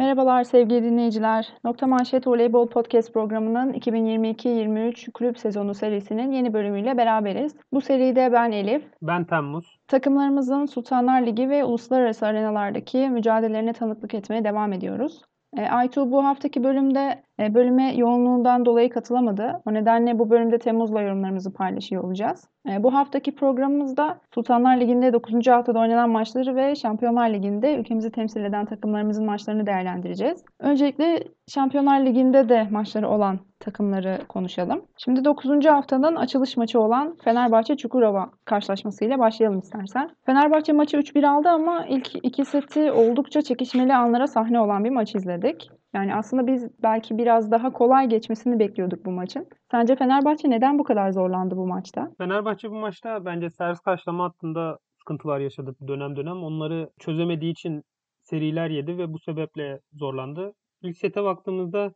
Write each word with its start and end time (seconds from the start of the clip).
Merhabalar 0.00 0.44
sevgili 0.44 0.82
dinleyiciler. 0.82 1.52
Nokta 1.64 1.86
Manşet 1.86 2.26
Voleybol 2.26 2.68
Podcast 2.68 3.12
programının 3.12 3.72
2022-23 3.72 5.10
kulüp 5.10 5.38
sezonu 5.38 5.74
serisinin 5.74 6.32
yeni 6.32 6.52
bölümüyle 6.52 6.96
beraberiz. 6.96 7.56
Bu 7.72 7.80
seride 7.80 8.32
ben 8.32 8.52
Elif. 8.52 8.84
Ben 9.02 9.24
Temmuz. 9.24 9.78
Takımlarımızın 9.88 10.66
Sultanlar 10.66 11.26
Ligi 11.26 11.48
ve 11.48 11.64
uluslararası 11.64 12.26
arenalardaki 12.26 13.08
mücadelelerine 13.08 13.72
tanıklık 13.72 14.14
etmeye 14.14 14.44
devam 14.44 14.72
ediyoruz. 14.72 15.22
E, 15.56 15.62
Aytu 15.68 16.10
bu 16.10 16.24
haftaki 16.24 16.64
bölümde 16.64 17.22
bölüme 17.54 17.94
yoğunluğundan 17.96 18.64
dolayı 18.64 18.90
katılamadı. 18.90 19.60
O 19.66 19.74
nedenle 19.74 20.18
bu 20.18 20.30
bölümde 20.30 20.58
Temmuz'la 20.58 21.00
yorumlarımızı 21.00 21.52
paylaşıyor 21.52 22.04
olacağız. 22.04 22.48
E, 22.70 22.82
bu 22.82 22.94
haftaki 22.94 23.34
programımızda 23.34 24.18
Sultanlar 24.34 24.80
Ligi'nde 24.80 25.12
9. 25.12 25.46
haftada 25.46 25.78
oynanan 25.78 26.10
maçları 26.10 26.56
ve 26.56 26.74
Şampiyonlar 26.74 27.30
Ligi'nde 27.30 27.74
ülkemizi 27.74 28.10
temsil 28.10 28.44
eden 28.44 28.66
takımlarımızın 28.66 29.24
maçlarını 29.24 29.66
değerlendireceğiz. 29.66 30.44
Öncelikle 30.58 31.24
Şampiyonlar 31.48 32.00
Ligi'nde 32.00 32.48
de 32.48 32.68
maçları 32.70 33.08
olan 33.08 33.38
takımları 33.60 34.18
konuşalım. 34.28 34.82
Şimdi 34.96 35.24
9. 35.24 35.66
haftanın 35.66 36.16
açılış 36.16 36.56
maçı 36.56 36.80
olan 36.80 37.16
Fenerbahçe 37.24 37.76
Çukurova 37.76 38.30
karşılaşmasıyla 38.44 39.18
başlayalım 39.18 39.58
istersen. 39.58 40.10
Fenerbahçe 40.26 40.72
maçı 40.72 40.96
3-1 40.96 41.28
aldı 41.28 41.48
ama 41.48 41.86
ilk 41.86 42.24
iki 42.24 42.44
seti 42.44 42.92
oldukça 42.92 43.42
çekişmeli 43.42 43.94
anlara 43.94 44.26
sahne 44.26 44.60
olan 44.60 44.84
bir 44.84 44.90
maç 44.90 45.14
izledik. 45.14 45.70
Yani 45.94 46.14
aslında 46.14 46.46
biz 46.46 46.68
belki 46.82 47.18
biraz 47.18 47.50
daha 47.50 47.72
kolay 47.72 48.08
geçmesini 48.08 48.58
bekliyorduk 48.58 49.04
bu 49.04 49.10
maçın. 49.10 49.46
Sence 49.70 49.96
Fenerbahçe 49.96 50.50
neden 50.50 50.78
bu 50.78 50.84
kadar 50.84 51.10
zorlandı 51.10 51.56
bu 51.56 51.66
maçta? 51.66 52.10
Fenerbahçe 52.18 52.70
bu 52.70 52.74
maçta 52.74 53.24
bence 53.24 53.50
servis 53.50 53.80
karşılama 53.80 54.24
hattında 54.24 54.78
sıkıntılar 54.98 55.40
yaşadı 55.40 55.74
dönem 55.88 56.16
dönem. 56.16 56.42
Onları 56.42 56.90
çözemediği 56.98 57.52
için 57.52 57.82
seriler 58.22 58.70
yedi 58.70 58.98
ve 58.98 59.12
bu 59.12 59.18
sebeple 59.18 59.80
zorlandı. 59.92 60.52
İlk 60.82 60.96
sete 60.96 61.24
baktığımızda 61.24 61.92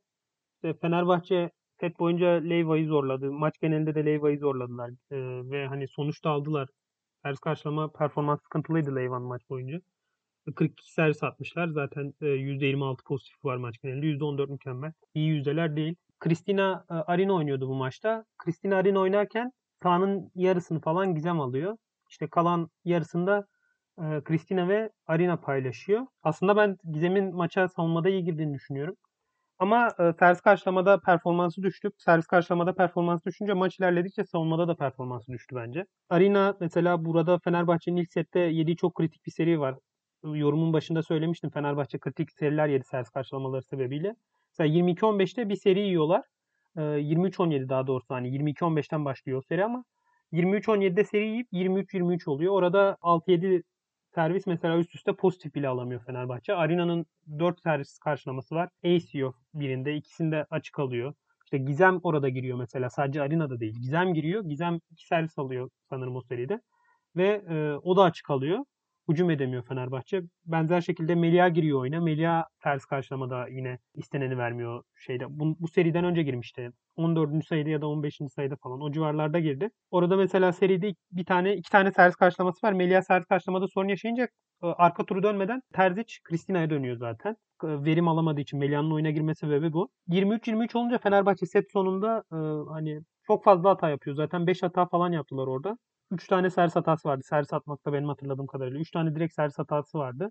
işte 0.55 0.75
Fenerbahçe 0.81 1.51
set 1.81 1.99
boyunca 1.99 2.29
Leyva'yı 2.29 2.87
zorladı. 2.87 3.33
Maç 3.33 3.55
genelinde 3.61 3.95
de 3.95 4.05
Leyva'yı 4.05 4.39
zorladılar. 4.39 4.91
Ee, 4.91 5.17
ve 5.51 5.67
hani 5.67 5.89
sonuçta 5.89 6.31
aldılar. 6.31 6.69
Servis 7.23 7.39
karşılama 7.41 7.93
performans 7.93 8.43
sıkıntılıydı 8.43 8.97
Leyva'nın 8.97 9.27
maç 9.27 9.43
boyunca. 9.51 9.79
42 10.53 10.93
servis 10.93 11.23
atmışlar. 11.23 11.69
Zaten 11.69 12.15
%26 12.21 12.93
e, 12.93 12.97
pozitif 13.05 13.45
var 13.45 13.57
maç 13.57 13.75
genelinde. 13.83 14.07
%14 14.07 14.51
mükemmel. 14.51 14.93
İyi 15.15 15.29
yüzdeler 15.29 15.77
değil. 15.77 15.95
Kristina 16.21 16.85
e, 16.91 16.95
Arina 16.95 17.33
oynuyordu 17.33 17.69
bu 17.69 17.75
maçta. 17.75 18.25
Kristina 18.39 18.77
Arina 18.77 18.99
oynarken 19.01 19.53
sahanın 19.83 20.31
yarısını 20.35 20.81
falan 20.81 21.15
Gizem 21.15 21.41
alıyor. 21.41 21.77
İşte 22.11 22.27
kalan 22.29 22.69
yarısında 22.85 23.47
Kristina 24.25 24.69
ve 24.69 24.91
Arina 25.07 25.37
paylaşıyor. 25.37 26.07
Aslında 26.23 26.57
ben 26.57 26.77
Gizem'in 26.93 27.35
maça 27.37 27.69
savunmada 27.69 28.09
iyi 28.09 28.25
girdiğini 28.25 28.55
düşünüyorum. 28.55 28.97
Ama 29.59 29.89
e, 29.99 30.13
servis 30.19 30.41
karşılamada 30.41 31.01
performansı 31.01 31.63
düştü. 31.63 31.91
Servis 31.99 32.27
karşılamada 32.27 32.75
performansı 32.75 33.25
düşünce 33.25 33.53
maç 33.53 33.79
ilerledikçe 33.79 34.25
savunmada 34.25 34.69
da 34.69 34.77
performansı 34.77 35.33
düştü 35.33 35.57
bence. 35.57 35.87
Arina 36.11 36.57
mesela 36.61 37.05
burada 37.05 37.39
Fenerbahçe'nin 37.39 37.97
ilk 37.97 38.13
sette 38.13 38.41
yediği 38.41 38.77
çok 38.77 38.95
kritik 38.95 39.27
bir 39.27 39.31
seri 39.31 39.61
var 39.61 39.75
yorumun 40.25 40.73
başında 40.73 41.03
söylemiştim. 41.03 41.51
Fenerbahçe 41.51 41.99
kritik 41.99 42.33
seriler 42.33 42.69
yedi 42.69 42.85
servis 42.85 43.11
karşılamaları 43.11 43.63
sebebiyle. 43.63 44.15
Mesela 44.51 44.77
22-15'te 44.77 45.49
bir 45.49 45.57
seri 45.57 45.81
yiyorlar. 45.81 46.23
23-17 46.77 47.69
daha 47.69 47.87
doğrusu 47.87 48.15
hani 48.15 48.29
22-15'ten 48.29 49.05
başlıyor 49.05 49.43
seri 49.49 49.65
ama 49.65 49.85
23-17'de 50.33 51.05
seri 51.05 51.27
yiyip 51.27 51.49
23-23 51.53 52.31
oluyor. 52.31 52.53
Orada 52.53 52.97
6-7 53.03 53.63
servis 54.15 54.47
mesela 54.47 54.79
üst 54.79 54.95
üste 54.95 55.13
pozitif 55.13 55.55
bile 55.55 55.69
alamıyor 55.69 56.05
Fenerbahçe. 56.05 56.55
Arina'nın 56.55 57.07
4 57.39 57.61
servis 57.63 57.99
karşılaması 57.99 58.55
var. 58.55 58.69
Ace 58.85 59.07
yiyor 59.13 59.35
birinde. 59.55 59.95
ikisinde 59.97 60.47
açık 60.51 60.79
alıyor. 60.79 61.15
İşte 61.45 61.59
Gizem 61.59 62.01
orada 62.03 62.29
giriyor 62.29 62.59
mesela. 62.59 62.91
Sadece 62.91 63.23
Arina'da 63.23 63.61
değil. 63.61 63.75
Gizem 63.81 64.15
giriyor. 64.15 64.45
Gizem 64.45 64.79
2 64.91 65.07
servis 65.07 65.39
alıyor 65.39 65.71
sanırım 65.91 66.17
o 66.17 66.21
seride. 66.21 66.61
Ve 67.17 67.45
e, 67.49 67.73
o 67.83 67.97
da 67.97 68.03
açık 68.03 68.31
alıyor 68.31 68.65
hücum 69.09 69.31
edemiyor 69.31 69.63
Fenerbahçe. 69.63 70.23
Benzer 70.47 70.81
şekilde 70.81 71.15
Melia 71.15 71.49
giriyor 71.49 71.81
oyuna. 71.81 72.01
Melia 72.01 72.45
ters 72.63 72.85
karşılamada 72.85 73.49
yine 73.49 73.79
isteneni 73.95 74.39
vermiyor 74.39 74.83
şeyde. 74.97 75.25
Bu, 75.29 75.57
bu 75.61 75.69
seriden 75.69 76.05
önce 76.05 76.23
girmişti. 76.23 76.71
14. 76.97 77.47
sayıda 77.47 77.71
ya 77.71 77.81
da 77.81 77.87
15. 77.87 78.19
sayıda 78.35 78.57
falan 78.63 78.81
o 78.81 78.93
civarlarda 78.93 79.39
girdi. 79.39 79.71
Orada 79.91 80.17
mesela 80.17 80.53
seride 80.53 80.95
bir 81.13 81.25
tane 81.25 81.57
iki 81.57 81.71
tane 81.71 81.93
servis 81.93 82.17
karşılaması 82.17 82.67
var. 82.67 82.73
Melia 82.73 83.03
servis 83.03 83.27
karşılamada 83.27 83.69
sorun 83.69 83.89
yaşayınca 83.89 84.29
e, 84.63 84.67
arka 84.67 85.05
turu 85.07 85.23
dönmeden 85.23 85.63
Terzic 85.75 86.15
Kristina'ya 86.25 86.71
dönüyor 86.71 86.97
zaten. 86.97 87.37
Verim 87.63 88.09
alamadığı 88.09 88.41
için 88.41 88.59
Melia'nın 88.59 88.91
oyuna 88.91 89.11
girme 89.11 89.35
sebebi 89.35 89.73
bu. 89.73 89.89
23-23 90.09 90.79
olunca 90.79 90.99
Fenerbahçe 90.99 91.47
set 91.47 91.73
sonunda 91.73 92.23
e, 92.33 92.37
hani 92.73 93.01
çok 93.27 93.45
fazla 93.45 93.71
hata 93.71 93.91
yapıyor. 93.91 94.17
Zaten 94.17 94.47
5 94.47 94.63
hata 94.63 94.87
falan 94.87 95.13
yaptılar 95.13 95.47
orada. 95.47 95.79
3 96.11 96.27
tane 96.29 96.51
servis 96.51 96.77
hatası 96.77 97.09
vardı. 97.09 97.23
Servis 97.25 97.53
atmakta 97.53 97.93
benim 97.93 98.09
hatırladığım 98.09 98.47
kadarıyla. 98.47 98.81
3 98.81 98.91
tane 98.91 99.15
direkt 99.15 99.35
servis 99.35 99.59
hatası 99.59 99.99
vardı. 99.99 100.31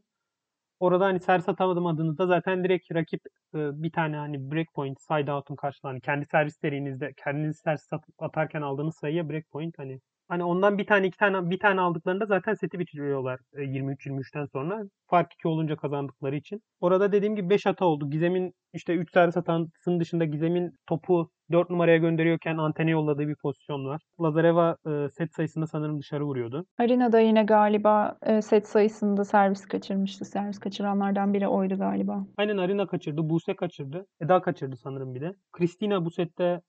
Orada 0.79 1.06
hani 1.06 1.19
servis 1.19 1.50
atamadım 1.50 1.85
adınızda 1.85 2.28
zaten 2.28 2.63
direkt 2.63 2.91
rakip 2.94 3.22
bir 3.53 3.91
tane 3.91 4.17
hani 4.17 4.51
break 4.51 4.73
point 4.73 5.01
side 5.01 5.33
out'un 5.33 5.56
karşılığını 5.56 6.01
kendi 6.01 6.25
servis 6.25 6.63
derinizde 6.63 7.13
kendiniz 7.17 7.57
servis 7.57 7.89
atarken 8.19 8.62
aldığınız 8.62 8.95
sayıya 8.95 9.29
break 9.29 9.51
point 9.51 9.79
hani 9.79 10.01
Hani 10.28 10.44
ondan 10.44 10.78
bir 10.78 10.85
tane 10.85 11.07
iki 11.07 11.17
tane 11.17 11.50
bir 11.50 11.59
tane 11.59 11.81
aldıklarında 11.81 12.25
zaten 12.25 12.53
seti 12.53 12.79
bitiriyorlar 12.79 13.39
23-23'ten 13.53 14.45
sonra. 14.45 14.84
Fark 15.09 15.34
2 15.34 15.47
olunca 15.47 15.75
kazandıkları 15.75 16.35
için. 16.35 16.61
Orada 16.81 17.11
dediğim 17.11 17.35
gibi 17.35 17.50
5 17.50 17.66
hata 17.66 17.85
oldu. 17.85 18.09
Gizem'in 18.09 18.53
işte 18.73 18.94
3 18.94 19.13
servis 19.13 19.35
hatasının 19.35 20.00
dışında 20.00 20.25
Gizem'in 20.25 20.72
topu 20.88 21.29
4 21.51 21.69
numaraya 21.69 21.97
gönderiyorken 21.97 22.57
antene 22.57 22.91
yolladığı 22.91 23.28
bir 23.28 23.35
pozisyon 23.35 23.85
var. 23.85 24.01
Lazareva 24.22 24.78
e, 24.88 25.09
set 25.09 25.33
sayısında 25.33 25.67
sanırım 25.67 26.00
dışarı 26.00 26.25
vuruyordu. 26.25 26.66
Arina 26.78 27.12
da 27.12 27.19
yine 27.19 27.44
galiba 27.44 28.17
e, 28.22 28.41
set 28.41 28.67
sayısında 28.67 29.25
servis 29.25 29.66
kaçırmıştı. 29.66 30.25
Servis 30.25 30.59
kaçıranlardan 30.59 31.33
biri 31.33 31.47
oydu 31.47 31.78
galiba. 31.78 32.25
Aynen 32.38 32.57
Arina 32.57 32.88
kaçırdı. 32.88 33.29
Buse 33.29 33.56
kaçırdı. 33.56 34.06
Eda 34.22 34.41
kaçırdı 34.41 34.78
sanırım 34.78 35.16
bir 35.16 35.22
de. 35.22 35.35
Kristina 35.51 36.06
bu 36.06 36.12
sette 36.12 36.62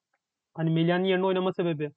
hani 0.55 0.71
Melia'nın 0.71 1.05
yerine 1.05 1.27
oynama 1.27 1.53
sebebi 1.53 1.91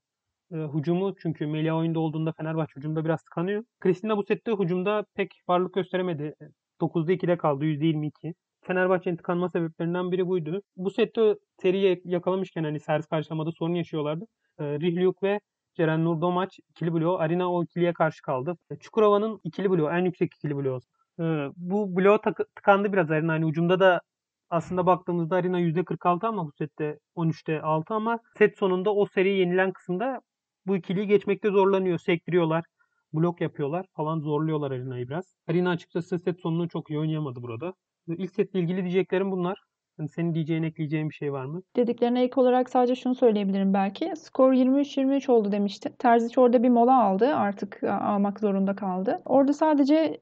e, 0.51 0.55
hücumu 0.57 1.15
çünkü 1.21 1.47
Melia 1.47 1.77
oyunda 1.77 1.99
olduğunda 1.99 2.31
Fenerbahçe 2.31 2.73
hücumda 2.75 3.05
biraz 3.05 3.23
tıkanıyor. 3.23 3.63
Kristina 3.79 4.17
bu 4.17 4.23
sette 4.23 4.51
hücumda 4.51 5.05
pek 5.15 5.31
varlık 5.47 5.73
gösteremedi. 5.73 6.33
9'da 6.81 7.13
2'de 7.13 7.37
kaldı 7.37 7.65
%22. 7.65 8.33
Fenerbahçe'nin 8.61 9.17
tıkanma 9.17 9.49
sebeplerinden 9.49 10.11
biri 10.11 10.27
buydu. 10.27 10.61
Bu 10.77 10.91
sette 10.91 11.35
seriye 11.61 12.01
yakalamışken 12.05 12.63
hani 12.63 12.79
servis 12.79 13.07
karşılamada 13.07 13.51
sorun 13.51 13.73
yaşıyorlardı. 13.73 14.25
E, 14.59 14.63
Rihlyuk 14.63 15.23
ve 15.23 15.39
Ceren 15.75 16.05
Nurdomaç 16.05 16.59
ikili 16.69 16.93
bloğu. 16.93 17.17
Arina 17.17 17.53
o 17.53 17.63
ikiliye 17.63 17.93
karşı 17.93 18.21
kaldı. 18.21 18.57
E, 18.71 18.75
Çukurova'nın 18.75 19.39
ikili 19.43 19.69
bloğu. 19.69 19.89
En 19.89 20.05
yüksek 20.05 20.33
ikili 20.35 20.55
bloğu. 20.55 20.79
E, 21.19 21.23
bu 21.57 21.97
bloğu 21.97 22.19
tıkandı 22.55 22.93
biraz 22.93 23.11
Arina. 23.11 23.33
Hani 23.33 23.45
ucumda 23.45 23.79
da 23.79 24.01
aslında 24.49 24.85
baktığımızda 24.85 25.35
Arena 25.35 25.59
%46 25.59 26.27
ama 26.27 26.45
bu 26.45 26.51
sette 26.57 26.99
13'te 27.15 27.61
6 27.61 27.93
ama 27.93 28.19
set 28.37 28.57
sonunda 28.57 28.95
o 28.95 29.05
seri 29.05 29.29
yenilen 29.37 29.71
kısımda 29.71 30.21
bu 30.67 30.75
ikiliyi 30.75 31.07
geçmekte 31.07 31.49
zorlanıyor. 31.49 31.99
Sektiriyorlar. 31.99 32.65
Blok 33.13 33.41
yapıyorlar 33.41 33.85
falan 33.95 34.19
zorluyorlar 34.19 34.71
Arena'yı 34.71 35.07
biraz. 35.07 35.35
Arena 35.47 35.69
açıkçası 35.69 36.19
set 36.19 36.39
sonunu 36.39 36.69
çok 36.69 36.89
iyi 36.89 36.99
oynayamadı 36.99 37.41
burada. 37.41 37.73
İlk 38.07 38.31
setle 38.31 38.59
ilgili 38.59 38.81
diyeceklerim 38.81 39.31
bunlar. 39.31 39.57
Hani 39.97 40.09
senin 40.09 40.33
diyeceğin, 40.33 40.63
ekleyeceğin 40.63 41.09
bir 41.09 41.13
şey 41.13 41.33
var 41.33 41.45
mı? 41.45 41.61
Dediklerine 41.75 42.25
ilk 42.25 42.37
olarak 42.37 42.69
sadece 42.69 42.95
şunu 42.95 43.15
söyleyebilirim 43.15 43.73
belki. 43.73 44.13
Skor 44.15 44.53
23-23 44.53 45.31
oldu 45.31 45.51
demişti. 45.51 45.93
Terzic 45.99 46.41
orada 46.41 46.63
bir 46.63 46.69
mola 46.69 47.03
aldı. 47.03 47.35
Artık 47.35 47.83
almak 47.83 48.39
zorunda 48.39 48.75
kaldı. 48.75 49.21
Orada 49.25 49.53
sadece 49.53 50.21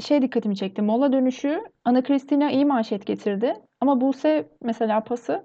şey 0.00 0.22
dikkatimi 0.22 0.56
çekti. 0.56 0.82
Mola 0.82 1.12
dönüşü 1.12 1.62
Ana 1.84 2.02
Cristina 2.02 2.50
iyi 2.50 2.64
manşet 2.64 3.06
getirdi. 3.06 3.54
Ama 3.80 4.00
Buse 4.00 4.48
mesela 4.62 5.04
pası 5.04 5.44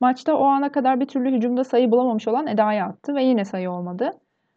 Maçta 0.00 0.36
o 0.36 0.44
ana 0.44 0.72
kadar 0.72 1.00
bir 1.00 1.06
türlü 1.06 1.32
hücumda 1.32 1.64
sayı 1.64 1.90
bulamamış 1.90 2.28
olan 2.28 2.46
Eda'ya 2.46 2.86
attı 2.86 3.14
ve 3.14 3.24
yine 3.24 3.44
sayı 3.44 3.70
olmadı. 3.70 4.10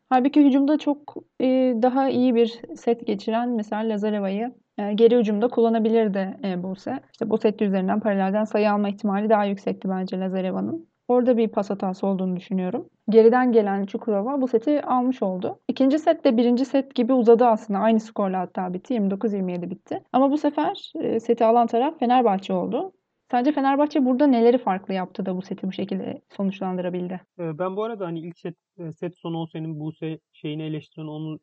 Halbuki 0.09 0.45
hücumda 0.45 0.77
çok 0.77 1.15
e, 1.41 1.45
daha 1.81 2.09
iyi 2.09 2.35
bir 2.35 2.61
set 2.75 3.07
geçiren 3.07 3.49
mesela 3.49 3.89
Lazareva'yı 3.89 4.55
e, 4.77 4.93
geri 4.93 5.17
hücumda 5.17 5.47
kullanabilirdi 5.47 6.39
e, 6.43 6.63
Buse. 6.63 6.99
İşte 7.11 7.29
bu 7.29 7.37
set 7.37 7.61
üzerinden 7.61 7.99
paralelden 7.99 8.43
sayı 8.43 8.71
alma 8.71 8.89
ihtimali 8.89 9.29
daha 9.29 9.45
yüksekti 9.45 9.89
bence 9.89 10.19
Lazareva'nın. 10.19 10.91
Orada 11.07 11.37
bir 11.37 11.47
pas 11.47 11.69
hatası 11.69 12.07
olduğunu 12.07 12.35
düşünüyorum. 12.35 12.89
Geriden 13.09 13.51
gelen 13.51 13.85
Çukurova 13.85 14.41
bu 14.41 14.47
seti 14.47 14.81
almış 14.81 15.23
oldu. 15.23 15.59
İkinci 15.67 15.99
set 15.99 16.23
de 16.23 16.37
birinci 16.37 16.65
set 16.65 16.95
gibi 16.95 17.13
uzadı 17.13 17.45
aslında. 17.45 17.79
Aynı 17.79 17.99
skorla 17.99 18.39
hatta 18.39 18.73
bitti. 18.73 18.93
29-27 18.93 19.69
bitti. 19.69 20.03
Ama 20.13 20.31
bu 20.31 20.37
sefer 20.37 20.91
e, 20.95 21.19
seti 21.19 21.45
alan 21.45 21.67
taraf 21.67 21.99
Fenerbahçe 21.99 22.53
oldu. 22.53 22.93
Sence 23.31 23.51
Fenerbahçe 23.51 24.05
burada 24.05 24.27
neleri 24.27 24.57
farklı 24.57 24.93
yaptı 24.93 25.25
da 25.25 25.37
bu 25.37 25.41
seti 25.41 25.67
bu 25.67 25.71
şekilde 25.71 26.21
sonuçlandırabildi? 26.37 27.21
Ben 27.37 27.75
bu 27.75 27.83
arada 27.83 28.05
hani 28.05 28.19
ilk 28.19 28.39
set, 28.39 28.55
set 28.99 29.17
sonu 29.17 29.41
o 29.41 29.47
senin 29.47 29.79
bu 29.79 29.91
şeyini 30.33 30.63
eleştiren 30.63 31.07
onun 31.07 31.39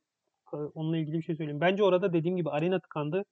onunla 0.52 0.96
ilgili 0.96 1.19
bir 1.19 1.23
şey 1.23 1.37
söyleyeyim. 1.37 1.61
Bence 1.61 1.85
orada 1.85 2.12
dediğim 2.12 2.37
gibi 2.37 2.50
arena 2.50 2.81
tıkandı. 2.81 3.25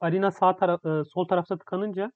Arena 0.00 0.30
sağ 0.30 0.56
taraf 0.56 0.80
sol 1.14 1.24
tarafta 1.28 1.58
tıkanınca 1.58 2.12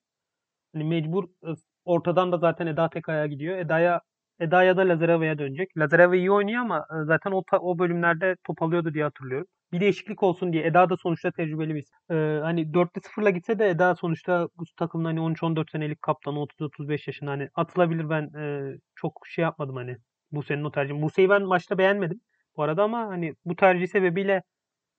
Hani 0.75 0.85
mecbur 0.85 1.25
ıı, 1.45 1.55
ortadan 1.85 2.33
da 2.33 2.39
zaten 2.39 2.67
Eda 2.67 2.91
tek 2.91 3.09
ayağa 3.09 3.27
gidiyor. 3.27 3.59
Eda'ya 3.59 4.01
Eda'ya 4.41 4.77
da 4.77 4.89
Lazareva'ya 4.89 5.39
dönecek. 5.39 5.77
Lazareva 5.79 6.17
iyi 6.17 6.31
oynuyor 6.33 6.63
ama 6.63 6.79
e, 6.79 7.05
zaten 7.05 7.31
o, 7.31 7.43
o 7.61 7.79
bölümlerde 7.79 8.37
top 8.47 8.63
alıyordu 8.63 8.95
diye 8.95 9.05
hatırlıyorum. 9.05 9.47
Bir 9.73 9.81
değişiklik 9.81 10.23
olsun 10.23 10.53
diye. 10.53 10.65
Eda 10.67 10.91
da 10.91 10.97
sonuçta 10.97 11.31
tecrübeli 11.31 11.75
bir. 11.75 11.85
Ee, 12.11 12.41
hani 12.43 12.75
4'te 12.75 13.01
0'la 13.01 13.31
gitse 13.31 13.59
de 13.59 13.69
Eda 13.69 13.95
sonuçta 13.95 14.49
bu 14.59 14.65
takımın 14.77 15.05
hani 15.05 15.21
13-14 15.21 15.71
senelik 15.71 16.03
kaptanı 16.03 16.39
30-35 16.39 17.03
yaşında 17.07 17.31
hani 17.31 17.49
atılabilir 17.55 18.11
ben 18.11 18.23
e, 18.39 18.75
çok 18.95 19.13
şey 19.29 19.43
yapmadım 19.43 19.77
hani 19.77 19.97
bu 20.33 20.43
senin 20.43 20.65
o 20.65 20.71
tercihin. 20.71 21.03
Buse'yi 21.03 21.31
ben 21.31 21.43
maçta 21.43 21.79
beğenmedim 21.79 22.21
bu 22.57 22.63
arada 22.63 22.83
ama 22.83 22.99
hani 22.99 23.35
bu 23.45 23.57
tercih 23.57 23.87
sebebiyle 23.89 24.43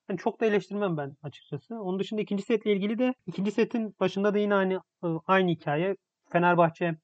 hani 0.08 0.18
çok 0.18 0.40
da 0.40 0.46
eleştirmem 0.46 0.96
ben 0.96 1.16
açıkçası. 1.22 1.80
Onun 1.80 1.98
dışında 2.00 2.20
ikinci 2.20 2.42
setle 2.42 2.72
ilgili 2.72 2.98
de 2.98 3.14
ikinci 3.26 3.50
setin 3.50 3.94
başında 4.00 4.34
da 4.34 4.38
yine 4.38 4.54
aynı 4.54 4.74
e, 5.04 5.06
aynı 5.26 5.50
hikaye. 5.50 5.96
Fenerbahçe 6.32 6.96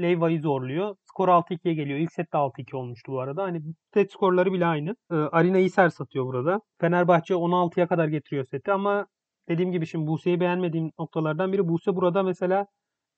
Leyva'yı 0.00 0.40
zorluyor. 0.40 0.96
Skor 1.04 1.28
6-2'ye 1.28 1.74
geliyor. 1.74 1.98
İlk 1.98 2.12
sette 2.12 2.38
6-2 2.38 2.76
olmuştu 2.76 3.12
bu 3.12 3.20
arada. 3.20 3.42
Hani 3.42 3.62
set 3.94 4.12
skorları 4.12 4.52
bile 4.52 4.66
aynı. 4.66 4.96
Ee, 5.10 5.14
Arina 5.14 5.58
Iser 5.58 5.88
satıyor 5.88 6.26
burada. 6.26 6.60
Fenerbahçe 6.80 7.34
16'ya 7.34 7.86
kadar 7.88 8.08
getiriyor 8.08 8.44
seti 8.44 8.72
ama 8.72 9.06
dediğim 9.48 9.72
gibi 9.72 9.86
şimdi 9.86 10.06
Buse'yi 10.06 10.40
beğenmediğim 10.40 10.92
noktalardan 10.98 11.52
biri 11.52 11.68
Buse 11.68 11.96
burada 11.96 12.22
mesela 12.22 12.66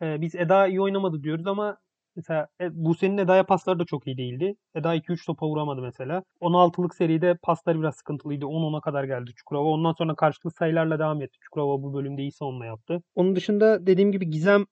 e, 0.02 0.20
biz 0.20 0.34
Eda 0.34 0.66
iyi 0.66 0.80
oynamadı 0.80 1.22
diyoruz 1.22 1.46
ama 1.46 1.78
mesela 2.16 2.48
e, 2.60 2.84
Buse'nin 2.84 3.18
Eda'ya 3.18 3.46
pasları 3.46 3.78
da 3.78 3.84
çok 3.84 4.06
iyi 4.06 4.16
değildi. 4.16 4.54
Eda 4.74 4.96
2-3 4.96 5.26
topa 5.26 5.46
vuramadı 5.46 5.82
mesela. 5.82 6.22
16'lık 6.40 6.94
seride 6.94 7.36
pasları 7.42 7.80
biraz 7.80 7.96
sıkıntılıydı. 7.96 8.44
10-10'a 8.44 8.80
kadar 8.80 9.04
geldi 9.04 9.30
Çukurova. 9.36 9.68
Ondan 9.68 9.92
sonra 9.92 10.14
karşılıklı 10.14 10.50
sayılarla 10.50 10.98
devam 10.98 11.22
etti. 11.22 11.38
Çukurova 11.40 11.82
bu 11.82 11.94
bölümde 11.94 12.22
iyi 12.22 12.32
savunma 12.32 12.66
yaptı. 12.66 13.02
Onun 13.14 13.36
dışında 13.36 13.86
dediğim 13.86 14.12
gibi 14.12 14.30
Gizem 14.30 14.64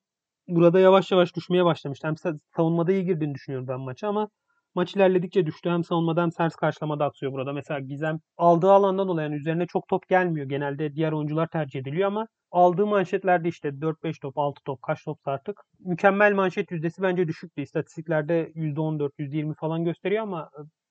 burada 0.49 0.81
yavaş 0.81 1.11
yavaş 1.13 1.37
düşmeye 1.37 1.65
başlamıştı. 1.65 2.09
Hem 2.09 2.15
sa- 2.15 2.39
savunmada 2.57 2.93
iyi 2.93 3.05
girdiğini 3.05 3.35
düşünüyorum 3.35 3.69
ben 3.69 3.81
maça 3.81 4.09
ama 4.09 4.29
maç 4.75 4.97
ilerledikçe 4.97 5.47
düştü. 5.47 5.71
Hem 5.71 5.85
savunmada 5.85 6.23
hem 6.23 6.33
servis 6.33 6.57
karşılamada 6.57 7.05
aksıyor 7.05 7.33
burada. 7.33 7.53
Mesela 7.53 7.81
Gizem 7.81 8.21
aldığı 8.37 8.71
alandan 8.73 9.09
dolayı 9.09 9.29
yani 9.29 9.41
üzerine 9.41 9.67
çok 9.67 9.89
top 9.89 10.09
gelmiyor. 10.09 10.49
Genelde 10.49 10.95
diğer 10.95 11.13
oyuncular 11.13 11.47
tercih 11.47 11.81
ediliyor 11.81 12.09
ama 12.09 12.27
aldığı 12.51 12.87
manşetlerde 12.87 13.49
işte 13.49 13.69
4-5 13.81 14.19
top, 14.21 14.39
6 14.39 14.63
top, 14.65 14.83
kaç 14.83 15.05
topsa 15.05 15.31
artık. 15.31 15.61
Mükemmel 15.81 16.33
manşet 16.35 16.71
yüzdesi 16.71 17.03
bence 17.03 17.29
düşüktü. 17.29 17.63
İstatistiklerde 17.63 18.53
%14, 18.55 19.13
%20 19.19 19.55
falan 19.55 19.85
gösteriyor 19.85 20.23
ama 20.23 20.51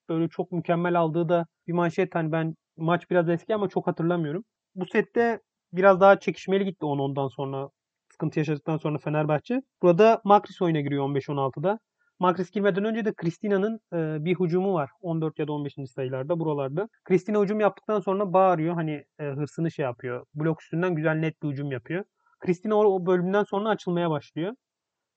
böyle 0.10 0.30
çok 0.30 0.51
mükemmel 0.51 1.00
aldığı 1.00 1.30
da 1.30 1.46
bir 1.68 1.74
manşet 1.74 2.16
hani 2.16 2.31
ben 2.31 2.56
maç 2.78 3.10
biraz 3.12 3.30
eski 3.30 3.56
ama 3.56 3.69
çok 3.69 3.88
hatırlamıyorum. 3.88 4.44
Bu 4.75 4.86
sette 4.86 5.40
biraz 5.74 6.00
daha 6.01 6.19
çekişmeli 6.19 6.66
gitti 6.66 6.86
10-10'dan 6.86 7.28
sonra 7.28 7.69
sıkıntı 8.15 8.39
yaşadıktan 8.39 8.77
sonra 8.77 8.97
Fenerbahçe. 8.97 9.62
Burada 9.81 10.21
Makris 10.23 10.62
oyuna 10.62 10.81
giriyor 10.81 11.06
15-16'da. 11.06 11.79
Makris 12.19 12.51
girmeden 12.51 12.85
önce 12.85 13.06
de 13.06 13.13
Kristina'nın 13.13 13.79
e, 13.94 14.25
bir 14.25 14.35
hücumu 14.35 14.73
var. 14.73 14.89
14 15.01 15.39
ya 15.39 15.47
da 15.47 15.51
15. 15.51 15.73
sayılarda 15.95 16.39
buralarda. 16.39 16.89
Kristina 17.03 17.41
hücum 17.41 17.59
yaptıktan 17.59 18.00
sonra 18.00 18.33
bağırıyor. 18.33 18.75
Hani 18.75 19.06
e, 19.19 19.23
hırsını 19.23 19.71
şey 19.71 19.83
yapıyor. 19.83 20.25
Blok 20.35 20.62
üstünden 20.62 20.95
güzel 20.95 21.15
net 21.15 21.44
bir 21.44 21.50
hücum 21.50 21.71
yapıyor. 21.71 22.03
Kristina 22.39 22.75
o, 22.75 22.83
o 22.83 23.06
bölümden 23.06 23.44
sonra 23.44 23.69
açılmaya 23.69 24.09
başlıyor. 24.09 24.53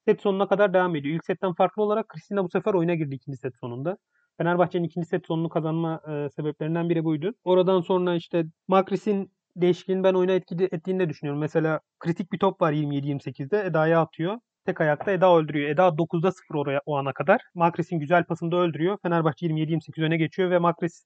Set 0.09 0.21
sonuna 0.21 0.49
kadar 0.49 0.75
devam 0.75 0.97
ediyor. 0.97 1.15
İlk 1.15 1.25
setten 1.25 1.55
farklı 1.55 1.83
olarak 1.83 2.09
Kristina 2.09 2.45
bu 2.45 2.49
sefer 2.49 2.75
oyuna 2.75 2.95
girdi 2.95 3.15
ikinci 3.15 3.39
set 3.39 3.53
sonunda. 3.61 3.99
Fenerbahçe'nin 4.39 4.85
ikinci 4.85 5.09
set 5.09 5.27
sonunu 5.27 5.49
kazanma 5.49 6.01
e, 6.09 6.29
sebeplerinden 6.31 6.89
biri 6.91 7.05
buydu. 7.05 7.35
Oradan 7.45 7.81
sonra 7.81 8.15
işte 8.15 8.45
Makris'in 8.69 9.33
değişikliğini 9.63 10.05
ben 10.05 10.15
oyuna 10.15 10.33
etkili, 10.33 10.65
ettiğini 10.65 11.01
de 11.01 11.09
düşünüyorum. 11.09 11.41
Mesela 11.41 11.81
kritik 11.99 12.33
bir 12.33 12.39
top 12.39 12.61
var 12.61 12.73
27-28'de. 12.73 13.67
Eda'ya 13.67 14.01
atıyor. 14.01 14.39
Tek 14.67 14.81
ayakta 14.81 15.13
Eda 15.13 15.37
öldürüyor. 15.37 15.71
Eda 15.71 15.89
9'da 15.89 16.33
0 16.33 16.55
oraya 16.55 16.81
o 16.87 16.97
ana 16.97 17.13
kadar. 17.13 17.41
Makris'in 17.55 17.99
güzel 17.99 18.25
pasını 18.25 18.53
da 18.53 18.57
öldürüyor. 18.57 18.99
Fenerbahçe 19.03 19.47
27-28 19.47 20.05
öne 20.05 20.17
geçiyor 20.17 20.51
ve 20.51 20.59
Makris 20.59 21.05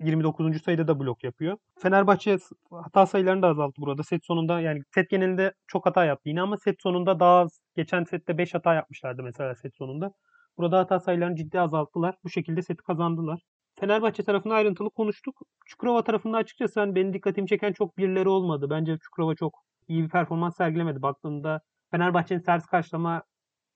29. 0.00 0.62
sayıda 0.62 0.88
da 0.88 1.00
blok 1.00 1.24
yapıyor. 1.24 1.56
Fenerbahçe 1.78 2.38
hata 2.70 3.06
sayılarını 3.06 3.42
da 3.42 3.48
azalttı 3.48 3.82
burada. 3.82 4.02
Set 4.02 4.24
sonunda 4.26 4.60
yani 4.60 4.80
set 4.94 5.10
genelinde 5.10 5.52
çok 5.66 5.86
hata 5.86 6.04
yaptı 6.04 6.28
yine 6.28 6.42
ama 6.42 6.56
set 6.56 6.82
sonunda 6.82 7.20
daha 7.20 7.38
az. 7.38 7.60
Geçen 7.76 8.04
sette 8.04 8.38
5 8.38 8.54
hata 8.54 8.74
yapmışlardı 8.74 9.22
mesela 9.22 9.54
set 9.54 9.76
sonunda. 9.76 10.12
Burada 10.58 10.78
hata 10.78 11.00
sayılarını 11.00 11.36
ciddi 11.36 11.60
azalttılar. 11.60 12.14
Bu 12.24 12.30
şekilde 12.30 12.62
seti 12.62 12.82
kazandılar. 12.82 13.40
Fenerbahçe 13.80 14.22
tarafında 14.22 14.54
ayrıntılı 14.54 14.90
konuştuk. 14.90 15.40
Çukurova 15.66 16.04
tarafında 16.04 16.36
açıkçası 16.36 16.80
hani 16.80 16.94
benim 16.94 17.12
dikkatimi 17.12 17.48
çeken 17.48 17.72
çok 17.72 17.98
birileri 17.98 18.28
olmadı. 18.28 18.70
Bence 18.70 18.98
Çukurova 18.98 19.34
çok 19.34 19.62
iyi 19.88 20.04
bir 20.04 20.08
performans 20.08 20.56
sergilemedi. 20.56 21.02
Baktığımda 21.02 21.60
Fenerbahçe'nin 21.90 22.40
servis 22.40 22.66
karşılama 22.66 23.22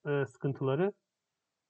e, 0.06 0.27
sıkıntıları 0.27 0.93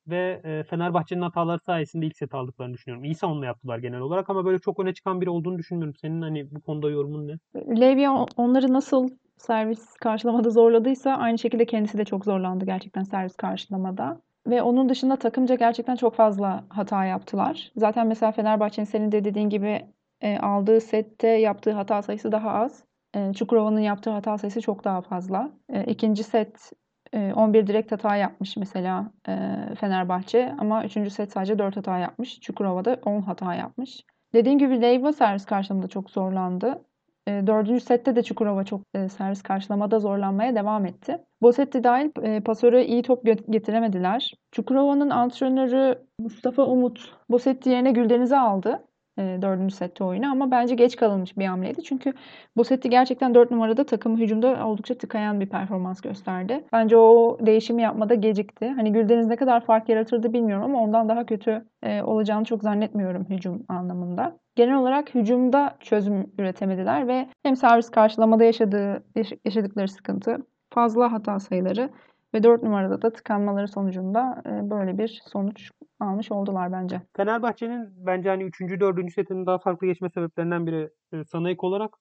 ve 0.06 0.40
e, 0.44 0.64
Fenerbahçe'nin 0.64 1.22
hataları 1.22 1.60
sayesinde 1.66 2.06
ilk 2.06 2.16
set 2.16 2.34
aldıklarını 2.34 2.74
düşünüyorum. 2.74 3.04
İyi 3.04 3.14
savunma 3.14 3.46
yaptılar 3.46 3.78
genel 3.78 4.00
olarak 4.00 4.30
ama 4.30 4.44
böyle 4.44 4.58
çok 4.58 4.80
öne 4.80 4.94
çıkan 4.94 5.20
biri 5.20 5.30
olduğunu 5.30 5.58
düşünmüyorum. 5.58 5.94
Senin 6.00 6.22
hani 6.22 6.50
bu 6.50 6.60
konuda 6.60 6.90
yorumun 6.90 7.28
ne? 7.28 7.38
Levya 7.80 8.12
onları 8.36 8.72
nasıl 8.72 9.08
servis 9.36 9.94
karşılamada 9.94 10.50
zorladıysa 10.50 11.12
aynı 11.12 11.38
şekilde 11.38 11.66
kendisi 11.66 11.98
de 11.98 12.04
çok 12.04 12.24
zorlandı 12.24 12.64
gerçekten 12.64 13.02
servis 13.02 13.36
karşılamada. 13.36 14.20
Ve 14.46 14.62
onun 14.62 14.88
dışında 14.88 15.16
takımca 15.16 15.54
gerçekten 15.54 15.96
çok 15.96 16.14
fazla 16.14 16.64
hata 16.68 17.04
yaptılar. 17.04 17.72
Zaten 17.76 18.06
mesela 18.06 18.32
Fenerbahçe'nin 18.32 18.86
senin 18.86 19.12
de 19.12 19.24
dediğin 19.24 19.50
gibi 19.50 19.86
e, 20.20 20.38
aldığı 20.38 20.80
sette 20.80 21.28
yaptığı 21.28 21.72
hata 21.72 22.02
sayısı 22.02 22.32
daha 22.32 22.50
az. 22.50 22.84
E, 23.14 23.32
Çukurova'nın 23.32 23.80
yaptığı 23.80 24.10
hata 24.10 24.38
sayısı 24.38 24.60
çok 24.60 24.84
daha 24.84 25.00
fazla. 25.02 25.50
E, 25.68 25.84
ikinci 25.84 26.24
set 26.24 26.72
e, 27.12 27.32
11 27.34 27.66
direkt 27.66 27.92
hata 27.92 28.16
yapmış 28.16 28.56
mesela 28.56 29.10
e, 29.28 29.32
Fenerbahçe 29.80 30.54
ama 30.58 30.84
üçüncü 30.84 31.10
set 31.10 31.32
sadece 31.32 31.58
4 31.58 31.76
hata 31.76 31.98
yapmış. 31.98 32.40
Çukurova'da 32.40 33.00
10 33.04 33.20
hata 33.20 33.54
yapmış. 33.54 34.04
Dediğim 34.34 34.58
gibi 34.58 34.82
Leyva 34.82 35.12
servis 35.12 35.44
karşılamada 35.44 35.88
çok 35.88 36.10
zorlandı. 36.10 36.84
E, 37.28 37.46
dördüncü 37.46 37.80
sette 37.80 38.16
de 38.16 38.22
Çukurova 38.22 38.64
çok 38.64 38.80
e, 38.94 39.08
servis 39.08 39.42
karşılamada 39.42 39.98
zorlanmaya 40.00 40.54
devam 40.54 40.86
etti. 40.86 41.18
Bosetti 41.42 41.84
dahil 41.84 42.10
e, 42.22 42.40
pasöre 42.40 42.86
iyi 42.86 43.02
top 43.02 43.24
getiremediler. 43.50 44.34
Çukurova'nın 44.52 45.10
antrenörü 45.10 45.98
Mustafa 46.18 46.64
Umut 46.66 47.14
Bosetti 47.30 47.70
yerine 47.70 47.92
Güldeniz'i 47.92 48.36
aldı 48.36 48.84
dördüncü 49.18 49.74
sette 49.74 50.04
oyunu 50.04 50.30
ama 50.30 50.50
bence 50.50 50.74
geç 50.74 50.96
kalınmış 50.96 51.38
bir 51.38 51.46
hamleydi. 51.46 51.82
Çünkü 51.82 52.12
Bosetti 52.56 52.90
gerçekten 52.90 53.34
4 53.34 53.50
numarada 53.50 53.86
takım 53.86 54.16
hücumda 54.16 54.66
oldukça 54.66 54.94
tıkayan 54.94 55.40
bir 55.40 55.48
performans 55.48 56.00
gösterdi. 56.00 56.64
Bence 56.72 56.96
o 56.96 57.38
değişimi 57.40 57.82
yapmada 57.82 58.14
gecikti. 58.14 58.68
Hani 58.68 58.92
Güldeniz 58.92 59.26
ne 59.26 59.36
kadar 59.36 59.64
fark 59.64 59.88
yaratırdı 59.88 60.32
bilmiyorum 60.32 60.64
ama 60.64 60.82
ondan 60.82 61.08
daha 61.08 61.26
kötü 61.26 61.64
e, 61.82 62.02
olacağını 62.02 62.44
çok 62.44 62.62
zannetmiyorum 62.62 63.26
hücum 63.30 63.64
anlamında. 63.68 64.38
Genel 64.56 64.76
olarak 64.76 65.14
hücumda 65.14 65.76
çözüm 65.80 66.32
üretemediler 66.38 67.08
ve 67.08 67.28
hem 67.42 67.56
servis 67.56 67.90
karşılamada 67.90 68.44
yaşadığı 68.44 69.04
yaşadıkları 69.44 69.88
sıkıntı, 69.88 70.36
fazla 70.70 71.12
hata 71.12 71.40
sayıları 71.40 71.90
ve 72.34 72.42
4 72.42 72.62
numarada 72.62 73.02
da 73.02 73.12
tıkanmaları 73.12 73.68
sonucunda 73.68 74.42
e, 74.46 74.70
böyle 74.70 74.98
bir 74.98 75.22
sonuç 75.32 75.70
almış 76.00 76.32
oldular 76.32 76.72
bence. 76.72 77.00
Fenerbahçe'nin 77.16 77.88
bence 77.96 78.28
hani 78.28 78.44
3. 78.44 78.60
4. 78.60 79.12
setinin 79.12 79.46
daha 79.46 79.58
farklı 79.58 79.86
geçme 79.86 80.08
sebeplerinden 80.10 80.66
biri 80.66 80.90
e, 81.12 81.24
sana 81.24 81.50
ek 81.50 81.58
olarak 81.62 81.94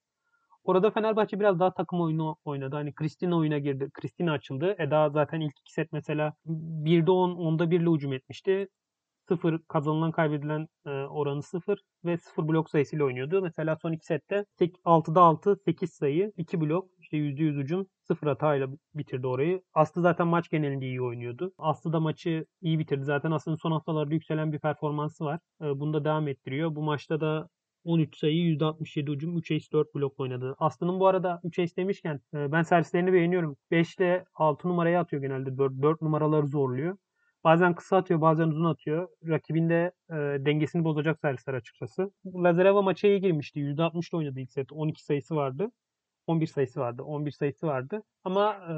orada 0.63 0.91
Fenerbahçe 0.91 1.39
biraz 1.39 1.59
daha 1.59 1.73
takım 1.73 2.01
oyunu 2.01 2.35
oynadı. 2.45 2.75
Hani 2.75 2.93
Kristina 2.93 3.37
oyuna 3.37 3.57
girdi. 3.57 3.89
Kristina 3.93 4.31
açıldı. 4.31 4.75
Eda 4.79 5.09
zaten 5.09 5.41
ilk 5.41 5.59
iki 5.59 5.73
set 5.73 5.91
mesela 5.91 6.33
1'de 6.45 7.11
10, 7.11 7.29
10'da 7.29 7.71
1 7.71 7.79
ile 7.79 7.89
hücum 7.89 8.13
etmişti. 8.13 8.67
0 9.29 9.59
kazanılan 9.67 10.11
kaybedilen 10.11 10.67
e, 10.85 10.89
oranı 10.89 11.43
0 11.43 11.79
ve 12.05 12.17
0 12.17 12.47
blok 12.47 12.69
sayısıyla 12.69 13.05
oynuyordu. 13.05 13.41
Mesela 13.41 13.75
son 13.75 13.91
iki 13.91 14.05
sette 14.05 14.45
6'da 14.85 15.21
6, 15.21 15.55
8 15.65 15.93
sayı, 15.93 16.31
2 16.37 16.61
blok, 16.61 16.89
işte 16.99 17.17
%100 17.17 17.57
hücum, 17.59 17.87
0 18.07 18.27
hatayla 18.27 18.67
bitirdi 18.95 19.27
orayı. 19.27 19.61
Aslı 19.73 20.01
zaten 20.01 20.27
maç 20.27 20.49
genelinde 20.49 20.85
iyi 20.85 21.01
oynuyordu. 21.01 21.53
Aslı 21.57 21.93
da 21.93 21.99
maçı 21.99 22.45
iyi 22.61 22.79
bitirdi. 22.79 23.03
Zaten 23.03 23.31
Aslı'nın 23.31 23.55
son 23.55 23.71
haftalarda 23.71 24.13
yükselen 24.13 24.53
bir 24.53 24.59
performansı 24.59 25.25
var. 25.25 25.39
E, 25.61 25.79
bunu 25.79 25.93
da 25.93 26.05
devam 26.05 26.27
ettiriyor. 26.27 26.75
Bu 26.75 26.81
maçta 26.81 27.21
da 27.21 27.49
13 27.83 28.17
sayı, 28.17 28.35
%67 28.35 29.11
hücum, 29.11 29.37
3 29.37 29.51
ace 29.51 29.65
4 29.71 29.95
blok 29.95 30.19
oynadı. 30.19 30.55
Aslı'nın 30.59 30.99
bu 30.99 31.07
arada 31.07 31.41
3 31.43 31.59
ace 31.59 31.75
demişken 31.75 32.19
e, 32.33 32.51
ben 32.51 32.63
servislerini 32.63 33.13
beğeniyorum. 33.13 33.57
5 33.71 33.95
ile 33.95 34.25
6 34.35 34.67
numaraya 34.67 35.01
atıyor 35.01 35.21
genelde. 35.21 35.57
4, 35.57 35.81
4 35.81 36.01
numaraları 36.01 36.47
zorluyor. 36.47 36.97
Bazen 37.43 37.75
kısa 37.75 37.97
atıyor, 37.97 38.21
bazen 38.21 38.47
uzun 38.47 38.65
atıyor. 38.65 39.07
Rakibin 39.27 39.69
de 39.69 39.91
e, 40.09 40.15
dengesini 40.45 40.83
bozacak 40.83 41.19
servisler 41.19 41.53
açıkçası. 41.53 42.11
Lazareva 42.25 42.81
maça 42.81 43.07
iyi 43.07 43.21
girmişti. 43.21 43.59
%60'da 43.59 44.17
oynadı 44.17 44.39
ilk 44.39 44.51
set. 44.51 44.71
12 44.71 45.03
sayısı 45.03 45.35
vardı. 45.35 45.71
11 46.27 46.47
sayısı 46.47 46.79
vardı. 46.79 47.03
11 47.03 47.31
sayısı 47.31 47.67
vardı. 47.67 48.03
Ama 48.23 48.53
e, 48.53 48.73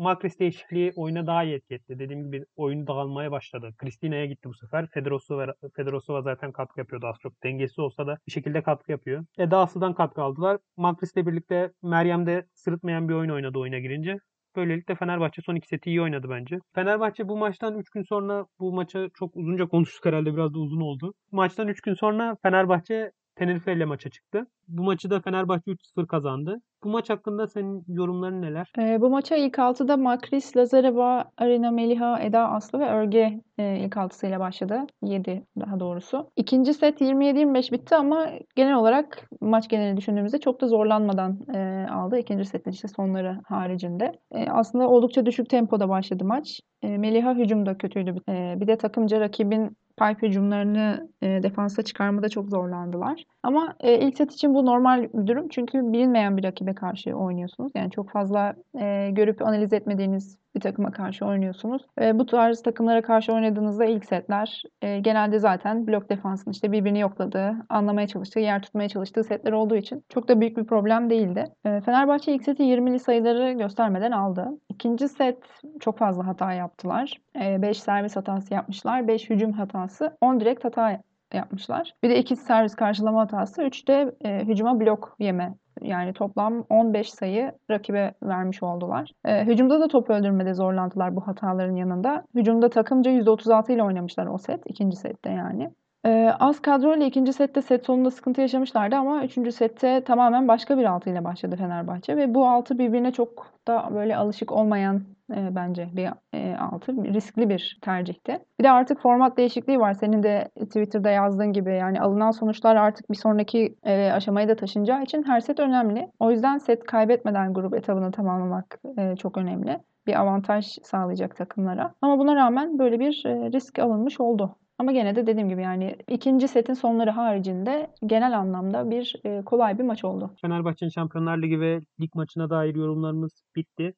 Makris 0.00 0.38
değişikliği 0.38 0.92
oyuna 0.96 1.26
daha 1.26 1.44
iyi 1.44 1.54
etki 1.54 1.74
etti. 1.74 1.98
Dediğim 1.98 2.24
gibi 2.24 2.46
oyun 2.56 2.86
dağılmaya 2.86 3.30
başladı. 3.30 3.74
Kristina'ya 3.78 4.26
gitti 4.26 4.48
bu 4.48 4.54
sefer. 4.54 4.86
Fedorosova, 4.86 5.54
Fedorosova 5.76 6.22
zaten 6.22 6.52
katkı 6.52 6.80
yapıyordu 6.80 7.06
az 7.06 7.16
çok. 7.22 7.42
Dengesi 7.42 7.80
olsa 7.80 8.06
da 8.06 8.18
bir 8.26 8.32
şekilde 8.32 8.62
katkı 8.62 8.92
yapıyor. 8.92 9.24
Eda 9.38 9.58
Aslı'dan 9.58 9.94
katkı 9.94 10.22
aldılar. 10.22 10.58
Makris'le 10.76 11.16
birlikte 11.16 11.72
Meryem 11.82 12.26
de 12.26 12.46
sırıtmayan 12.54 13.08
bir 13.08 13.14
oyun 13.14 13.30
oynadı 13.30 13.58
oyuna 13.58 13.78
girince. 13.78 14.18
Böylelikle 14.56 14.94
Fenerbahçe 14.94 15.42
son 15.42 15.54
iki 15.54 15.68
seti 15.68 15.90
iyi 15.90 16.02
oynadı 16.02 16.26
bence. 16.30 16.58
Fenerbahçe 16.74 17.28
bu 17.28 17.36
maçtan 17.36 17.78
3 17.78 17.90
gün 17.90 18.02
sonra 18.02 18.46
bu 18.60 18.72
maça 18.72 19.08
çok 19.14 19.36
uzunca 19.36 19.66
konuştuk 19.66 20.04
herhalde 20.06 20.34
biraz 20.34 20.54
da 20.54 20.58
uzun 20.58 20.80
oldu. 20.80 21.14
Maçtan 21.32 21.68
3 21.68 21.80
gün 21.80 21.94
sonra 21.94 22.36
Fenerbahçe 22.42 23.12
Tenerife 23.40 23.72
ile 23.72 23.84
maça 23.84 24.10
çıktı. 24.10 24.46
Bu 24.68 24.82
maçı 24.82 25.10
da 25.10 25.20
Fenerbahçe 25.20 25.70
3-0 25.70 26.06
kazandı. 26.06 26.60
Bu 26.84 26.88
maç 26.88 27.10
hakkında 27.10 27.46
senin 27.46 27.84
yorumların 27.88 28.42
neler? 28.42 28.72
E, 28.78 29.00
bu 29.00 29.10
maça 29.10 29.36
ilk 29.36 29.58
altıda 29.58 29.96
Makris, 29.96 30.56
Lazareva, 30.56 31.24
Arina 31.36 31.70
Meliha, 31.70 32.20
Eda 32.20 32.48
Aslı 32.48 32.80
ve 32.80 32.88
Örge 32.88 33.40
e, 33.58 33.78
ilk 33.78 33.96
altısıyla 33.96 34.40
başladı. 34.40 34.86
7 35.02 35.42
daha 35.60 35.80
doğrusu. 35.80 36.30
İkinci 36.36 36.74
set 36.74 37.00
27-25 37.00 37.72
bitti 37.72 37.96
ama 37.96 38.28
genel 38.56 38.74
olarak 38.74 39.28
maç 39.40 39.68
geneli 39.68 39.96
düşündüğümüzde 39.96 40.38
çok 40.38 40.60
da 40.60 40.68
zorlanmadan 40.68 41.38
e, 41.54 41.86
aldı. 41.90 42.18
İkinci 42.18 42.44
setin 42.44 42.70
işte 42.70 42.88
sonları 42.88 43.40
haricinde. 43.44 44.12
E, 44.32 44.50
aslında 44.50 44.88
oldukça 44.88 45.26
düşük 45.26 45.50
tempoda 45.50 45.88
başladı 45.88 46.24
maç. 46.24 46.60
E, 46.82 46.98
Meliha 46.98 47.34
hücum 47.34 47.66
da 47.66 47.78
kötüydü. 47.78 48.14
E, 48.28 48.54
bir 48.60 48.66
de 48.66 48.76
takımca 48.76 49.20
rakibin 49.20 49.76
pipe 50.00 50.26
hücumlarını 50.26 51.08
e, 51.22 51.42
defansa 51.42 51.82
çıkarmada 51.82 52.28
çok 52.28 52.48
zorlandılar. 52.48 53.24
Ama 53.42 53.74
e, 53.80 53.98
ilk 53.98 54.16
set 54.16 54.32
için 54.32 54.54
bu 54.54 54.66
normal 54.66 55.08
bir 55.14 55.26
durum. 55.26 55.48
Çünkü 55.48 55.92
bilinmeyen 55.92 56.36
bir 56.36 56.44
rakibe 56.44 56.74
karşı 56.74 57.14
oynuyorsunuz. 57.14 57.72
Yani 57.74 57.90
çok 57.90 58.10
fazla 58.10 58.54
e, 58.80 59.10
görüp 59.10 59.42
analiz 59.42 59.72
etmediğiniz 59.72 60.40
bir 60.54 60.60
takıma 60.60 60.90
karşı 60.90 61.26
oynuyorsunuz. 61.26 61.82
E, 62.00 62.18
bu 62.18 62.26
tarz 62.26 62.62
takımlara 62.62 63.02
karşı 63.02 63.32
oynadığınızda 63.32 63.84
ilk 63.84 64.04
setler 64.04 64.62
e, 64.82 64.98
genelde 64.98 65.38
zaten 65.38 65.86
blok 65.86 66.10
defansın 66.10 66.50
işte 66.50 66.72
birbirini 66.72 67.00
yokladığı, 67.00 67.56
anlamaya 67.68 68.06
çalıştığı, 68.06 68.40
yer 68.40 68.62
tutmaya 68.62 68.88
çalıştığı 68.88 69.24
setler 69.24 69.52
olduğu 69.52 69.76
için 69.76 70.04
çok 70.08 70.28
da 70.28 70.40
büyük 70.40 70.56
bir 70.56 70.64
problem 70.64 71.10
değildi. 71.10 71.44
E, 71.64 71.80
Fenerbahçe 71.80 72.34
ilk 72.34 72.42
seti 72.42 72.62
20'li 72.62 72.98
sayıları 72.98 73.52
göstermeden 73.52 74.12
aldı. 74.12 74.48
İkinci 74.68 75.08
set 75.08 75.38
çok 75.80 75.98
fazla 75.98 76.26
hata 76.26 76.52
yaptılar. 76.52 77.20
5 77.34 77.68
e, 77.68 77.74
servis 77.74 78.16
hatası 78.16 78.54
yapmışlar, 78.54 79.08
5 79.08 79.30
hücum 79.30 79.52
hatası, 79.52 80.16
10 80.20 80.40
direkt 80.40 80.64
hata 80.64 81.00
yapmışlar. 81.34 81.94
Bir 82.02 82.10
de 82.10 82.18
iki 82.18 82.36
servis 82.36 82.74
karşılama 82.74 83.20
hatası, 83.20 83.62
3 83.62 83.88
de 83.88 84.14
e, 84.24 84.44
hücuma 84.44 84.80
blok 84.80 85.16
yeme 85.18 85.54
yani 85.82 86.12
toplam 86.12 86.64
15 86.70 87.10
sayı 87.10 87.52
rakibe 87.70 88.14
vermiş 88.22 88.62
oldular. 88.62 89.12
E, 89.24 89.46
hücumda 89.46 89.80
da 89.80 89.88
top 89.88 90.10
öldürmede 90.10 90.54
zorlandılar 90.54 91.16
bu 91.16 91.26
hataların 91.26 91.76
yanında. 91.76 92.24
Hücumda 92.34 92.70
takımca 92.70 93.10
%36 93.10 93.72
ile 93.72 93.82
oynamışlar 93.82 94.26
o 94.26 94.38
set. 94.38 94.62
ikinci 94.66 94.96
sette 94.96 95.30
yani. 95.30 95.70
E, 96.06 96.30
az 96.40 96.60
kadroyla 96.62 97.06
ikinci 97.06 97.32
sette 97.32 97.62
set 97.62 97.86
sonunda 97.86 98.10
sıkıntı 98.10 98.40
yaşamışlardı 98.40 98.96
ama 98.96 99.24
üçüncü 99.24 99.52
sette 99.52 100.04
tamamen 100.04 100.48
başka 100.48 100.78
bir 100.78 100.84
altı 100.84 101.10
ile 101.10 101.24
başladı 101.24 101.56
Fenerbahçe. 101.56 102.16
Ve 102.16 102.34
bu 102.34 102.48
altı 102.48 102.78
birbirine 102.78 103.12
çok 103.12 103.46
da 103.68 103.88
böyle 103.94 104.16
alışık 104.16 104.52
olmayan 104.52 105.02
e, 105.36 105.54
bence 105.54 105.88
bir 105.92 106.08
e, 106.34 106.56
altı. 106.56 106.92
Riskli 106.92 107.48
bir 107.48 107.78
tercihti. 107.82 108.38
Bir 108.58 108.64
de 108.64 108.70
artık 108.70 109.00
format 109.00 109.36
değişikliği 109.36 109.80
var. 109.80 109.94
Senin 109.94 110.22
de 110.22 110.48
Twitter'da 110.60 111.10
yazdığın 111.10 111.52
gibi 111.52 111.74
yani 111.74 112.00
alınan 112.00 112.30
sonuçlar 112.30 112.76
artık 112.76 113.10
bir 113.10 113.16
sonraki 113.16 113.76
e, 113.84 114.12
aşamaya 114.12 114.48
da 114.48 114.56
taşınacağı 114.56 115.02
için 115.02 115.22
her 115.22 115.40
set 115.40 115.60
önemli. 115.60 116.08
O 116.20 116.30
yüzden 116.30 116.58
set 116.58 116.84
kaybetmeden 116.84 117.54
grup 117.54 117.74
etabını 117.74 118.12
tamamlamak 118.12 118.80
e, 118.98 119.16
çok 119.16 119.38
önemli. 119.38 119.78
Bir 120.06 120.20
avantaj 120.20 120.78
sağlayacak 120.82 121.36
takımlara. 121.36 121.94
Ama 122.02 122.18
buna 122.18 122.36
rağmen 122.36 122.78
böyle 122.78 123.00
bir 123.00 123.22
e, 123.26 123.52
risk 123.52 123.78
alınmış 123.78 124.20
oldu. 124.20 124.56
Ama 124.80 124.92
gene 124.92 125.16
de 125.16 125.26
dediğim 125.26 125.48
gibi 125.48 125.62
yani 125.62 125.96
ikinci 126.08 126.48
setin 126.48 126.72
sonları 126.72 127.10
haricinde 127.10 127.90
genel 128.06 128.38
anlamda 128.38 128.90
bir 128.90 129.20
e, 129.24 129.42
kolay 129.44 129.78
bir 129.78 129.84
maç 129.84 130.04
oldu. 130.04 130.34
Fenerbahçe'nin 130.40 130.90
Şampiyonlar 130.90 131.42
Ligi 131.42 131.60
ve 131.60 131.80
lig 132.00 132.14
maçına 132.14 132.50
dair 132.50 132.74
yorumlarımız 132.74 133.42
bitti. 133.56 133.94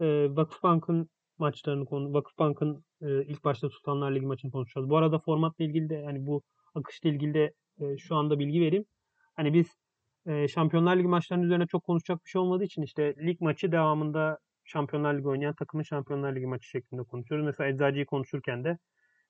E, 0.00 0.36
Vakıfbank'ın 0.36 1.08
maçlarını 1.38 1.84
konu 1.86 2.12
Vakıfbank'ın 2.14 2.84
e, 3.02 3.24
ilk 3.24 3.44
başta 3.44 3.68
Sultanlar 3.68 4.14
Ligi 4.14 4.26
maçını 4.26 4.50
konuşacağız. 4.50 4.90
Bu 4.90 4.96
arada 4.96 5.18
formatla 5.18 5.64
ilgili 5.64 5.88
de 5.88 5.94
yani 5.94 6.26
bu 6.26 6.42
akışla 6.74 7.08
ilgili 7.08 7.34
de 7.34 7.52
e, 7.80 7.98
şu 7.98 8.16
anda 8.16 8.38
bilgi 8.38 8.60
vereyim. 8.60 8.84
Hani 9.36 9.52
biz 9.54 9.66
e, 10.26 10.48
Şampiyonlar 10.48 10.96
Ligi 10.96 11.08
maçlarının 11.08 11.44
üzerine 11.44 11.66
çok 11.66 11.84
konuşacak 11.84 12.24
bir 12.24 12.30
şey 12.30 12.40
olmadığı 12.40 12.64
için 12.64 12.82
işte 12.82 13.14
lig 13.26 13.40
maçı 13.40 13.72
devamında 13.72 14.38
Şampiyonlar 14.64 15.14
Ligi 15.14 15.28
oynayan 15.28 15.54
takımın 15.54 15.82
Şampiyonlar 15.82 16.36
Ligi 16.36 16.46
maçı 16.46 16.68
şeklinde 16.68 17.02
konuşuyoruz. 17.02 17.46
Mesela 17.46 17.68
Eczacı'yı 17.70 18.06
konuşurken 18.06 18.64
de 18.64 18.78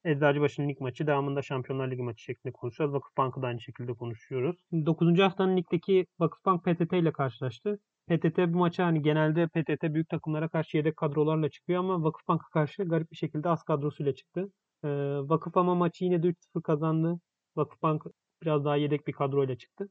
Eczacıbaşı'nın 0.04 0.68
lig 0.68 0.80
maçı 0.80 1.06
devamında 1.06 1.42
Şampiyonlar 1.42 1.90
Ligi 1.90 2.02
maçı 2.02 2.22
şeklinde 2.22 2.52
konuşuyoruz. 2.52 2.94
Vakıfbank'ı 2.94 3.42
da 3.42 3.46
aynı 3.46 3.60
şekilde 3.60 3.94
konuşuyoruz. 3.94 4.56
9. 4.72 5.22
haftanın 5.22 5.56
ligdeki 5.56 6.06
Vakıfbank 6.20 6.64
PTT 6.64 6.92
ile 6.92 7.12
karşılaştı. 7.12 7.78
PTT 8.08 8.38
bu 8.38 8.58
maça 8.58 8.86
hani 8.86 9.02
genelde 9.02 9.46
PTT 9.46 9.82
büyük 9.94 10.08
takımlara 10.08 10.48
karşı 10.48 10.76
yedek 10.76 10.96
kadrolarla 10.96 11.48
çıkıyor 11.50 11.80
ama 11.80 12.04
Vakıfbank'a 12.04 12.48
karşı 12.52 12.84
garip 12.84 13.10
bir 13.12 13.16
şekilde 13.16 13.48
az 13.48 13.62
kadrosuyla 13.62 14.14
çıktı. 14.14 14.52
Ee, 14.84 14.88
Vakıf 15.28 15.56
ama 15.56 15.74
maçı 15.74 16.04
yine 16.04 16.22
de 16.22 16.26
3-0 16.28 16.62
kazandı. 16.62 17.20
Vakıfbank 17.56 18.02
biraz 18.42 18.64
daha 18.64 18.76
yedek 18.76 19.06
bir 19.06 19.12
kadroyla 19.12 19.56
çıktı. 19.58 19.88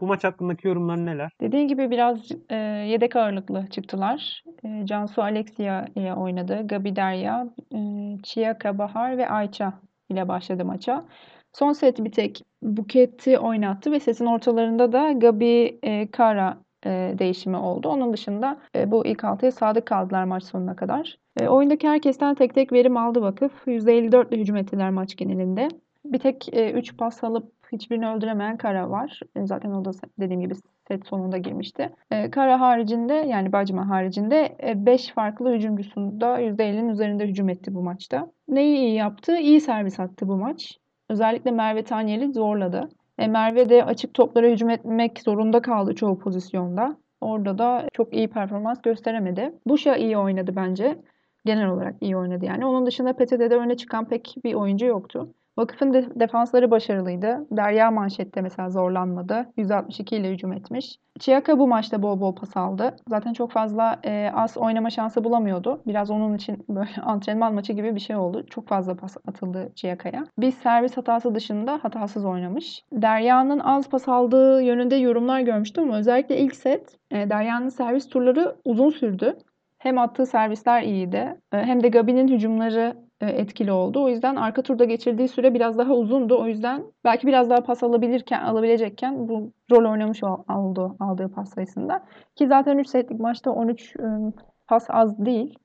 Bu 0.00 0.06
maç 0.06 0.24
hakkındaki 0.24 0.68
yorumların 0.68 1.06
neler? 1.06 1.30
Dediğin 1.40 1.68
gibi 1.68 1.90
biraz 1.90 2.32
e, 2.50 2.56
yedek 2.88 3.16
ağırlıklı 3.16 3.66
çıktılar. 3.70 4.44
E, 4.64 4.86
Cansu 4.86 5.22
Alexia 5.22 5.86
ile 5.94 6.14
oynadı. 6.14 6.66
Gabi 6.66 6.96
Derya, 6.96 7.46
e, 7.74 7.78
Chiyaka 8.22 8.78
Bahar 8.78 9.18
ve 9.18 9.28
Ayça 9.28 9.72
ile 10.08 10.28
başladı 10.28 10.64
maça. 10.64 11.04
Son 11.52 11.72
set 11.72 12.04
bir 12.04 12.12
tek 12.12 12.42
Buket'i 12.62 13.38
oynattı 13.38 13.92
ve 13.92 14.00
setin 14.00 14.26
ortalarında 14.26 14.92
da 14.92 15.12
Gabi 15.12 15.78
e, 15.82 16.10
Kara 16.10 16.58
e, 16.86 17.14
değişimi 17.18 17.56
oldu. 17.56 17.88
Onun 17.88 18.12
dışında 18.12 18.60
e, 18.74 18.90
bu 18.90 19.06
ilk 19.06 19.24
altıya 19.24 19.52
sadık 19.52 19.86
kaldılar 19.86 20.24
maç 20.24 20.44
sonuna 20.44 20.76
kadar. 20.76 21.18
E, 21.40 21.48
oyundaki 21.48 21.88
herkesten 21.88 22.34
tek 22.34 22.54
tek 22.54 22.72
verim 22.72 22.96
aldı 22.96 23.20
vakıf. 23.22 23.52
%54 23.66 24.34
ile 24.34 24.40
hücum 24.40 24.56
ettiler 24.56 24.90
maç 24.90 25.16
genelinde. 25.16 25.68
Bir 26.04 26.18
tek 26.18 26.48
3 26.74 26.92
e, 26.92 26.96
pas 26.96 27.24
alıp 27.24 27.57
hiçbirini 27.72 28.08
öldüremeyen 28.08 28.56
Kara 28.56 28.90
var. 28.90 29.20
E, 29.36 29.46
zaten 29.46 29.70
o 29.70 29.84
da 29.84 29.90
dediğim 30.20 30.40
gibi 30.40 30.54
set 30.88 31.06
sonunda 31.06 31.38
girmişti. 31.38 31.90
E, 32.10 32.30
Kara 32.30 32.60
haricinde 32.60 33.14
yani 33.14 33.52
Bacma 33.52 33.88
haricinde 33.88 34.56
5 34.76 35.12
farklı 35.12 35.52
hücumcusunda 35.52 36.40
%50'nin 36.40 36.88
üzerinde 36.88 37.26
hücum 37.26 37.48
etti 37.48 37.74
bu 37.74 37.82
maçta. 37.82 38.30
Neyi 38.48 38.76
iyi 38.76 38.94
yaptı? 38.94 39.36
İyi 39.36 39.60
servis 39.60 40.00
attı 40.00 40.28
bu 40.28 40.36
maç. 40.36 40.78
Özellikle 41.08 41.50
Merve 41.50 41.84
Tanyeli 41.84 42.32
zorladı. 42.32 42.88
E, 43.18 43.26
Merve 43.26 43.68
de 43.68 43.84
açık 43.84 44.14
toplara 44.14 44.46
hücum 44.46 44.70
etmek 44.70 45.20
zorunda 45.20 45.62
kaldı 45.62 45.94
çoğu 45.94 46.18
pozisyonda. 46.18 46.96
Orada 47.20 47.58
da 47.58 47.88
çok 47.92 48.14
iyi 48.14 48.28
performans 48.28 48.82
gösteremedi. 48.82 49.52
Buşa 49.66 49.96
iyi 49.96 50.18
oynadı 50.18 50.56
bence. 50.56 50.98
Genel 51.44 51.68
olarak 51.68 51.94
iyi 52.00 52.16
oynadı 52.16 52.44
yani. 52.44 52.66
Onun 52.66 52.86
dışında 52.86 53.12
PTT'de 53.12 53.56
öne 53.56 53.76
çıkan 53.76 54.08
pek 54.08 54.34
bir 54.44 54.54
oyuncu 54.54 54.86
yoktu. 54.86 55.34
Vakıfın 55.58 55.92
de 55.92 56.06
defansları 56.14 56.70
başarılıydı. 56.70 57.46
Derya 57.50 57.90
manşette 57.90 58.40
mesela 58.40 58.70
zorlanmadı. 58.70 59.46
162 59.56 60.16
ile 60.16 60.30
hücum 60.30 60.52
etmiş. 60.52 60.96
Çiyaka 61.18 61.58
bu 61.58 61.68
maçta 61.68 62.02
bol 62.02 62.20
bol 62.20 62.34
pas 62.34 62.56
aldı. 62.56 62.96
Zaten 63.08 63.32
çok 63.32 63.52
fazla 63.52 64.00
e, 64.04 64.30
az 64.34 64.56
oynama 64.56 64.90
şansı 64.90 65.24
bulamıyordu. 65.24 65.82
Biraz 65.86 66.10
onun 66.10 66.34
için 66.34 66.64
böyle 66.68 66.90
antrenman 67.02 67.54
maçı 67.54 67.72
gibi 67.72 67.94
bir 67.94 68.00
şey 68.00 68.16
oldu. 68.16 68.46
Çok 68.50 68.68
fazla 68.68 68.96
pas 68.96 69.16
atıldı 69.28 69.72
Çiyaka'ya. 69.74 70.24
Bir 70.38 70.50
servis 70.50 70.96
hatası 70.96 71.34
dışında 71.34 71.78
hatasız 71.82 72.24
oynamış. 72.24 72.84
Derya'nın 72.92 73.58
az 73.58 73.88
pas 73.88 74.08
aldığı 74.08 74.62
yönünde 74.62 74.96
yorumlar 74.96 75.40
görmüştüm 75.40 75.84
ama 75.84 75.98
özellikle 75.98 76.38
ilk 76.38 76.56
set 76.56 76.96
e, 77.10 77.30
Derya'nın 77.30 77.68
servis 77.68 78.08
turları 78.08 78.56
uzun 78.64 78.90
sürdü. 78.90 79.36
Hem 79.78 79.98
attığı 79.98 80.26
servisler 80.26 80.82
iyiydi 80.82 81.40
e, 81.52 81.56
hem 81.56 81.82
de 81.82 81.88
Gabi'nin 81.88 82.28
hücumları 82.28 83.07
etkili 83.26 83.72
oldu. 83.72 84.04
O 84.04 84.08
yüzden 84.08 84.36
arka 84.36 84.62
turda 84.62 84.84
geçirdiği 84.84 85.28
süre 85.28 85.54
biraz 85.54 85.78
daha 85.78 85.92
uzundu. 85.94 86.38
O 86.40 86.46
yüzden 86.46 86.84
belki 87.04 87.26
biraz 87.26 87.50
daha 87.50 87.60
pas 87.60 87.82
alabilirken, 87.82 88.42
alabilecekken 88.42 89.28
bu 89.28 89.52
rol 89.70 89.90
oynamış 89.90 90.22
oldu 90.48 90.96
aldığı 91.00 91.28
pas 91.28 91.54
sayısında. 91.54 92.04
Ki 92.36 92.46
zaten 92.46 92.78
3 92.78 92.88
setlik 92.88 93.20
maçta 93.20 93.50
13 93.50 93.96
ıı, 93.96 94.32
pas 94.68 94.86
az 94.88 95.26
değil. 95.26 95.58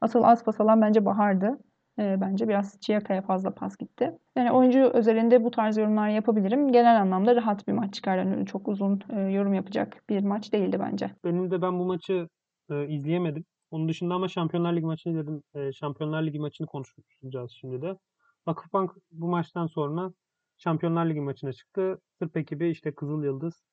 Asıl 0.00 0.22
az 0.22 0.44
pas 0.44 0.60
alan 0.60 0.80
bence 0.80 1.04
Bahar'dı. 1.04 1.58
E, 1.98 2.20
bence 2.20 2.48
biraz 2.48 2.80
Çiyaka'ya 2.80 3.22
fazla 3.22 3.50
pas 3.50 3.76
gitti. 3.76 4.18
Yani 4.36 4.52
oyuncu 4.52 4.90
özelinde 4.94 5.44
bu 5.44 5.50
tarz 5.50 5.76
yorumlar 5.76 6.08
yapabilirim. 6.08 6.72
Genel 6.72 7.00
anlamda 7.00 7.36
rahat 7.36 7.68
bir 7.68 7.72
maç 7.72 7.94
çıkar. 7.94 8.18
Yani 8.18 8.46
çok 8.46 8.68
uzun 8.68 9.00
e, 9.10 9.20
yorum 9.20 9.54
yapacak 9.54 10.02
bir 10.08 10.24
maç 10.24 10.52
değildi 10.52 10.76
bence. 10.80 11.10
Benim 11.24 11.50
de 11.50 11.62
ben 11.62 11.78
bu 11.78 11.84
maçı 11.84 12.28
e, 12.70 12.88
izleyemedim. 12.88 13.44
Onun 13.74 13.88
dışında 13.88 14.14
ama 14.14 14.28
Şampiyonlar 14.28 14.76
Ligi 14.76 14.86
maçını 14.86 15.22
dedim. 15.22 15.42
E, 15.54 15.72
Şampiyonlar 15.72 16.22
Ligi 16.22 16.38
maçını 16.38 16.66
konuşacağız 16.66 17.50
şimdi 17.60 17.82
de. 17.82 17.98
Vakıfbank 18.46 18.92
bu 19.10 19.28
maçtan 19.28 19.66
sonra 19.66 20.12
Şampiyonlar 20.58 21.06
Ligi 21.06 21.20
maçına 21.20 21.52
çıktı. 21.52 21.98
Sırp 22.18 22.36
ekibi 22.36 22.70
işte 22.70 22.94
Kızıl 22.94 23.24
Yıldız. 23.24 23.64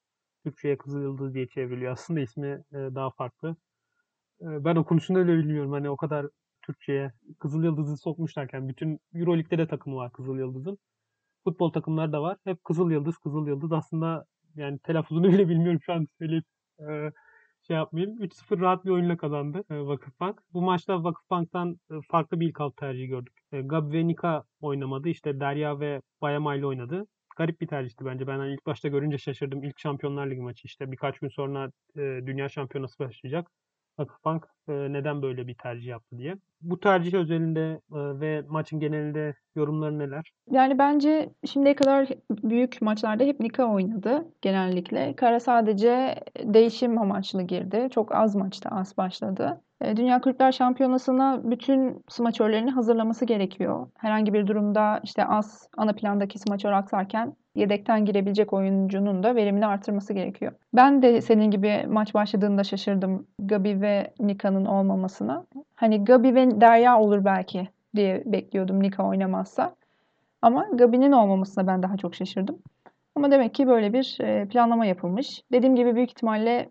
Türkçe'ye 0.44 0.78
Kızıl 0.78 1.02
Yıldız 1.02 1.34
diye 1.34 1.48
çevriliyor. 1.48 1.92
Aslında 1.92 2.20
ismi 2.20 2.48
e, 2.48 2.78
daha 2.78 3.10
farklı. 3.12 3.56
E, 4.42 4.66
ben 4.66 4.76
okunuşunu 4.76 5.18
öyle 5.18 5.38
bilmiyorum. 5.38 5.72
Hani 5.72 5.90
o 5.90 5.98
kadar 5.98 6.28
Türkçe'ye 6.62 7.12
Kızıl 7.40 7.64
Yıldız'ı 7.64 7.98
sokmuşlarken 7.98 8.70
bütün 8.70 9.00
Euroleague'de 9.14 9.58
de 9.58 9.68
takımı 9.68 9.96
var 9.96 10.12
Kızıl 10.12 10.38
Yıldız'ın. 10.38 10.78
Futbol 11.44 11.72
takımları 11.72 12.12
da 12.12 12.22
var. 12.22 12.38
Hep 12.44 12.64
Kızıl 12.64 12.92
Yıldız, 12.92 13.18
Kızıl 13.18 13.48
Yıldız. 13.48 13.72
Aslında 13.72 14.26
yani 14.56 14.80
telaffuzunu 14.80 15.28
bile 15.34 15.50
bilmiyorum 15.50 15.80
şu 15.86 15.94
an 15.94 16.08
söyleyip. 16.20 16.46
E, 16.80 17.12
şey 17.68 17.76
yapmayayım. 17.76 18.18
3-0 18.24 18.60
rahat 18.60 18.86
bir 18.86 18.90
oyunla 18.90 19.18
kazandı 19.18 19.64
e, 19.70 19.76
Vakıfbank. 19.80 20.42
Bu 20.54 20.62
maçta 20.62 21.04
Vakıfbank'tan 21.04 21.80
e, 21.92 21.94
farklı 22.12 22.40
bir 22.40 22.48
ilk 22.50 22.62
alt 22.62 22.78
tercihi 22.78 23.08
gördük. 23.08 23.34
E, 23.52 23.62
Gabi 23.62 23.94
ve 23.94 24.08
Nika 24.08 24.44
oynamadı. 24.62 25.10
İşte 25.10 25.40
Derya 25.40 25.80
ve 25.80 26.02
Bayama 26.22 26.56
ile 26.56 26.66
oynadı. 26.66 27.06
Garip 27.38 27.62
bir 27.62 27.68
tercihti 27.68 28.06
bence. 28.06 28.28
Ben 28.28 28.38
hani 28.40 28.54
ilk 28.54 28.66
başta 28.66 28.88
görünce 28.88 29.18
şaşırdım. 29.18 29.64
İlk 29.64 29.80
Şampiyonlar 29.80 30.28
Ligi 30.28 30.42
maçı 30.42 30.68
işte 30.68 30.92
birkaç 30.92 31.20
gün 31.20 31.30
sonra 31.30 31.72
Dünya 31.98 32.50
Şampiyonası 32.50 33.00
başlayacak. 33.00 33.48
Vakıfbank 33.98 34.48
neden 34.68 35.22
böyle 35.22 35.48
bir 35.48 35.56
tercih 35.56 35.88
yaptı 35.88 36.18
diye. 36.18 36.36
Bu 36.62 36.80
tercih 36.80 37.14
özelinde 37.14 37.72
e, 37.72 38.20
ve 38.20 38.42
maçın 38.50 38.80
genelinde 38.80 39.36
yorumları 39.56 40.00
neler? 40.00 40.32
Yani 40.52 40.80
bence 40.80 41.30
şimdiye 41.46 41.76
kadar 41.76 42.08
büyük 42.32 42.82
maçlarda 42.82 43.24
hep 43.24 43.40
Nika 43.40 43.66
oynadı 43.66 44.26
genellikle. 44.42 45.16
Kara 45.16 45.40
sadece 45.40 46.16
değişim 46.44 46.98
amaçlı 46.98 47.42
girdi. 47.42 47.88
Çok 47.92 48.16
az 48.16 48.36
maçta 48.36 48.70
az 48.70 48.98
başladı. 48.98 49.62
E, 49.82 49.98
Dünya 49.98 50.22
Kulüpler 50.22 50.52
Şampiyonası'na 50.52 51.42
bütün 51.44 52.04
smaçörlerini 52.10 52.72
hazırlaması 52.72 53.26
gerekiyor. 53.26 53.88
Herhangi 53.98 54.34
bir 54.34 54.48
durumda 54.48 55.00
işte 55.04 55.26
az 55.26 55.70
ana 55.78 55.94
plandaki 55.94 56.40
smaçör 56.40 56.72
aksarken 56.72 57.36
yedekten 57.56 58.06
girebilecek 58.06 58.54
oyuncunun 58.54 59.24
da 59.24 59.36
verimini 59.36 59.66
artırması 59.66 60.14
gerekiyor. 60.14 60.52
Ben 60.74 61.02
de 61.02 61.22
senin 61.22 61.52
gibi 61.52 61.86
maç 61.88 62.14
başladığında 62.14 62.64
şaşırdım 62.64 63.28
Gabi 63.40 63.82
ve 63.82 64.14
Nika'nın 64.20 64.66
olmamasına. 64.66 65.46
Hani 65.82 66.04
Gabi 66.04 66.36
ve 66.36 66.62
Derya 66.62 67.00
olur 67.00 67.26
belki 67.26 67.68
diye 67.96 68.24
bekliyordum 68.26 68.84
Nika 68.84 69.08
oynamazsa. 69.08 69.76
Ama 70.42 70.68
Gabi'nin 70.74 71.12
olmamasına 71.12 71.68
ben 71.68 71.84
daha 71.84 71.98
çok 71.98 72.16
şaşırdım. 72.16 72.60
Ama 73.16 73.32
demek 73.32 73.54
ki 73.56 73.68
böyle 73.68 73.94
bir 73.94 74.18
e, 74.20 74.48
planlama 74.48 74.86
yapılmış. 74.86 75.44
Dediğim 75.52 75.76
gibi 75.76 75.96
büyük 75.96 76.10
ihtimalle 76.10 76.70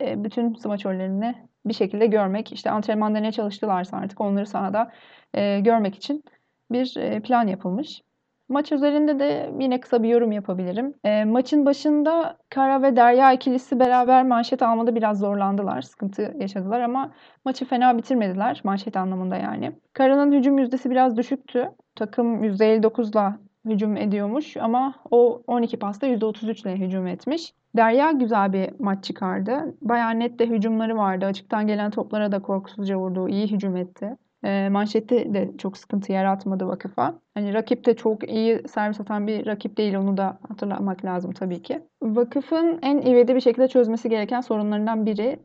e, 0.00 0.24
bütün 0.24 0.54
smaçörlerini 0.54 1.34
bir 1.66 1.74
şekilde 1.74 2.06
görmek, 2.06 2.52
işte 2.52 2.70
antrenmanda 2.70 3.18
ne 3.18 3.32
çalıştılarsa 3.32 3.96
artık 3.96 4.20
onları 4.20 4.46
sahada 4.46 4.92
e, 5.34 5.60
görmek 5.60 5.94
için 5.94 6.24
bir 6.70 7.20
plan 7.22 7.46
yapılmış. 7.46 8.02
Maç 8.48 8.72
üzerinde 8.72 9.18
de 9.18 9.50
yine 9.60 9.80
kısa 9.80 10.02
bir 10.02 10.08
yorum 10.08 10.32
yapabilirim. 10.32 10.94
E, 11.04 11.24
maçın 11.24 11.66
başında 11.66 12.36
Kara 12.50 12.82
ve 12.82 12.96
Derya 12.96 13.32
ikilisi 13.32 13.80
beraber 13.80 14.26
manşet 14.26 14.62
almada 14.62 14.94
biraz 14.94 15.18
zorlandılar. 15.18 15.82
Sıkıntı 15.82 16.34
yaşadılar 16.38 16.80
ama 16.80 17.12
maçı 17.44 17.64
fena 17.64 17.98
bitirmediler 17.98 18.60
manşet 18.64 18.96
anlamında 18.96 19.36
yani. 19.36 19.72
Kara'nın 19.92 20.32
hücum 20.32 20.58
yüzdesi 20.58 20.90
biraz 20.90 21.16
düşüktü. 21.16 21.70
Takım 21.94 22.44
%59'la 22.44 23.38
hücum 23.64 23.96
ediyormuş 23.96 24.56
ama 24.56 24.94
o 25.10 25.42
12 25.46 25.78
pasta 25.78 26.06
%33 26.06 26.62
ile 26.62 26.76
hücum 26.76 27.06
etmiş. 27.06 27.54
Derya 27.76 28.10
güzel 28.10 28.52
bir 28.52 28.70
maç 28.78 29.04
çıkardı. 29.04 29.74
Bayağı 29.82 30.18
net 30.18 30.38
de 30.38 30.46
hücumları 30.46 30.96
vardı. 30.96 31.26
Açıktan 31.26 31.66
gelen 31.66 31.90
toplara 31.90 32.32
da 32.32 32.42
korkusuzca 32.42 32.96
vurdu. 32.96 33.28
İyi 33.28 33.52
hücum 33.52 33.76
etti. 33.76 34.16
Manşette 34.42 35.34
de 35.34 35.52
çok 35.58 35.76
sıkıntı 35.76 36.12
yaratmadı 36.12 36.66
vakıfa. 36.66 37.20
Hani 37.34 37.54
rakip 37.54 37.86
de 37.86 37.96
çok 37.96 38.28
iyi 38.28 38.62
servis 38.68 39.00
atan 39.00 39.26
bir 39.26 39.46
rakip 39.46 39.76
değil 39.76 39.94
onu 39.94 40.16
da 40.16 40.38
hatırlamak 40.48 41.04
lazım 41.04 41.32
tabii 41.32 41.62
ki. 41.62 41.82
Vakıfın 42.02 42.78
en 42.82 42.98
ivedi 42.98 43.34
bir 43.34 43.40
şekilde 43.40 43.68
çözmesi 43.68 44.08
gereken 44.08 44.40
sorunlarından 44.40 45.06
biri 45.06 45.38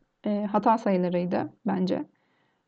hata 0.51 0.77
sayılarıydı 0.77 1.49
bence. 1.65 2.05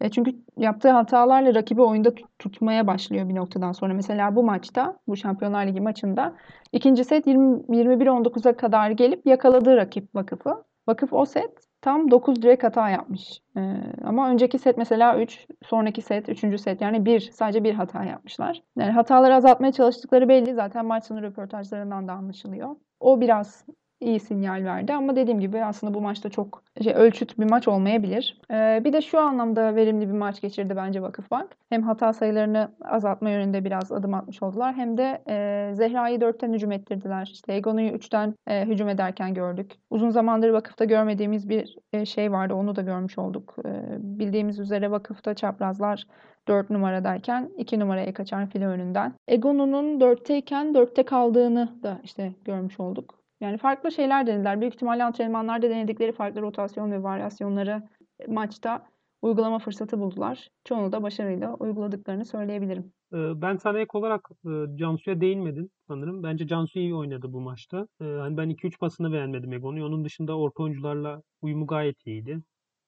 E, 0.02 0.10
çünkü 0.10 0.36
yaptığı 0.58 0.90
hatalarla 0.90 1.56
rakibi 1.56 1.82
oyunda 1.82 2.14
tutmaya 2.40 2.88
başlıyor 2.88 3.30
bir 3.30 3.36
noktadan 3.36 3.72
sonra. 3.72 3.94
Mesela 3.94 4.36
bu 4.36 4.44
maçta, 4.44 5.00
bu 5.08 5.18
Şampiyonlar 5.18 5.68
Ligi 5.68 5.82
maçında 5.82 6.36
ikinci 6.72 7.04
set 7.04 7.28
21-19'a 7.28 8.58
kadar 8.58 8.92
gelip 8.92 9.26
yakaladığı 9.26 9.78
rakip 9.78 10.16
Vakıf'ı. 10.16 10.64
Vakıf 10.88 11.14
o 11.14 11.26
set 11.26 11.65
tam 11.86 12.12
9 12.12 12.42
direk 12.42 12.64
hata 12.64 12.90
yapmış. 12.90 13.42
Ee, 13.58 13.62
ama 14.04 14.30
önceki 14.30 14.60
set 14.60 14.78
mesela 14.78 15.20
3, 15.20 15.48
sonraki 15.66 16.02
set, 16.02 16.30
3. 16.30 16.62
set 16.62 16.82
yani 16.82 17.06
1, 17.06 17.20
sadece 17.20 17.64
bir 17.64 17.74
hata 17.74 18.04
yapmışlar. 18.04 18.62
Yani 18.78 18.92
hataları 18.92 19.36
azaltmaya 19.36 19.72
çalıştıkları 19.72 20.30
belli. 20.30 20.54
Zaten 20.54 20.86
maç 20.86 21.12
röportajlarından 21.12 22.08
da 22.08 22.14
anlaşılıyor. 22.14 22.76
O 23.00 23.22
biraz 23.22 23.66
iyi 24.06 24.20
sinyal 24.20 24.64
verdi 24.64 24.94
ama 24.94 25.16
dediğim 25.16 25.40
gibi 25.40 25.64
aslında 25.64 25.94
bu 25.94 26.02
maçta 26.02 26.30
çok 26.30 26.64
şey, 26.84 26.94
ölçüt 26.94 27.40
bir 27.40 27.50
maç 27.50 27.68
olmayabilir. 27.68 28.42
Ee, 28.52 28.82
bir 28.84 28.94
de 28.94 29.02
şu 29.02 29.20
anlamda 29.20 29.76
verimli 29.76 30.08
bir 30.08 30.14
maç 30.14 30.42
geçirdi 30.42 30.76
bence 30.76 31.02
Vakıfbank. 31.02 31.50
Hem 31.70 31.84
hata 31.84 32.14
sayılarını 32.14 32.72
azaltma 32.82 33.30
yönünde 33.30 33.66
biraz 33.66 33.92
adım 33.92 34.14
atmış 34.14 34.44
oldular 34.44 34.76
hem 34.76 34.98
de 34.98 35.24
e, 35.30 35.76
Zehra'yı 35.76 36.20
4'ten 36.20 36.54
hücum 36.54 36.72
ettirdiler. 36.72 37.30
İşte 37.34 37.54
Egonu'yu 37.54 37.90
3'ten 37.90 38.36
e, 38.48 38.66
hücum 38.66 38.90
ederken 38.90 39.34
gördük. 39.34 39.72
Uzun 39.90 40.10
zamandır 40.10 40.50
vakıfta 40.50 40.86
görmediğimiz 40.86 41.50
bir 41.50 41.76
e, 41.94 42.06
şey 42.06 42.32
vardı 42.32 42.54
onu 42.54 42.76
da 42.76 42.82
görmüş 42.82 43.18
olduk. 43.18 43.56
E, 43.66 43.72
bildiğimiz 44.00 44.60
üzere 44.60 44.92
vakıfta 44.92 45.34
çaprazlar 45.34 46.08
4 46.48 46.70
numaradayken 46.70 47.50
2 47.58 47.80
numaraya 47.80 48.14
kaçan 48.14 48.46
file 48.46 48.68
önünden. 48.68 49.14
Egonu'nun 49.28 50.00
4'teyken 50.00 50.74
4'te 50.74 51.04
kaldığını 51.04 51.84
da 51.84 52.00
işte 52.04 52.34
görmüş 52.46 52.80
olduk. 52.80 53.25
Yani 53.42 53.58
farklı 53.58 53.92
şeyler 53.92 54.28
denediler. 54.28 54.62
Büyük 54.62 54.74
ihtimalle 54.74 55.04
antrenmanlarda 55.04 55.70
denedikleri 55.70 56.12
farklı 56.12 56.42
rotasyon 56.42 56.92
ve 56.92 57.04
varyasyonları 57.04 57.84
maçta 58.28 58.86
uygulama 59.22 59.60
fırsatı 59.60 60.00
buldular. 60.00 60.50
Çoğunu 60.66 60.92
da 60.92 61.04
başarıyla 61.04 61.54
uyguladıklarını 61.54 62.26
söyleyebilirim. 62.26 62.94
Ben 63.12 63.58
sana 63.58 63.80
ek 63.80 63.90
olarak 63.94 64.30
Cansu'ya 64.76 65.22
değinmedin 65.22 65.72
sanırım. 65.88 66.24
Bence 66.24 66.48
Cansu 66.48 66.80
iyi 66.80 66.96
oynadı 66.96 67.34
bu 67.34 67.42
maçta. 67.42 67.88
Hani 68.00 68.38
ben 68.38 68.50
2-3 68.50 68.80
pasını 68.80 69.14
beğenmedim 69.14 69.54
Egon'u. 69.54 69.86
Onun 69.86 70.06
dışında 70.06 70.38
orta 70.38 70.64
oyuncularla 70.64 71.22
uyumu 71.42 71.68
gayet 71.68 72.08
iyiydi. 72.08 72.40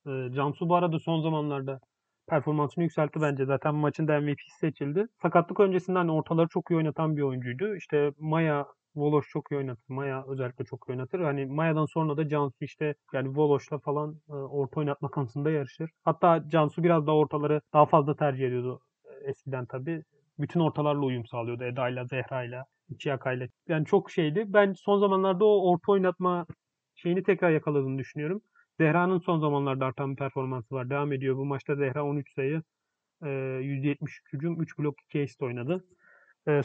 Cansu 0.07 0.69
bu 0.69 0.75
arada 0.75 0.99
son 0.99 1.21
zamanlarda 1.21 1.79
performansını 2.29 2.83
yükseltti 2.83 3.21
bence. 3.21 3.45
Zaten 3.45 3.75
maçın 3.75 4.07
da 4.07 4.21
MVP'si 4.21 4.57
seçildi. 4.59 5.07
Sakatlık 5.21 5.59
öncesinden 5.59 6.07
ortaları 6.07 6.47
çok 6.47 6.71
iyi 6.71 6.75
oynatan 6.75 7.17
bir 7.17 7.21
oyuncuydu. 7.21 7.75
İşte 7.75 8.11
Maya 8.19 8.65
Voloş 8.95 9.29
çok 9.29 9.51
iyi 9.51 9.57
oynatır. 9.57 9.83
Maya 9.87 10.25
özellikle 10.27 10.65
çok 10.65 10.89
iyi 10.89 10.91
oynatır. 10.91 11.19
Hani 11.19 11.45
Maya'dan 11.45 11.85
sonra 11.85 12.17
da 12.17 12.29
Cansu 12.29 12.55
işte 12.65 12.95
yani 13.13 13.37
Voloş'la 13.37 13.79
falan 13.79 14.15
e, 14.29 14.33
orta 14.33 14.79
oynatma 14.79 15.09
konusunda 15.09 15.51
yarışır. 15.51 15.89
Hatta 16.03 16.43
Cansu 16.49 16.83
biraz 16.83 17.07
da 17.07 17.15
ortaları 17.15 17.61
daha 17.73 17.85
fazla 17.85 18.15
tercih 18.15 18.47
ediyordu 18.47 18.79
e, 19.05 19.29
eskiden 19.29 19.65
tabii. 19.65 20.03
Bütün 20.39 20.59
ortalarla 20.59 21.05
uyum 21.05 21.25
sağlıyordu. 21.25 21.63
Eda'yla, 21.63 22.05
Zehra'yla, 22.05 22.65
Çiyaka'yla. 22.99 23.47
Yani 23.67 23.85
çok 23.85 24.11
şeydi. 24.11 24.43
Ben 24.47 24.73
son 24.73 24.99
zamanlarda 24.99 25.45
o 25.45 25.71
orta 25.71 25.91
oynatma 25.91 26.45
şeyini 26.95 27.23
tekrar 27.23 27.51
yakaladığını 27.51 27.99
düşünüyorum. 27.99 28.41
Zehra'nın 28.79 29.19
son 29.19 29.39
zamanlarda 29.39 29.85
artan 29.85 30.11
bir 30.11 30.15
performansı 30.15 30.75
var. 30.75 30.89
Devam 30.89 31.13
ediyor. 31.13 31.37
Bu 31.37 31.45
maçta 31.45 31.75
Zehra 31.75 32.05
13 32.05 32.33
sayı, 32.33 32.61
%70 33.21 34.21
hücum, 34.33 34.61
3 34.61 34.79
blok 34.79 34.95
2 35.03 35.23
asist 35.23 35.41
oynadı 35.41 35.85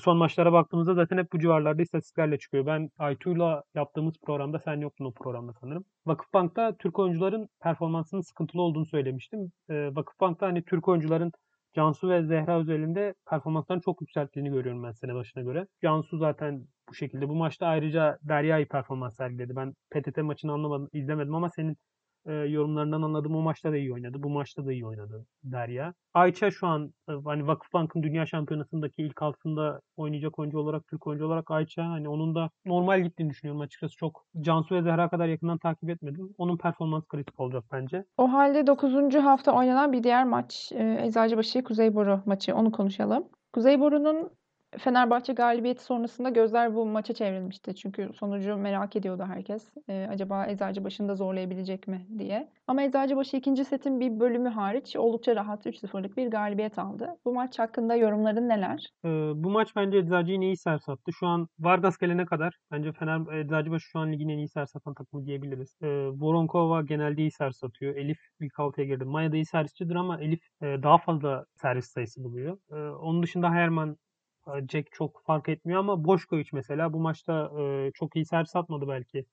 son 0.00 0.16
maçlara 0.16 0.52
baktığımızda 0.52 0.94
zaten 0.94 1.18
hep 1.18 1.32
bu 1.32 1.38
civarlarda 1.38 1.82
istatistiklerle 1.82 2.38
çıkıyor. 2.38 2.66
Ben 2.66 2.88
Aytu'yla 2.98 3.62
yaptığımız 3.74 4.14
programda 4.26 4.58
sen 4.58 4.80
yoktun 4.80 5.04
o 5.04 5.12
programda 5.12 5.52
sanırım. 5.60 5.84
Vakıfbank'ta 6.06 6.76
Türk 6.76 6.98
oyuncuların 6.98 7.48
performansının 7.62 8.20
sıkıntılı 8.20 8.62
olduğunu 8.62 8.86
söylemiştim. 8.86 9.52
Vakıfbank'ta 9.68 10.46
hani 10.46 10.62
Türk 10.64 10.88
oyuncuların 10.88 11.32
Cansu 11.74 12.10
ve 12.10 12.22
Zehra 12.22 12.60
özelinde 12.60 13.14
performanslarını 13.30 13.82
çok 13.82 14.00
yükselttiğini 14.00 14.50
görüyorum 14.50 14.82
ben 14.82 14.92
sene 14.92 15.14
başına 15.14 15.42
göre. 15.42 15.66
Cansu 15.82 16.18
zaten 16.18 16.64
bu 16.88 16.94
şekilde. 16.94 17.28
Bu 17.28 17.34
maçta 17.34 17.66
ayrıca 17.66 18.18
Derya 18.22 18.58
iyi 18.58 18.66
performans 18.66 19.16
sergiledi. 19.16 19.56
Ben 19.56 19.72
PTT 19.90 20.18
maçını 20.18 20.52
anlamadım, 20.52 20.88
izlemedim 20.92 21.34
ama 21.34 21.50
senin 21.50 21.76
e, 22.26 22.32
yorumlarından 22.32 23.02
anladım. 23.02 23.36
O 23.36 23.40
maçta 23.40 23.72
da 23.72 23.76
iyi 23.76 23.92
oynadı. 23.92 24.22
Bu 24.22 24.30
maçta 24.30 24.66
da 24.66 24.72
iyi 24.72 24.86
oynadı 24.86 25.26
Derya. 25.44 25.94
Ayça 26.14 26.50
şu 26.50 26.66
an 26.66 26.94
e, 27.08 27.12
hani 27.24 27.46
Vakıfbank'ın 27.46 28.02
Dünya 28.02 28.26
Şampiyonası'ndaki 28.26 29.02
ilk 29.02 29.22
altında 29.22 29.80
oynayacak 29.96 30.38
oyuncu 30.38 30.58
olarak, 30.58 30.86
Türk 30.88 31.06
oyuncu 31.06 31.26
olarak 31.26 31.50
Ayça 31.50 31.84
hani 31.84 32.08
onun 32.08 32.34
da 32.34 32.50
normal 32.66 33.02
gittiğini 33.02 33.30
düşünüyorum 33.30 33.60
açıkçası. 33.60 33.96
Çok 33.96 34.24
Cansu 34.40 34.74
ve 34.74 34.82
Zehra 34.82 35.08
kadar 35.08 35.26
yakından 35.26 35.58
takip 35.58 35.90
etmedim. 35.90 36.34
Onun 36.38 36.56
performans 36.56 37.04
kritik 37.08 37.40
olacak 37.40 37.64
bence. 37.72 38.04
O 38.16 38.32
halde 38.32 38.66
9. 38.66 39.14
hafta 39.14 39.52
oynanan 39.52 39.92
bir 39.92 40.02
diğer 40.02 40.24
maç 40.24 40.72
e, 40.74 40.98
Eczacıbaşı 41.06 41.64
Kuzeyboru 41.64 42.22
maçı. 42.26 42.54
Onu 42.54 42.72
konuşalım. 42.72 43.24
Kuzeyboru'nun 43.52 44.30
Fenerbahçe 44.78 45.32
galibiyeti 45.32 45.84
sonrasında 45.84 46.28
gözler 46.28 46.74
bu 46.74 46.86
maça 46.86 47.14
çevrilmişti. 47.14 47.74
Çünkü 47.74 48.10
sonucu 48.14 48.56
merak 48.56 48.96
ediyordu 48.96 49.24
herkes. 49.28 49.72
Ee, 49.88 50.06
acaba 50.10 50.46
Eczacıbaşı'nı 50.46 51.08
da 51.08 51.14
zorlayabilecek 51.14 51.88
mi 51.88 52.06
diye. 52.18 52.48
Ama 52.66 52.82
Eczacıbaşı 52.82 53.36
ikinci 53.36 53.64
setin 53.64 54.00
bir 54.00 54.20
bölümü 54.20 54.48
hariç 54.48 54.96
oldukça 54.96 55.36
rahat 55.36 55.66
3-0'lık 55.66 56.16
bir 56.16 56.30
galibiyet 56.30 56.78
aldı. 56.78 57.08
Bu 57.24 57.34
maç 57.34 57.58
hakkında 57.58 57.94
yorumların 57.96 58.48
neler? 58.48 58.90
Ee, 59.04 59.08
bu 59.34 59.50
maç 59.50 59.76
bence 59.76 59.98
Eczacı'yı 59.98 60.40
iyi 60.40 60.56
sersattı. 60.56 61.12
Şu 61.12 61.26
an 61.26 61.48
Vargas 61.58 61.98
gelene 61.98 62.26
kadar 62.26 62.54
bence 62.70 62.92
Fener 62.92 63.40
Eczacıbaşı 63.40 63.84
şu 63.88 63.98
an 63.98 64.12
ligin 64.12 64.28
en 64.28 64.38
iyi 64.38 64.48
sersatan 64.48 64.94
takımı 64.94 65.26
diyebiliriz. 65.26 65.76
Ee, 65.82 65.86
Voronkova 66.08 66.82
genelde 66.82 67.20
iyi 67.20 67.30
sersatıyor. 67.30 67.96
Elif 67.96 68.18
ilk 68.40 68.60
altıya 68.60 68.86
girdi. 68.86 69.04
Maya 69.04 69.32
da 69.32 69.36
iyi 69.36 69.46
servisçidir 69.46 69.94
ama 69.94 70.20
Elif 70.20 70.40
e, 70.62 70.82
daha 70.82 70.98
fazla 70.98 71.44
servis 71.54 71.86
sayısı 71.86 72.24
buluyor. 72.24 72.58
Ee, 72.70 72.74
onun 72.74 73.22
dışında 73.22 73.50
Herman 73.50 73.96
Jack 74.70 74.92
çok 74.92 75.22
fark 75.26 75.48
etmiyor 75.48 75.80
ama 75.80 76.04
Boşkovic 76.04 76.46
mesela 76.52 76.92
bu 76.92 77.00
maçta 77.00 77.52
e, 77.60 77.90
çok 77.94 78.16
iyi 78.16 78.26
servis 78.26 78.56
atmadı 78.56 78.88
belki. 78.88 79.26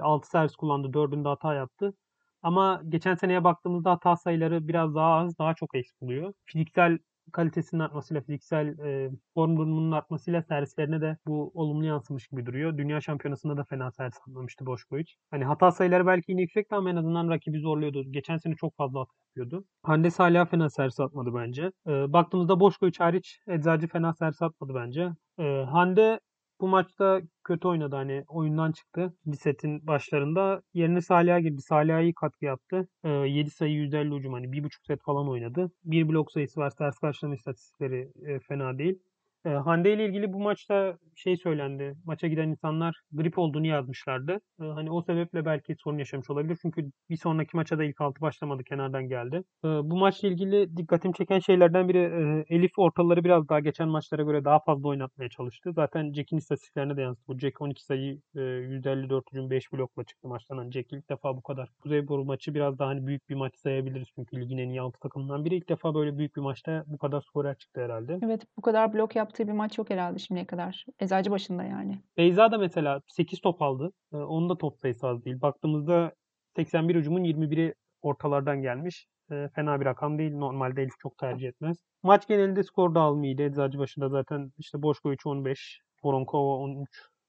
6 0.00 0.28
servis 0.30 0.56
kullandı. 0.56 0.92
4'ünde 0.92 1.28
hata 1.28 1.54
yaptı. 1.54 1.94
Ama 2.42 2.82
geçen 2.88 3.14
seneye 3.14 3.44
baktığımızda 3.44 3.90
hata 3.90 4.16
sayıları 4.16 4.68
biraz 4.68 4.94
daha 4.94 5.14
az, 5.14 5.38
daha 5.38 5.54
çok 5.54 5.74
eş 5.74 5.86
buluyor. 6.00 6.32
Fiziksel 6.44 6.98
kalitesinin 7.32 7.80
artmasıyla, 7.80 8.20
fiziksel 8.20 8.78
e, 8.78 9.10
form 9.34 9.56
durumunun 9.56 9.92
artmasıyla 9.92 10.42
servislerine 10.42 11.00
de 11.00 11.16
bu 11.26 11.50
olumlu 11.54 11.86
yansımış 11.86 12.28
gibi 12.28 12.46
duruyor. 12.46 12.78
Dünya 12.78 13.00
şampiyonasında 13.00 13.56
da 13.56 13.64
fena 13.64 13.90
servis 13.90 14.18
atmamıştı 14.28 14.66
Boşkoviç. 14.66 15.16
Hani 15.30 15.44
hata 15.44 15.72
sayıları 15.72 16.06
belki 16.06 16.32
yine 16.32 16.40
yüksekti 16.40 16.74
ama 16.74 16.90
en 16.90 16.96
azından 16.96 17.28
rakibi 17.28 17.60
zorluyordu. 17.60 18.04
Geçen 18.10 18.36
sene 18.36 18.54
çok 18.54 18.76
fazla 18.76 19.00
hata 19.00 19.12
yapıyordu. 19.28 19.64
Hande 19.82 20.08
hala 20.18 20.44
fena 20.44 20.70
servis 20.70 21.00
atmadı 21.00 21.34
bence. 21.34 21.72
E, 21.86 22.12
baktığımızda 22.12 22.60
Boşkoviç 22.60 23.00
hariç 23.00 23.40
Eczacı 23.48 23.88
fena 23.88 24.14
servis 24.14 24.42
atmadı 24.42 24.72
bence. 24.74 25.08
E, 25.38 25.64
Hande 25.70 26.20
bu 26.60 26.68
maçta 26.68 27.20
kötü 27.44 27.68
oynadı 27.68 27.96
hani 27.96 28.24
oyundan 28.28 28.72
çıktı 28.72 29.14
bir 29.26 29.36
setin 29.36 29.86
başlarında. 29.86 30.62
Yerine 30.74 31.00
Salih'a 31.00 31.40
girdi. 31.40 31.62
Salih'a 31.62 32.00
iyi 32.00 32.14
katkı 32.14 32.44
yaptı. 32.44 32.88
Ee, 33.04 33.08
7 33.08 33.50
sayı 33.50 33.72
150 33.72 34.14
hücum 34.16 34.32
hani 34.32 34.46
1.5 34.52 34.86
set 34.86 35.00
falan 35.02 35.28
oynadı. 35.28 35.70
Bir 35.84 36.08
blok 36.08 36.32
sayısı 36.32 36.60
var. 36.60 36.70
Ters 36.78 36.98
karşılama 36.98 37.34
istatistikleri 37.34 38.12
e, 38.26 38.40
fena 38.40 38.78
değil. 38.78 38.98
E, 39.48 39.50
Hande 39.50 39.92
ile 39.92 40.06
ilgili 40.06 40.32
bu 40.32 40.40
maçta 40.40 40.98
şey 41.14 41.36
söylendi. 41.36 41.94
Maça 42.04 42.26
giden 42.26 42.48
insanlar 42.48 43.00
grip 43.12 43.38
olduğunu 43.38 43.66
yazmışlardı. 43.66 44.40
E, 44.60 44.64
hani 44.64 44.90
o 44.90 45.02
sebeple 45.02 45.44
belki 45.44 45.76
sorun 45.78 45.98
yaşamış 45.98 46.30
olabilir. 46.30 46.58
Çünkü 46.62 46.90
bir 47.10 47.16
sonraki 47.16 47.56
maça 47.56 47.78
da 47.78 47.84
ilk 47.84 48.00
altı 48.00 48.20
başlamadı. 48.20 48.64
Kenardan 48.64 49.08
geldi. 49.08 49.42
E, 49.64 49.68
bu 49.68 49.96
maçla 49.98 50.28
ilgili 50.28 50.76
dikkatimi 50.76 51.14
çeken 51.14 51.38
şeylerden 51.38 51.88
biri 51.88 51.98
e, 51.98 52.54
Elif 52.56 52.78
ortaları 52.78 53.24
biraz 53.24 53.48
daha 53.48 53.60
geçen 53.60 53.88
maçlara 53.88 54.22
göre 54.22 54.44
daha 54.44 54.58
fazla 54.60 54.88
oynatmaya 54.88 55.28
çalıştı. 55.28 55.72
Zaten 55.72 56.12
Jack'in 56.12 56.36
istatistiklerine 56.36 56.96
de 56.96 57.02
yansıdı. 57.02 57.24
Bu 57.28 57.38
Jack 57.38 57.60
12 57.60 57.84
sayı 57.84 58.20
e, 58.36 58.40
154 58.40 59.32
hücum 59.32 59.50
5 59.50 59.72
blokla 59.72 60.04
çıktı 60.04 60.28
maçtan. 60.28 60.58
Hani 60.58 60.72
Jack 60.72 60.92
ilk 60.92 61.10
defa 61.10 61.36
bu 61.36 61.42
kadar. 61.42 61.68
Kuzeyboru 61.82 62.24
maçı 62.24 62.54
biraz 62.54 62.78
daha 62.78 62.88
hani 62.88 63.06
büyük 63.06 63.28
bir 63.28 63.34
maç 63.34 63.56
sayabiliriz. 63.56 64.08
Çünkü 64.14 64.40
ligin 64.40 64.58
en 64.58 64.68
iyi 64.68 64.80
6 64.80 65.00
takımından 65.00 65.44
biri. 65.44 65.56
ilk 65.56 65.68
defa 65.68 65.94
böyle 65.94 66.18
büyük 66.18 66.36
bir 66.36 66.40
maçta 66.40 66.84
bu 66.86 66.98
kadar 66.98 67.20
skorer 67.20 67.58
çıktı 67.58 67.80
herhalde. 67.80 68.18
Evet 68.22 68.42
bu 68.56 68.62
kadar 68.62 68.92
blok 68.94 69.16
yaptığı 69.38 69.52
bir 69.52 69.58
maç 69.58 69.78
yok 69.78 69.90
herhalde 69.90 70.18
şimdiye 70.18 70.46
kadar. 70.46 70.84
Eczacı 71.00 71.30
başında 71.30 71.64
yani. 71.64 71.98
Beyza 72.16 72.52
da 72.52 72.58
mesela 72.58 73.00
8 73.06 73.40
top 73.40 73.62
aldı. 73.62 73.92
Ee, 74.12 74.16
onun 74.16 74.48
da 74.48 74.58
top 74.58 74.78
sayısı 74.78 75.06
az 75.06 75.24
değil. 75.24 75.40
Baktığımızda 75.40 76.12
81 76.56 76.94
hücumun 76.94 77.24
21'i 77.24 77.74
ortalardan 78.02 78.62
gelmiş. 78.62 79.06
Ee, 79.30 79.48
fena 79.54 79.80
bir 79.80 79.86
rakam 79.86 80.18
değil. 80.18 80.34
Normalde 80.34 80.82
Elif 80.82 80.98
çok 80.98 81.18
tercih 81.18 81.48
etmez. 81.48 81.76
Maç 82.02 82.28
genelinde 82.28 82.62
skor 82.62 82.94
dağılımı 82.94 83.26
iyiydi. 83.26 83.42
Eczacı 83.42 83.78
başında 83.78 84.08
zaten 84.08 84.50
işte 84.58 84.82
Boşkoviç 84.82 85.26
15, 85.26 85.80
Voronkova 86.04 86.56
13, 86.56 86.88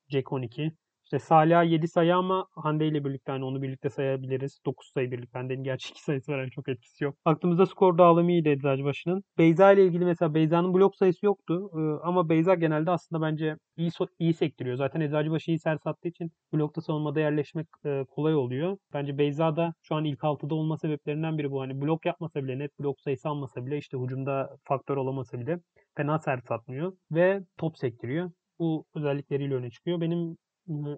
Jack 0.09 0.31
12. 0.31 0.71
İşte 1.11 1.19
Salih 1.19 1.71
7 1.71 1.87
sayı 1.87 2.15
ama 2.15 2.47
Hande 2.55 2.87
ile 2.87 3.05
birlikte 3.05 3.31
hani 3.31 3.45
onu 3.45 3.61
birlikte 3.61 3.89
sayabiliriz. 3.89 4.59
9 4.65 4.91
sayı 4.93 5.11
birlikte. 5.11 5.39
Hande'nin 5.39 5.63
gerçi 5.63 5.89
2 5.89 6.03
sayısı 6.03 6.31
var 6.31 6.39
yani 6.39 6.51
çok 6.51 6.69
etkisi 6.69 7.03
yok. 7.03 7.15
Baktığımızda 7.25 7.65
skor 7.65 7.97
dağılımı 7.97 8.31
iyiydi 8.31 8.49
Eczacıbaşı'nın. 8.49 9.23
Beyza 9.37 9.71
ile 9.71 9.85
ilgili 9.85 10.05
mesela 10.05 10.33
Beyza'nın 10.33 10.73
blok 10.73 10.95
sayısı 10.95 11.25
yoktu. 11.25 11.71
Ee, 11.73 12.07
ama 12.07 12.29
Beyza 12.29 12.55
genelde 12.55 12.91
aslında 12.91 13.21
bence 13.21 13.55
iyi 13.77 13.91
iyi 14.19 14.33
sektiriyor. 14.33 14.75
Zaten 14.75 15.01
Eczacıbaşı 15.01 15.51
iyi 15.51 15.59
sers 15.59 15.87
attığı 15.87 16.07
için 16.07 16.31
blokta 16.53 16.81
savunmada 16.81 17.19
yerleşmek 17.19 17.67
e, 17.85 18.05
kolay 18.09 18.35
oluyor. 18.35 18.77
Bence 18.93 19.17
Beyza 19.17 19.55
da 19.55 19.73
şu 19.83 19.95
an 19.95 20.05
ilk 20.05 20.23
altıda 20.23 20.55
olma 20.55 20.77
sebeplerinden 20.77 21.37
biri 21.37 21.51
bu. 21.51 21.61
Hani 21.61 21.81
blok 21.81 22.05
yapmasa 22.05 22.43
bile, 22.43 22.59
net 22.59 22.79
blok 22.79 23.01
sayısı 23.01 23.29
almasa 23.29 23.65
bile, 23.65 23.77
işte 23.77 23.97
hücumda 23.97 24.57
faktör 24.63 24.97
olamasa 24.97 25.39
bile 25.39 25.59
fena 25.97 26.19
sert 26.19 26.51
atmıyor 26.51 26.93
ve 27.11 27.41
top 27.57 27.77
sektiriyor. 27.77 28.31
Bu 28.59 28.85
özellikleriyle 28.95 29.55
öne 29.55 29.69
çıkıyor. 29.69 30.01
Benim 30.01 30.37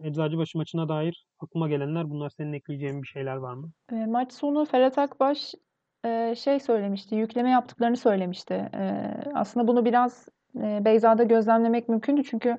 Eczacıbaşı 0.04 0.58
maçına 0.58 0.90
dair 0.90 1.26
aklıma 1.40 1.70
gelenler 1.70 2.10
bunlar. 2.10 2.30
Senin 2.30 2.54
ekleyeceğin 2.54 3.02
bir 3.02 3.08
şeyler 3.08 3.36
var 3.36 3.54
mı? 3.54 3.72
E, 3.92 4.06
maç 4.06 4.34
sonu 4.34 4.66
Ferhat 4.66 4.98
Akbaş 4.98 5.54
e, 6.06 6.36
şey 6.36 6.60
söylemişti, 6.60 7.16
yükleme 7.16 7.50
yaptıklarını 7.50 7.98
söylemişti. 7.98 8.54
E, 8.54 9.14
aslında 9.34 9.68
bunu 9.68 9.86
biraz 9.86 10.30
e, 10.56 10.86
Beyza'da 10.86 11.24
gözlemlemek 11.24 11.90
mümkündü 11.90 12.24
çünkü 12.24 12.58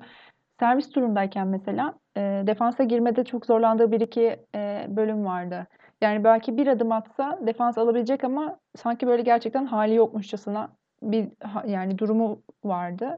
servis 0.59 0.89
turundayken 0.89 1.47
mesela 1.47 1.93
e, 2.17 2.43
defansa 2.47 2.83
girmede 2.83 3.23
çok 3.23 3.45
zorlandığı 3.45 3.91
bir 3.91 4.01
iki 4.01 4.45
bölüm 4.87 5.25
vardı. 5.25 5.67
Yani 6.01 6.23
belki 6.23 6.57
bir 6.57 6.67
adım 6.67 6.91
atsa 6.91 7.39
defans 7.41 7.77
alabilecek 7.77 8.23
ama 8.23 8.59
sanki 8.75 9.07
böyle 9.07 9.21
gerçekten 9.21 9.65
hali 9.65 9.95
yokmuşçasına 9.95 10.69
bir 11.11 11.27
yani 11.67 11.97
durumu 11.97 12.41
vardı. 12.63 13.17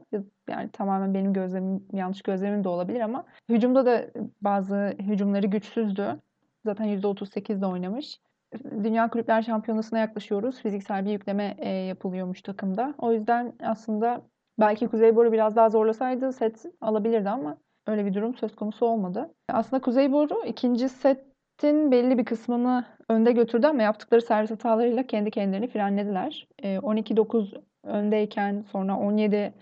Yani 0.50 0.70
tamamen 0.70 1.14
benim 1.14 1.32
gözlemim, 1.32 1.84
yanlış 1.92 2.22
gözlemim 2.22 2.64
de 2.64 2.68
olabilir 2.68 3.00
ama 3.00 3.24
hücumda 3.48 3.86
da 3.86 4.06
bazı 4.40 4.94
hücumları 4.98 5.46
güçsüzdü. 5.46 6.20
Zaten 6.64 6.86
%38 6.86 7.60
de 7.60 7.66
oynamış. 7.66 8.20
Dünya 8.64 9.10
Kulüpler 9.10 9.42
Şampiyonası'na 9.42 9.98
yaklaşıyoruz. 9.98 10.62
Fiziksel 10.62 11.04
bir 11.04 11.10
yükleme 11.10 11.56
e, 11.58 11.68
yapılıyormuş 11.68 12.42
takımda. 12.42 12.94
O 12.98 13.12
yüzden 13.12 13.52
aslında 13.62 14.22
belki 14.60 14.88
Kuzeyboru 14.88 15.32
biraz 15.32 15.56
daha 15.56 15.70
zorlasaydı 15.70 16.32
set 16.32 16.64
alabilirdi 16.80 17.28
ama 17.28 17.56
öyle 17.86 18.06
bir 18.06 18.14
durum 18.14 18.34
söz 18.34 18.56
konusu 18.56 18.86
olmadı. 18.86 19.34
Aslında 19.48 19.82
Kuzeyboru 19.82 20.44
ikinci 20.46 20.88
setin 20.88 21.90
belli 21.92 22.18
bir 22.18 22.24
kısmını 22.24 22.84
önde 23.08 23.32
götürdü 23.32 23.66
ama 23.66 23.82
yaptıkları 23.82 24.22
servis 24.22 24.50
hatalarıyla 24.50 25.06
kendi 25.06 25.30
kendilerini 25.30 25.68
frenlediler. 25.68 26.48
E, 26.62 26.76
12-9 26.76 27.62
öndeyken 27.86 28.64
sonra 28.72 28.96
17 28.98 29.54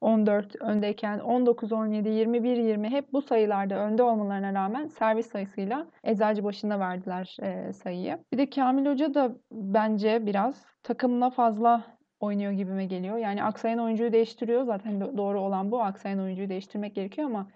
14 0.00 0.56
öndeyken 0.56 1.18
19 1.18 1.72
17 1.72 2.08
21 2.08 2.56
20 2.56 2.90
hep 2.90 3.12
bu 3.12 3.22
sayılarda 3.22 3.74
önde 3.74 4.02
olmalarına 4.02 4.54
rağmen 4.54 4.86
servis 4.86 5.30
sayısıyla 5.30 5.86
eczacı 6.04 6.44
başına 6.44 6.80
verdiler 6.80 7.36
e, 7.42 7.72
sayıyı. 7.72 8.18
Bir 8.32 8.38
de 8.38 8.50
Kamil 8.50 8.86
Hoca 8.86 9.14
da 9.14 9.36
bence 9.52 10.26
biraz 10.26 10.66
takımla 10.82 11.30
fazla 11.30 11.84
oynuyor 12.20 12.52
gibime 12.52 12.86
geliyor. 12.86 13.16
Yani 13.16 13.44
aksayan 13.44 13.78
oyuncuyu 13.78 14.12
değiştiriyor. 14.12 14.64
Zaten 14.64 15.16
doğru 15.16 15.40
olan 15.40 15.70
bu. 15.70 15.82
Aksayan 15.82 16.18
oyuncuyu 16.18 16.48
değiştirmek 16.48 16.94
gerekiyor 16.94 17.28
ama 17.28 17.48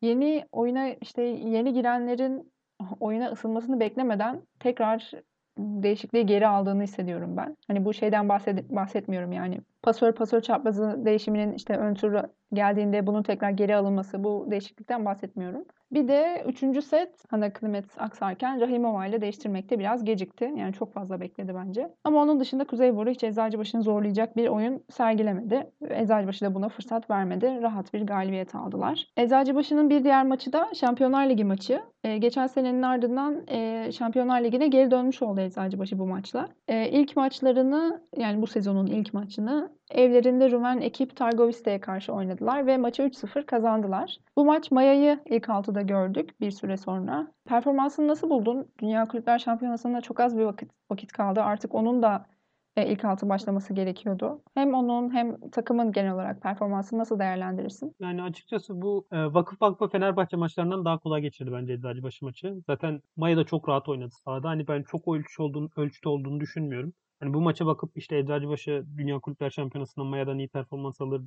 yeni 0.00 0.44
oyuna 0.52 0.88
işte 0.88 1.22
yeni 1.22 1.72
girenlerin 1.72 2.52
oyuna 3.00 3.30
ısınmasını 3.30 3.80
beklemeden 3.80 4.42
tekrar 4.60 5.10
değişikliği 5.58 6.26
geri 6.26 6.46
aldığını 6.46 6.82
hissediyorum 6.82 7.36
ben. 7.36 7.56
Hani 7.68 7.84
bu 7.84 7.94
şeyden 7.94 8.28
bahset 8.28 8.70
bahsetmiyorum 8.70 9.32
yani. 9.32 9.60
Pasör 9.82 10.12
pasör 10.12 10.40
çaprazı 10.40 11.04
değişiminin 11.04 11.52
işte 11.52 11.76
ön 11.76 11.94
tura 11.94 12.30
geldiğinde 12.52 13.06
bunun 13.06 13.22
tekrar 13.22 13.50
geri 13.50 13.76
alınması 13.76 14.24
bu 14.24 14.46
değişiklikten 14.50 15.04
bahsetmiyorum. 15.04 15.64
Bir 15.92 16.08
de 16.08 16.44
üçüncü 16.48 16.82
set 16.82 17.24
Hana 17.28 17.52
Klimet 17.52 17.84
aksarken 17.98 18.60
Rahimova 18.60 19.06
ile 19.06 19.20
değiştirmekte 19.20 19.78
biraz 19.78 20.04
gecikti. 20.04 20.52
Yani 20.56 20.72
çok 20.72 20.92
fazla 20.92 21.20
bekledi 21.20 21.54
bence. 21.54 21.94
Ama 22.04 22.22
onun 22.22 22.40
dışında 22.40 22.64
Kuzeyboru 22.64 23.10
hiç 23.10 23.24
Eczacıbaşı'nı 23.24 23.82
zorlayacak 23.82 24.36
bir 24.36 24.48
oyun 24.48 24.84
sergilemedi. 24.90 25.70
Eczacıbaşı 25.90 26.44
da 26.44 26.54
buna 26.54 26.68
fırsat 26.68 27.10
vermedi. 27.10 27.58
Rahat 27.62 27.94
bir 27.94 28.06
galibiyet 28.06 28.54
aldılar. 28.54 29.06
Eczacıbaşı'nın 29.16 29.90
bir 29.90 30.04
diğer 30.04 30.26
maçı 30.26 30.52
da 30.52 30.68
Şampiyonlar 30.74 31.28
Ligi 31.30 31.44
maçı. 31.44 31.82
Ee, 32.04 32.18
geçen 32.18 32.46
senenin 32.46 32.82
ardından 32.82 33.42
e, 33.48 33.92
Şampiyonlar 33.92 34.40
Ligi'ne 34.40 34.68
geri 34.68 34.90
dönmüş 34.90 35.22
oldu 35.22 35.40
Eczacıbaşı 35.40 35.98
bu 35.98 36.06
maçla. 36.06 36.48
E, 36.68 36.88
ilk 36.88 37.16
maçlarını 37.16 38.00
yani 38.16 38.42
bu 38.42 38.46
sezonun 38.46 38.86
ilk 38.86 39.14
maçını 39.14 39.70
evlerinde 39.90 40.50
Rumen 40.50 40.80
ekip 40.80 41.16
Targoviste'ye 41.16 41.80
karşı 41.80 42.12
oynadılar 42.12 42.66
ve 42.66 42.76
maçı 42.76 43.02
3-0 43.02 43.46
kazandılar. 43.46 44.18
Bu 44.36 44.44
maç 44.44 44.70
Maya'yı 44.70 45.20
ilk 45.26 45.48
altıda 45.48 45.82
gördük 45.82 46.40
bir 46.40 46.50
süre 46.50 46.76
sonra. 46.76 47.32
Performansını 47.44 48.08
nasıl 48.08 48.30
buldun? 48.30 48.68
Dünya 48.78 49.08
Kulüpler 49.08 49.38
Şampiyonası'nda 49.38 50.00
çok 50.00 50.20
az 50.20 50.38
bir 50.38 50.44
vakit, 50.44 50.70
vakit 50.90 51.12
kaldı. 51.12 51.42
Artık 51.42 51.74
onun 51.74 52.02
da 52.02 52.26
e, 52.76 52.86
ilk 52.92 53.04
altı 53.04 53.28
başlaması 53.28 53.74
gerekiyordu. 53.74 54.42
Hem 54.54 54.74
onun 54.74 55.14
hem 55.14 55.50
takımın 55.50 55.92
genel 55.92 56.12
olarak 56.14 56.42
performansını 56.42 56.98
nasıl 56.98 57.18
değerlendirirsin? 57.18 57.94
Yani 58.00 58.22
açıkçası 58.22 58.82
bu 58.82 59.06
e, 59.12 59.34
Vakıfbank 59.34 59.82
ve 59.82 59.88
Fenerbahçe 59.88 60.36
maçlarından 60.36 60.84
daha 60.84 60.98
kolay 60.98 61.22
geçirdi 61.22 61.52
bence 61.52 61.72
Eczacıbaşı 61.72 62.24
maçı. 62.24 62.54
Zaten 62.66 63.02
Maya 63.16 63.36
da 63.36 63.44
çok 63.44 63.68
rahat 63.68 63.88
oynadı 63.88 64.14
sahada. 64.24 64.48
Hani 64.48 64.68
ben 64.68 64.82
çok 64.82 65.08
ölçü 65.08 65.42
olduğunu, 65.42 65.68
ölçüde 65.76 66.08
olduğunu 66.08 66.40
düşünmüyorum. 66.40 66.92
Hani 67.20 67.34
bu 67.34 67.40
maça 67.40 67.66
bakıp 67.66 67.96
işte 67.96 68.18
Eczacıbaşı 68.18 68.84
Dünya 68.96 69.18
Kulüpler 69.18 69.50
Şampiyonası'nda 69.50 70.04
Maya'dan 70.04 70.38
iyi 70.38 70.48
performans 70.48 71.00
alır 71.00 71.22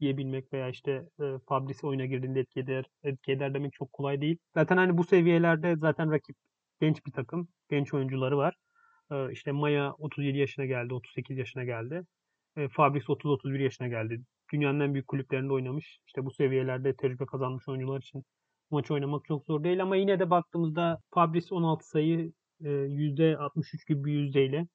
diyebilmek 0.00 0.52
veya 0.52 0.68
işte 0.68 0.90
e, 1.20 1.24
Fabrice 1.48 1.86
oyuna 1.86 2.06
girdiğinde 2.06 2.40
etki 2.40 2.60
eder, 2.60 2.84
etki 3.02 3.32
eder 3.32 3.54
demek 3.54 3.72
çok 3.72 3.92
kolay 3.92 4.20
değil. 4.20 4.38
Zaten 4.54 4.76
hani 4.76 4.98
bu 4.98 5.04
seviyelerde 5.04 5.76
zaten 5.76 6.12
rakip 6.12 6.36
genç 6.80 7.06
bir 7.06 7.12
takım, 7.12 7.48
genç 7.70 7.94
oyuncuları 7.94 8.36
var. 8.36 8.54
E, 9.12 9.32
işte 9.32 9.52
Maya 9.52 9.92
37 9.92 10.38
yaşına 10.38 10.64
geldi, 10.64 10.94
38 10.94 11.38
yaşına 11.38 11.64
geldi. 11.64 12.02
E, 12.56 12.68
Fabrice 12.68 13.06
30-31 13.06 13.62
yaşına 13.62 13.88
geldi. 13.88 14.20
Dünyanın 14.52 14.80
en 14.80 14.94
büyük 14.94 15.08
kulüplerinde 15.08 15.52
oynamış. 15.52 15.98
İşte 16.06 16.24
bu 16.24 16.30
seviyelerde 16.30 16.96
tecrübe 16.96 17.26
kazanmış 17.26 17.68
oyuncular 17.68 18.00
için 18.00 18.24
maç 18.70 18.90
oynamak 18.90 19.24
çok 19.24 19.44
zor 19.46 19.64
değil 19.64 19.82
ama 19.82 19.96
yine 19.96 20.18
de 20.18 20.30
baktığımızda 20.30 21.00
Fabrice 21.14 21.54
16 21.54 21.88
sayı 21.88 22.32
e, 22.60 22.68
%63 22.68 23.88
gibi 23.88 24.04
bir 24.04 24.12
yüzdeyle 24.12 24.66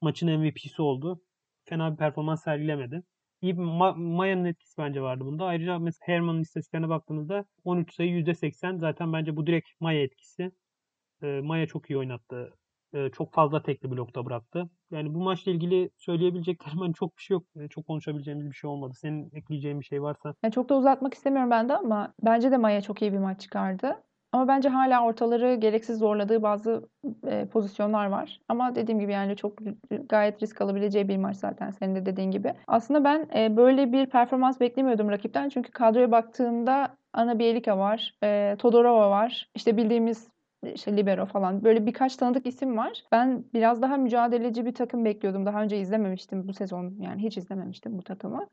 maçın 0.00 0.30
MVP'si 0.40 0.82
oldu. 0.82 1.20
Fena 1.64 1.92
bir 1.92 1.96
performans 1.96 2.44
sergilemedi. 2.44 3.02
İyi 3.42 3.54
Ma- 3.54 4.14
Maya'nın 4.16 4.44
etkisi 4.44 4.78
bence 4.78 5.02
vardı 5.02 5.24
bunda. 5.24 5.44
Ayrıca 5.44 5.78
mesela 5.78 6.08
Herman'ın 6.08 6.40
istatistiklerine 6.40 6.88
baktığımızda 6.88 7.44
13 7.64 7.94
sayı 7.94 8.10
%80 8.10 8.78
zaten 8.78 9.12
bence 9.12 9.36
bu 9.36 9.46
direkt 9.46 9.68
Maya 9.80 10.02
etkisi. 10.02 10.52
E, 11.22 11.26
Maya 11.26 11.66
çok 11.66 11.90
iyi 11.90 11.98
oynattı 11.98 12.54
e, 12.94 13.10
çok 13.10 13.32
fazla 13.32 13.62
tekli 13.62 13.90
blokta 13.90 14.26
bıraktı. 14.26 14.70
Yani 14.90 15.14
bu 15.14 15.18
maçla 15.18 15.52
ilgili 15.52 15.90
söyleyebileceklerim 15.96 16.78
hani 16.78 16.94
çok 16.94 17.16
bir 17.16 17.22
şey 17.22 17.34
yok. 17.34 17.44
E, 17.56 17.68
çok 17.68 17.86
konuşabileceğimiz 17.86 18.46
bir 18.50 18.54
şey 18.54 18.70
olmadı. 18.70 18.94
Senin 18.96 19.30
ekleyeceğin 19.34 19.80
bir 19.80 19.84
şey 19.84 20.02
varsa. 20.02 20.34
Yani 20.42 20.52
çok 20.52 20.68
da 20.68 20.76
uzatmak 20.76 21.14
istemiyorum 21.14 21.50
ben 21.50 21.68
de 21.68 21.76
ama 21.76 22.14
bence 22.22 22.50
de 22.50 22.56
Maya 22.56 22.80
çok 22.80 23.02
iyi 23.02 23.12
bir 23.12 23.18
maç 23.18 23.40
çıkardı. 23.40 24.02
Ama 24.32 24.48
bence 24.48 24.68
hala 24.68 25.04
ortaları 25.04 25.54
gereksiz 25.54 25.98
zorladığı 25.98 26.42
bazı 26.42 26.88
e, 27.26 27.46
pozisyonlar 27.46 28.06
var. 28.06 28.40
Ama 28.48 28.74
dediğim 28.74 29.00
gibi 29.00 29.12
yani 29.12 29.36
çok 29.36 29.58
gayet 30.08 30.42
risk 30.42 30.60
alabileceği 30.60 31.08
bir 31.08 31.16
maç 31.16 31.36
zaten 31.36 31.70
senin 31.70 31.94
de 31.94 32.06
dediğin 32.06 32.30
gibi. 32.30 32.54
Aslında 32.66 33.04
ben 33.04 33.28
e, 33.36 33.56
böyle 33.56 33.92
bir 33.92 34.06
performans 34.06 34.60
beklemiyordum 34.60 35.10
rakipten. 35.10 35.48
Çünkü 35.48 35.70
kadroya 35.70 36.10
baktığımda 36.10 36.96
Ana 37.12 37.38
Bielika 37.38 37.78
var, 37.78 38.14
e, 38.22 38.56
Todorova 38.58 39.10
var. 39.10 39.50
İşte 39.54 39.76
bildiğimiz 39.76 40.28
işte 40.74 40.96
libero 40.96 41.26
falan 41.26 41.64
böyle 41.64 41.86
birkaç 41.86 42.16
tanıdık 42.16 42.46
isim 42.46 42.76
var. 42.76 43.04
Ben 43.12 43.44
biraz 43.54 43.82
daha 43.82 43.96
mücadeleci 43.96 44.66
bir 44.66 44.74
takım 44.74 45.04
bekliyordum. 45.04 45.46
Daha 45.46 45.62
önce 45.62 45.78
izlememiştim 45.80 46.48
bu 46.48 46.52
sezon. 46.52 46.94
Yani 47.00 47.22
hiç 47.22 47.36
izlememiştim 47.36 47.98
bu 47.98 48.02
takımı. 48.02 48.46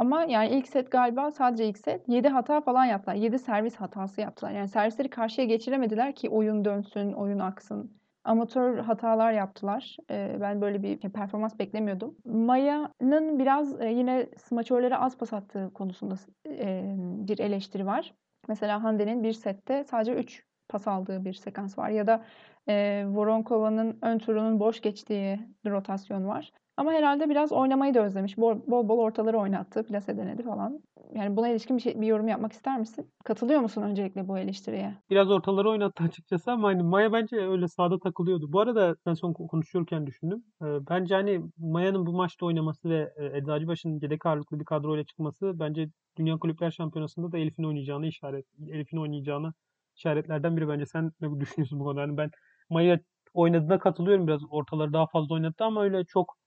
Ama 0.00 0.24
yani 0.24 0.48
ilk 0.48 0.68
set 0.68 0.90
galiba 0.90 1.30
sadece 1.30 1.66
ilk 1.66 1.78
set 1.78 2.08
7 2.08 2.28
hata 2.28 2.60
falan 2.60 2.84
yaptılar. 2.84 3.14
7 3.14 3.38
servis 3.38 3.76
hatası 3.76 4.20
yaptılar. 4.20 4.52
Yani 4.52 4.68
servisleri 4.68 5.10
karşıya 5.10 5.46
geçiremediler 5.46 6.14
ki 6.14 6.30
oyun 6.30 6.64
dönsün, 6.64 7.12
oyun 7.12 7.38
aksın. 7.38 7.92
Amatör 8.24 8.78
hatalar 8.78 9.32
yaptılar. 9.32 9.96
Ee, 10.10 10.36
ben 10.40 10.60
böyle 10.60 10.82
bir 10.82 10.98
performans 10.98 11.58
beklemiyordum. 11.58 12.16
Maya'nın 12.24 13.38
biraz 13.38 13.80
e, 13.80 13.88
yine 13.88 14.26
smaçörlere 14.36 14.96
az 14.96 15.18
pas 15.18 15.32
attığı 15.32 15.70
konusunda 15.74 16.14
e, 16.46 16.94
bir 16.98 17.38
eleştiri 17.38 17.86
var. 17.86 18.14
Mesela 18.48 18.82
Hande'nin 18.82 19.22
bir 19.22 19.32
sette 19.32 19.84
sadece 19.84 20.14
3 20.14 20.44
pas 20.68 20.88
aldığı 20.88 21.24
bir 21.24 21.32
sekans 21.32 21.78
var. 21.78 21.90
Ya 21.90 22.06
da 22.06 22.24
e, 22.68 23.04
Voronkova'nın 23.06 23.98
ön 24.02 24.18
turunun 24.18 24.60
boş 24.60 24.80
geçtiği 24.80 25.40
bir 25.64 25.70
rotasyon 25.70 26.28
var. 26.28 26.52
Ama 26.80 26.92
herhalde 26.92 27.28
biraz 27.28 27.52
oynamayı 27.52 27.94
da 27.94 28.04
özlemiş. 28.04 28.38
Bol 28.38 28.58
bol, 28.66 28.98
ortaları 28.98 29.38
oynattı. 29.38 29.86
Plase 29.86 30.16
denedi 30.16 30.42
falan. 30.42 30.80
Yani 31.14 31.36
buna 31.36 31.48
ilişkin 31.48 31.76
bir, 31.76 31.82
şey, 31.82 32.00
bir 32.00 32.06
yorum 32.06 32.28
yapmak 32.28 32.52
ister 32.52 32.78
misin? 32.78 33.10
Katılıyor 33.24 33.60
musun 33.60 33.82
öncelikle 33.82 34.28
bu 34.28 34.38
eleştiriye? 34.38 34.94
Biraz 35.10 35.30
ortaları 35.30 35.70
oynattı 35.70 36.04
açıkçası 36.04 36.52
ama 36.52 36.68
hani 36.68 36.82
Maya 36.82 37.12
bence 37.12 37.36
öyle 37.36 37.68
sağda 37.68 37.98
takılıyordu. 37.98 38.52
Bu 38.52 38.60
arada 38.60 38.96
ben 39.06 39.14
son 39.14 39.32
konuşurken 39.32 40.06
düşündüm. 40.06 40.44
Bence 40.60 41.14
hani 41.14 41.40
Maya'nın 41.58 42.06
bu 42.06 42.12
maçta 42.12 42.46
oynaması 42.46 42.90
ve 42.90 43.12
Eczacıbaşı'nın 43.34 44.00
yedek 44.02 44.26
ağırlıklı 44.26 44.60
bir 44.60 44.64
kadroyla 44.64 45.04
çıkması 45.04 45.52
bence 45.54 45.88
Dünya 46.18 46.38
Kulüpler 46.38 46.70
Şampiyonası'nda 46.70 47.32
da 47.32 47.38
Elif'in 47.38 47.64
oynayacağını 47.64 48.06
işaret, 48.06 48.46
Elif'in 48.68 48.96
oynayacağını 48.96 49.52
işaretlerden 49.96 50.56
biri 50.56 50.68
bence. 50.68 50.86
Sen 50.86 51.10
ne 51.20 51.40
düşünüyorsun 51.40 51.80
bu 51.80 51.84
konuda? 51.84 52.00
Yani 52.00 52.16
ben 52.16 52.30
Maya 52.70 53.00
oynadığına 53.34 53.78
katılıyorum 53.78 54.26
biraz. 54.26 54.40
Ortaları 54.50 54.92
daha 54.92 55.06
fazla 55.06 55.34
oynattı 55.34 55.64
ama 55.64 55.82
öyle 55.82 56.04
çok 56.04 56.39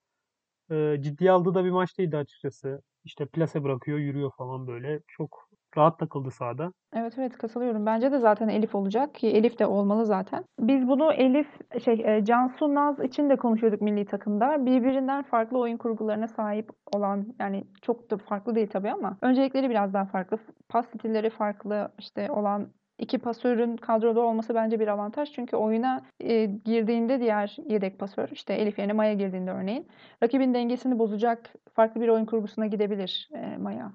e, 0.70 0.96
ciddiye 1.00 1.30
aldığı 1.30 1.54
da 1.54 1.64
bir 1.64 1.70
maç 1.70 1.98
değildi 1.98 2.16
açıkçası. 2.16 2.82
İşte 3.04 3.26
plase 3.26 3.62
bırakıyor, 3.62 3.98
yürüyor 3.98 4.30
falan 4.36 4.66
böyle. 4.66 5.00
Çok 5.08 5.48
rahat 5.76 5.98
takıldı 5.98 6.30
sahada. 6.30 6.72
Evet 6.92 7.14
evet 7.18 7.38
katılıyorum. 7.38 7.86
Bence 7.86 8.12
de 8.12 8.18
zaten 8.18 8.48
Elif 8.48 8.74
olacak 8.74 9.14
ki 9.14 9.28
Elif 9.28 9.58
de 9.58 9.66
olmalı 9.66 10.06
zaten. 10.06 10.44
Biz 10.60 10.88
bunu 10.88 11.12
Elif 11.12 11.48
şey 11.84 12.24
Cansu 12.24 12.74
Naz 12.74 13.00
için 13.00 13.30
de 13.30 13.36
konuşuyorduk 13.36 13.80
milli 13.80 14.04
takımda. 14.04 14.66
Birbirinden 14.66 15.22
farklı 15.22 15.58
oyun 15.58 15.76
kurgularına 15.76 16.28
sahip 16.28 16.70
olan 16.94 17.34
yani 17.38 17.64
çok 17.82 18.10
da 18.10 18.16
farklı 18.16 18.54
değil 18.54 18.68
tabii 18.68 18.90
ama 18.90 19.18
öncelikleri 19.22 19.70
biraz 19.70 19.94
daha 19.94 20.04
farklı. 20.04 20.38
Pas 20.68 20.86
stilleri 20.86 21.30
farklı 21.30 21.92
işte 21.98 22.30
olan 22.30 22.72
iki 22.98 23.18
pasörün 23.18 23.76
kadroda 23.76 24.20
olması 24.20 24.54
bence 24.54 24.80
bir 24.80 24.88
avantaj. 24.88 25.32
Çünkü 25.32 25.56
oyuna 25.56 26.02
e, 26.20 26.44
girdiğinde 26.44 27.20
diğer 27.20 27.56
yedek 27.68 27.98
pasör, 27.98 28.28
işte 28.28 28.54
Elif 28.54 28.78
yerine 28.78 28.92
Maya 28.92 29.14
girdiğinde 29.14 29.50
örneğin, 29.50 29.88
rakibin 30.22 30.54
dengesini 30.54 30.98
bozacak 30.98 31.52
farklı 31.74 32.00
bir 32.00 32.08
oyun 32.08 32.24
kurgusuna 32.24 32.66
gidebilir 32.66 33.28
e, 33.34 33.56
Maya. 33.56 33.92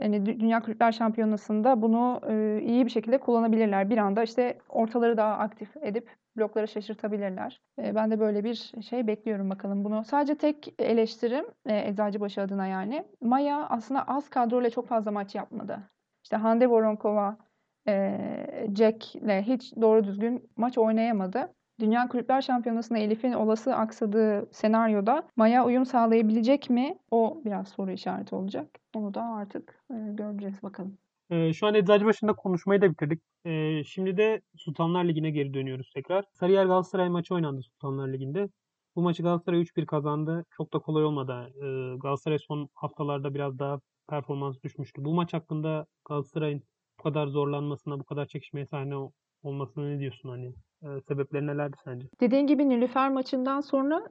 Yani 0.00 0.26
Dünya 0.26 0.62
Kulüpler 0.62 0.92
Şampiyonası'nda 0.92 1.82
bunu 1.82 2.20
e, 2.28 2.62
iyi 2.62 2.86
bir 2.86 2.90
şekilde 2.90 3.18
kullanabilirler. 3.18 3.90
Bir 3.90 3.98
anda 3.98 4.22
işte 4.22 4.58
ortaları 4.68 5.16
daha 5.16 5.32
aktif 5.32 5.76
edip 5.76 6.10
blokları 6.36 6.68
şaşırtabilirler. 6.68 7.60
E, 7.78 7.94
ben 7.94 8.10
de 8.10 8.20
böyle 8.20 8.44
bir 8.44 8.72
şey 8.90 9.06
bekliyorum 9.06 9.50
bakalım 9.50 9.84
bunu. 9.84 10.04
Sadece 10.04 10.34
tek 10.34 10.74
eleştirim 10.78 11.44
e, 11.66 11.88
Eczacıbaşı 11.88 12.42
adına 12.42 12.66
yani. 12.66 13.04
Maya 13.20 13.66
aslında 13.68 14.02
az 14.02 14.28
kadroyla 14.28 14.70
çok 14.70 14.88
fazla 14.88 15.10
maç 15.10 15.34
yapmadı. 15.34 15.78
İşte 16.22 16.36
Hande 16.36 16.66
Voronkova, 16.66 17.36
Jack'le 18.76 19.42
hiç 19.42 19.76
doğru 19.80 20.04
düzgün 20.04 20.50
maç 20.56 20.78
oynayamadı. 20.78 21.54
Dünya 21.80 22.08
Kulüpler 22.08 22.40
Şampiyonası'nda 22.42 22.98
Elif'in 22.98 23.32
olası 23.32 23.74
aksadığı 23.74 24.48
senaryoda 24.52 25.28
Maya 25.36 25.64
uyum 25.64 25.86
sağlayabilecek 25.86 26.70
mi? 26.70 26.98
O 27.10 27.42
biraz 27.44 27.68
soru 27.68 27.90
işareti 27.90 28.34
olacak. 28.34 28.78
Onu 28.94 29.14
da 29.14 29.22
artık 29.22 29.84
göreceğiz 29.90 30.62
bakalım. 30.62 30.98
şu 31.54 31.66
an 31.66 31.74
Eczacıbaşı'nda 31.74 32.32
konuşmayı 32.32 32.82
da 32.82 32.90
bitirdik. 32.90 33.22
şimdi 33.86 34.16
de 34.16 34.40
Sultanlar 34.56 35.04
Ligi'ne 35.04 35.30
geri 35.30 35.54
dönüyoruz 35.54 35.90
tekrar. 35.94 36.24
Sarıyer 36.32 36.66
Galatasaray 36.66 37.08
maçı 37.08 37.34
oynandı 37.34 37.62
Sultanlar 37.62 38.12
Ligi'nde. 38.12 38.48
Bu 38.96 39.02
maçı 39.02 39.22
Galatasaray 39.22 39.60
3-1 39.60 39.86
kazandı. 39.86 40.44
Çok 40.50 40.72
da 40.72 40.78
kolay 40.78 41.04
olmadı. 41.04 41.52
Galatasaray 42.02 42.38
son 42.38 42.68
haftalarda 42.74 43.34
biraz 43.34 43.58
daha 43.58 43.80
performans 44.08 44.56
düşmüştü. 44.64 45.04
Bu 45.04 45.14
maç 45.14 45.34
hakkında 45.34 45.86
Galatasaray'ın 46.08 46.62
bu 47.00 47.04
kadar 47.04 47.26
zorlanmasına, 47.26 48.00
bu 48.00 48.04
kadar 48.04 48.26
çekişmeye 48.26 48.66
sahne 48.66 48.94
olmasına 49.42 49.84
ne 49.84 49.98
diyorsun 49.98 50.28
hani? 50.28 50.46
E, 50.82 51.00
sebepleri 51.08 51.46
nelerdi 51.46 51.76
sence? 51.84 52.06
Dediğin 52.20 52.46
gibi 52.46 52.68
Nilüfer 52.68 53.10
maçından 53.10 53.60
sonra 53.60 54.02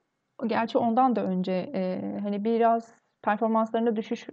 gerçi 0.48 0.78
ondan 0.78 1.16
da 1.16 1.24
önce 1.24 1.52
e, 1.74 2.02
hani 2.24 2.44
biraz 2.44 2.94
performanslarında 3.24 3.96
düşüş 3.96 4.28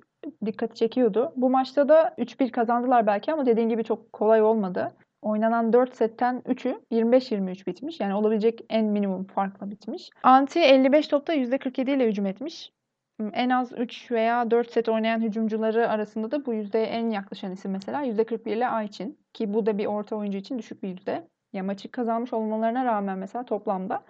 dikkati 0.45 0.75
çekiyordu. 0.75 1.33
Bu 1.37 1.51
maçta 1.51 1.89
da 1.89 2.15
3-1 2.19 2.51
kazandılar 2.51 3.07
belki 3.07 3.33
ama 3.33 3.47
dediğin 3.47 3.69
gibi 3.69 3.85
çok 3.85 4.13
kolay 4.13 4.43
olmadı. 4.43 4.97
Oynanan 5.23 5.73
4 5.73 5.97
setten 5.97 6.43
3'ü 6.47 6.81
25-23 6.93 7.67
bitmiş. 7.67 8.01
Yani 8.01 8.15
olabilecek 8.15 8.61
en 8.71 8.85
minimum 8.85 9.25
farkla 9.25 9.71
bitmiş. 9.71 10.11
Anti 10.23 10.61
55 10.61 11.09
topta 11.09 11.35
%47 11.35 11.91
ile 11.91 12.07
hücum 12.07 12.27
etmiş 12.27 12.73
en 13.33 13.51
az 13.51 13.73
3 13.73 14.11
veya 14.11 14.51
4 14.51 14.71
set 14.71 14.89
oynayan 14.89 15.21
hücumcuları 15.21 15.89
arasında 15.89 16.31
da 16.31 16.47
bu 16.47 16.55
yüzdeye 16.55 16.87
en 16.87 17.11
yaklaşan 17.11 17.53
isim 17.53 17.71
mesela 17.71 18.05
%41 18.05 18.51
ile 18.51 18.69
Ayçin. 18.69 19.19
Ki 19.33 19.55
bu 19.55 19.67
da 19.67 19.79
bir 19.79 19.87
orta 19.87 20.17
oyuncu 20.17 20.39
için 20.39 20.59
düşük 20.59 20.83
bir 20.83 20.89
yüzde. 20.89 21.29
Ya 21.53 21.63
maçı 21.63 21.91
kazanmış 21.91 22.33
olmalarına 22.33 22.85
rağmen 22.85 23.19
mesela 23.19 23.45
toplamda 23.45 24.03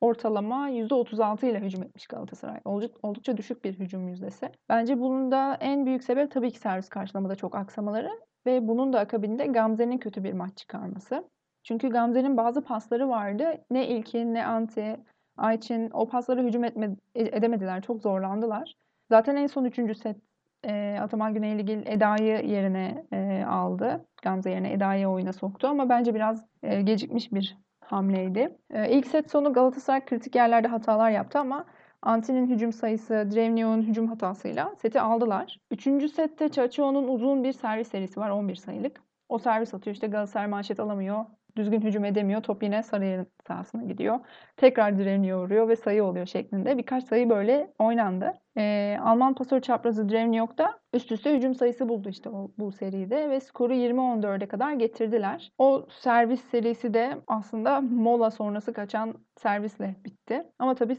ortalama 0.00 0.70
%36 0.70 1.46
ile 1.46 1.60
hücum 1.60 1.82
etmiş 1.82 2.06
Galatasaray. 2.06 2.60
Oldukça 3.02 3.36
düşük 3.36 3.64
bir 3.64 3.78
hücum 3.78 4.08
yüzdesi. 4.08 4.50
Bence 4.68 5.00
bunun 5.00 5.30
da 5.30 5.56
en 5.60 5.86
büyük 5.86 6.04
sebep 6.04 6.30
tabii 6.30 6.50
ki 6.50 6.58
servis 6.58 6.88
karşılamada 6.88 7.34
çok 7.34 7.54
aksamaları 7.54 8.10
ve 8.46 8.68
bunun 8.68 8.92
da 8.92 9.00
akabinde 9.00 9.46
Gamze'nin 9.46 9.98
kötü 9.98 10.24
bir 10.24 10.32
maç 10.32 10.56
çıkarması. 10.56 11.28
Çünkü 11.62 11.88
Gamze'nin 11.88 12.36
bazı 12.36 12.64
pasları 12.64 13.08
vardı. 13.08 13.64
Ne 13.70 13.88
ilkin 13.88 14.34
ne 14.34 14.46
anti 14.46 14.96
Ayçin 15.36 15.90
o 15.90 16.08
paslara 16.08 16.42
hücum 16.42 16.64
etme, 16.64 16.96
e, 17.14 17.22
edemediler. 17.22 17.82
Çok 17.82 18.02
zorlandılar. 18.02 18.76
Zaten 19.08 19.36
en 19.36 19.46
son 19.46 19.64
üçüncü 19.64 19.94
set 19.94 20.16
e, 20.64 20.98
Ataman 21.00 21.34
Güneyligil 21.34 21.86
Eda'yı 21.86 22.46
yerine 22.46 23.04
e, 23.12 23.44
aldı. 23.44 24.04
Gamze 24.22 24.50
yerine 24.50 24.72
Eda'yı 24.72 25.08
oyuna 25.08 25.32
soktu 25.32 25.68
ama 25.68 25.88
bence 25.88 26.14
biraz 26.14 26.44
e, 26.62 26.82
gecikmiş 26.82 27.32
bir 27.32 27.58
hamleydi. 27.80 28.56
E, 28.70 28.90
ilk 28.90 29.06
set 29.06 29.30
sonu 29.30 29.52
Galatasaray 29.52 30.04
kritik 30.04 30.34
yerlerde 30.34 30.68
hatalar 30.68 31.10
yaptı 31.10 31.38
ama 31.38 31.64
Anti'nin 32.02 32.46
hücum 32.46 32.72
sayısı, 32.72 33.14
Drevnio'nun 33.14 33.82
hücum 33.82 34.06
hatasıyla 34.06 34.74
seti 34.76 35.00
aldılar. 35.00 35.60
Üçüncü 35.70 36.08
sette 36.08 36.48
Çaçio'nun 36.48 37.08
uzun 37.08 37.44
bir 37.44 37.52
servis 37.52 37.88
serisi 37.88 38.20
var 38.20 38.30
11 38.30 38.54
sayılık. 38.54 39.02
O 39.28 39.38
servis 39.38 39.74
atıyor 39.74 39.94
işte 39.94 40.06
Galatasaray 40.06 40.46
manşet 40.46 40.80
alamıyor 40.80 41.24
düzgün 41.56 41.80
hücum 41.80 42.04
edemiyor. 42.04 42.42
Top 42.42 42.62
yine 42.62 42.82
Sarıyer'in 42.82 43.26
sahasına 43.46 43.82
gidiyor. 43.82 44.20
Tekrar 44.56 44.98
direniyor 44.98 45.38
vuruyor 45.38 45.68
ve 45.68 45.76
sayı 45.76 46.04
oluyor 46.04 46.26
şeklinde. 46.26 46.78
Birkaç 46.78 47.04
sayı 47.04 47.30
böyle 47.30 47.72
oynandı. 47.78 48.32
Ee, 48.56 48.98
Alman 49.02 49.34
pasör 49.34 49.60
çaprazı 49.60 50.08
Drevniok 50.08 50.58
da 50.58 50.78
üst 50.92 51.12
üste 51.12 51.36
hücum 51.36 51.54
sayısı 51.54 51.88
buldu 51.88 52.08
işte 52.08 52.30
o, 52.30 52.50
bu 52.58 52.72
seride 52.72 53.30
ve 53.30 53.40
skoru 53.40 53.74
20-14'e 53.74 54.48
kadar 54.48 54.72
getirdiler. 54.72 55.52
O 55.58 55.86
servis 55.90 56.40
serisi 56.40 56.94
de 56.94 57.18
aslında 57.26 57.80
mola 57.80 58.30
sonrası 58.30 58.72
kaçan 58.72 59.14
servisle 59.36 59.96
bitti. 60.04 60.44
Ama 60.58 60.74
tabii 60.74 60.96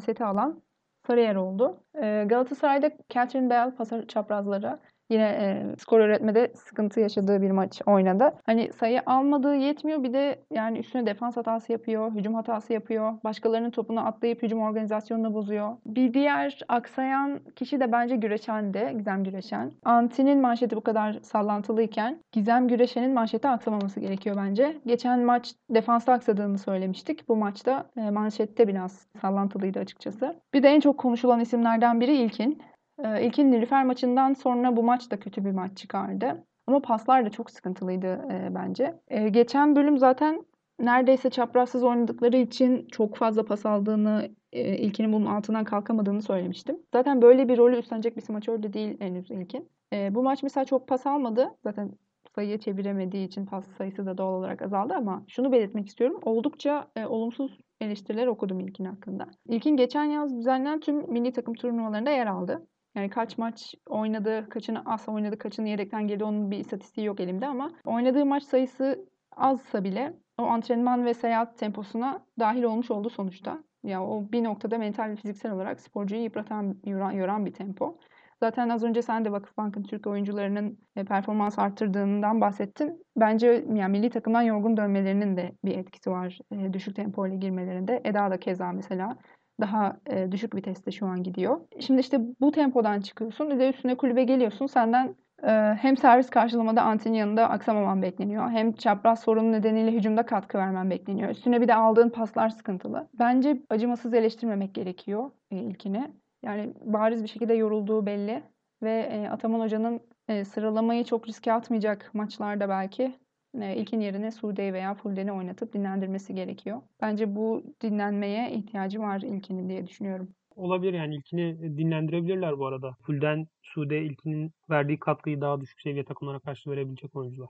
seti 0.00 0.24
alan 0.24 0.62
Sarıyer 1.06 1.34
oldu. 1.36 1.84
Ee, 2.02 2.24
Galatasaray'da 2.28 2.90
Catherine 3.08 3.50
Bell 3.50 3.74
pasör 3.76 4.06
çaprazları 4.06 4.78
Yine 5.10 5.24
e, 5.24 5.76
skor 5.78 6.00
üretmede 6.00 6.52
sıkıntı 6.54 7.00
yaşadığı 7.00 7.42
bir 7.42 7.50
maç 7.50 7.82
oynadı. 7.86 8.34
Hani 8.46 8.72
sayı 8.72 9.02
almadığı 9.06 9.54
yetmiyor 9.54 10.02
bir 10.02 10.12
de 10.12 10.38
yani 10.52 10.78
üstüne 10.78 11.06
defans 11.06 11.36
hatası 11.36 11.72
yapıyor, 11.72 12.12
hücum 12.12 12.34
hatası 12.34 12.72
yapıyor. 12.72 13.12
Başkalarının 13.24 13.70
topunu 13.70 14.06
atlayıp 14.06 14.42
hücum 14.42 14.60
organizasyonunu 14.60 15.34
bozuyor. 15.34 15.76
Bir 15.86 16.14
diğer 16.14 16.58
aksayan 16.68 17.40
kişi 17.56 17.80
de 17.80 17.92
bence 17.92 18.16
Güreşen'di. 18.16 18.92
Gizem 18.96 19.24
Güreşen. 19.24 19.72
Anti'nin 19.84 20.40
manşeti 20.40 20.76
bu 20.76 20.80
kadar 20.80 21.18
sallantılıyken 21.22 22.22
Gizem 22.32 22.68
Güreşen'in 22.68 23.14
manşeti 23.14 23.48
aksamaması 23.48 24.00
gerekiyor 24.00 24.36
bence. 24.38 24.76
Geçen 24.86 25.20
maç 25.20 25.54
defansta 25.70 26.12
aksadığını 26.12 26.58
söylemiştik. 26.58 27.28
Bu 27.28 27.36
maçta 27.36 27.90
e, 27.96 28.10
manşette 28.10 28.68
biraz 28.68 29.06
sallantılıydı 29.20 29.78
açıkçası. 29.78 30.40
Bir 30.54 30.62
de 30.62 30.68
en 30.68 30.80
çok 30.80 30.98
konuşulan 30.98 31.40
isimlerden 31.40 32.00
biri 32.00 32.16
İlkin. 32.16 32.62
E, 33.04 33.26
İlkin 33.26 33.52
Nilüfer 33.52 33.84
maçından 33.84 34.32
sonra 34.34 34.76
bu 34.76 34.82
maç 34.82 35.10
da 35.10 35.20
kötü 35.20 35.44
bir 35.44 35.50
maç 35.50 35.76
çıkardı. 35.76 36.44
Ama 36.66 36.82
paslar 36.82 37.26
da 37.26 37.30
çok 37.30 37.50
sıkıntılıydı 37.50 38.06
e, 38.06 38.54
bence. 38.54 39.00
E, 39.08 39.28
geçen 39.28 39.76
bölüm 39.76 39.98
zaten 39.98 40.44
neredeyse 40.80 41.30
çaprazsız 41.30 41.84
oynadıkları 41.84 42.36
için 42.36 42.86
çok 42.92 43.16
fazla 43.16 43.44
pas 43.44 43.66
aldığını, 43.66 44.30
e, 44.52 44.76
İlkin'in 44.76 45.12
bunun 45.12 45.26
altından 45.26 45.64
kalkamadığını 45.64 46.22
söylemiştim. 46.22 46.78
Zaten 46.92 47.22
böyle 47.22 47.48
bir 47.48 47.58
rolü 47.58 47.76
üstlenecek 47.76 48.16
bir 48.16 48.22
smaçör 48.22 48.62
de 48.62 48.72
değil 48.72 49.00
henüz 49.00 49.30
İlkin. 49.30 49.68
Bu 50.10 50.22
maç 50.22 50.42
mesela 50.42 50.64
çok 50.64 50.88
pas 50.88 51.06
almadı. 51.06 51.50
Zaten 51.64 51.90
sayıya 52.34 52.58
çeviremediği 52.58 53.26
için 53.26 53.46
pas 53.46 53.66
sayısı 53.66 54.06
da 54.06 54.18
doğal 54.18 54.34
olarak 54.34 54.62
azaldı 54.62 54.94
ama 54.94 55.24
şunu 55.28 55.52
belirtmek 55.52 55.88
istiyorum. 55.88 56.20
Oldukça 56.22 56.90
e, 56.96 57.06
olumsuz 57.06 57.58
eleştiriler 57.80 58.26
okudum 58.26 58.60
İlkin 58.60 58.84
hakkında. 58.84 59.26
İlkin 59.48 59.76
geçen 59.76 60.04
yaz 60.04 60.36
düzenlenen 60.36 60.80
tüm 60.80 61.12
milli 61.12 61.32
takım 61.32 61.54
turnuvalarında 61.54 62.10
yer 62.10 62.26
aldı. 62.26 62.66
Yani 62.94 63.10
kaç 63.10 63.38
maç 63.38 63.74
oynadı, 63.86 64.48
kaçını 64.48 64.82
az 64.86 65.08
oynadı, 65.08 65.38
kaçını 65.38 65.68
yedekten 65.68 66.08
geldi 66.08 66.24
onun 66.24 66.50
bir 66.50 66.58
istatistiği 66.58 67.06
yok 67.06 67.20
elimde 67.20 67.46
ama 67.46 67.72
oynadığı 67.84 68.26
maç 68.26 68.42
sayısı 68.42 69.08
azsa 69.36 69.84
bile 69.84 70.14
o 70.38 70.42
antrenman 70.42 71.04
ve 71.04 71.14
seyahat 71.14 71.58
temposuna 71.58 72.26
dahil 72.38 72.62
olmuş 72.62 72.90
oldu 72.90 73.10
sonuçta. 73.10 73.64
Ya 73.82 74.04
o 74.04 74.32
bir 74.32 74.44
noktada 74.44 74.78
mental 74.78 75.10
ve 75.10 75.16
fiziksel 75.16 75.52
olarak 75.52 75.80
sporcuyu 75.80 76.22
yıpratan, 76.22 76.76
yoran, 76.86 77.12
yoran 77.12 77.46
bir 77.46 77.52
tempo. 77.52 77.98
Zaten 78.40 78.68
az 78.68 78.84
önce 78.84 79.02
sen 79.02 79.24
de 79.24 79.32
Vakıfbank'ın 79.32 79.82
Türk 79.82 80.06
oyuncularının 80.06 80.78
e, 80.96 81.04
performans 81.04 81.58
arttırdığından 81.58 82.40
bahsettin. 82.40 83.04
Bence 83.16 83.64
yani 83.74 83.92
milli 83.92 84.10
takımdan 84.10 84.42
yorgun 84.42 84.76
dönmelerinin 84.76 85.36
de 85.36 85.52
bir 85.64 85.78
etkisi 85.78 86.10
var 86.10 86.38
e, 86.52 86.72
düşük 86.72 86.96
tempo 86.96 87.26
ile 87.26 87.36
girmelerinde. 87.36 88.00
Eda 88.04 88.30
da 88.30 88.40
keza 88.40 88.72
mesela 88.72 89.18
daha 89.60 89.96
e, 90.06 90.32
düşük 90.32 90.54
viteste 90.54 90.90
şu 90.90 91.06
an 91.06 91.22
gidiyor. 91.22 91.60
Şimdi 91.80 92.00
işte 92.00 92.20
bu 92.40 92.52
tempodan 92.52 93.00
çıkıyorsun. 93.00 93.50
Bir 93.50 93.58
de 93.58 93.70
üstüne 93.70 93.94
kulübe 93.94 94.24
geliyorsun. 94.24 94.66
Senden 94.66 95.14
e, 95.42 95.50
hem 95.80 95.96
servis 95.96 96.30
karşılamada 96.30 96.82
Antin'in 96.82 97.14
yanında 97.14 97.50
aksamaman 97.50 98.02
bekleniyor. 98.02 98.50
Hem 98.50 98.72
çapraz 98.72 99.20
sorunu 99.20 99.52
nedeniyle 99.52 99.92
hücumda 99.92 100.26
katkı 100.26 100.58
vermen 100.58 100.90
bekleniyor. 100.90 101.30
Üstüne 101.30 101.60
bir 101.60 101.68
de 101.68 101.74
aldığın 101.74 102.10
paslar 102.10 102.48
sıkıntılı. 102.48 103.08
Bence 103.18 103.62
acımasız 103.70 104.14
eleştirmemek 104.14 104.74
gerekiyor 104.74 105.30
e, 105.50 105.56
ilkini. 105.56 106.10
Yani 106.42 106.74
bariz 106.80 107.22
bir 107.22 107.28
şekilde 107.28 107.54
yorulduğu 107.54 108.06
belli 108.06 108.42
ve 108.82 109.00
e, 109.12 109.28
Ataman 109.28 109.60
Hoca'nın 109.60 110.00
e, 110.28 110.44
sıralamayı 110.44 111.04
çok 111.04 111.28
riske 111.28 111.52
atmayacak 111.52 112.10
maçlarda 112.14 112.68
belki 112.68 113.14
ilkin 113.54 114.00
yerine 114.00 114.30
Sude'yi 114.30 114.72
veya 114.72 114.94
Fulden'i 114.94 115.32
oynatıp 115.32 115.72
dinlendirmesi 115.72 116.34
gerekiyor. 116.34 116.82
Bence 117.00 117.36
bu 117.36 117.62
dinlenmeye 117.82 118.52
ihtiyacı 118.52 119.00
var 119.00 119.20
ilkinin 119.20 119.68
diye 119.68 119.86
düşünüyorum. 119.86 120.28
Olabilir 120.56 120.92
yani 120.92 121.16
ilkini 121.16 121.76
dinlendirebilirler 121.78 122.58
bu 122.58 122.66
arada. 122.66 122.96
Fulden, 123.06 123.46
Sude 123.62 124.02
ilkinin 124.02 124.52
verdiği 124.70 124.98
katkıyı 124.98 125.40
daha 125.40 125.60
düşük 125.60 125.80
seviye 125.80 126.04
takımlara 126.04 126.38
karşı 126.38 126.70
verebilecek 126.70 127.16
oyuncular. 127.16 127.48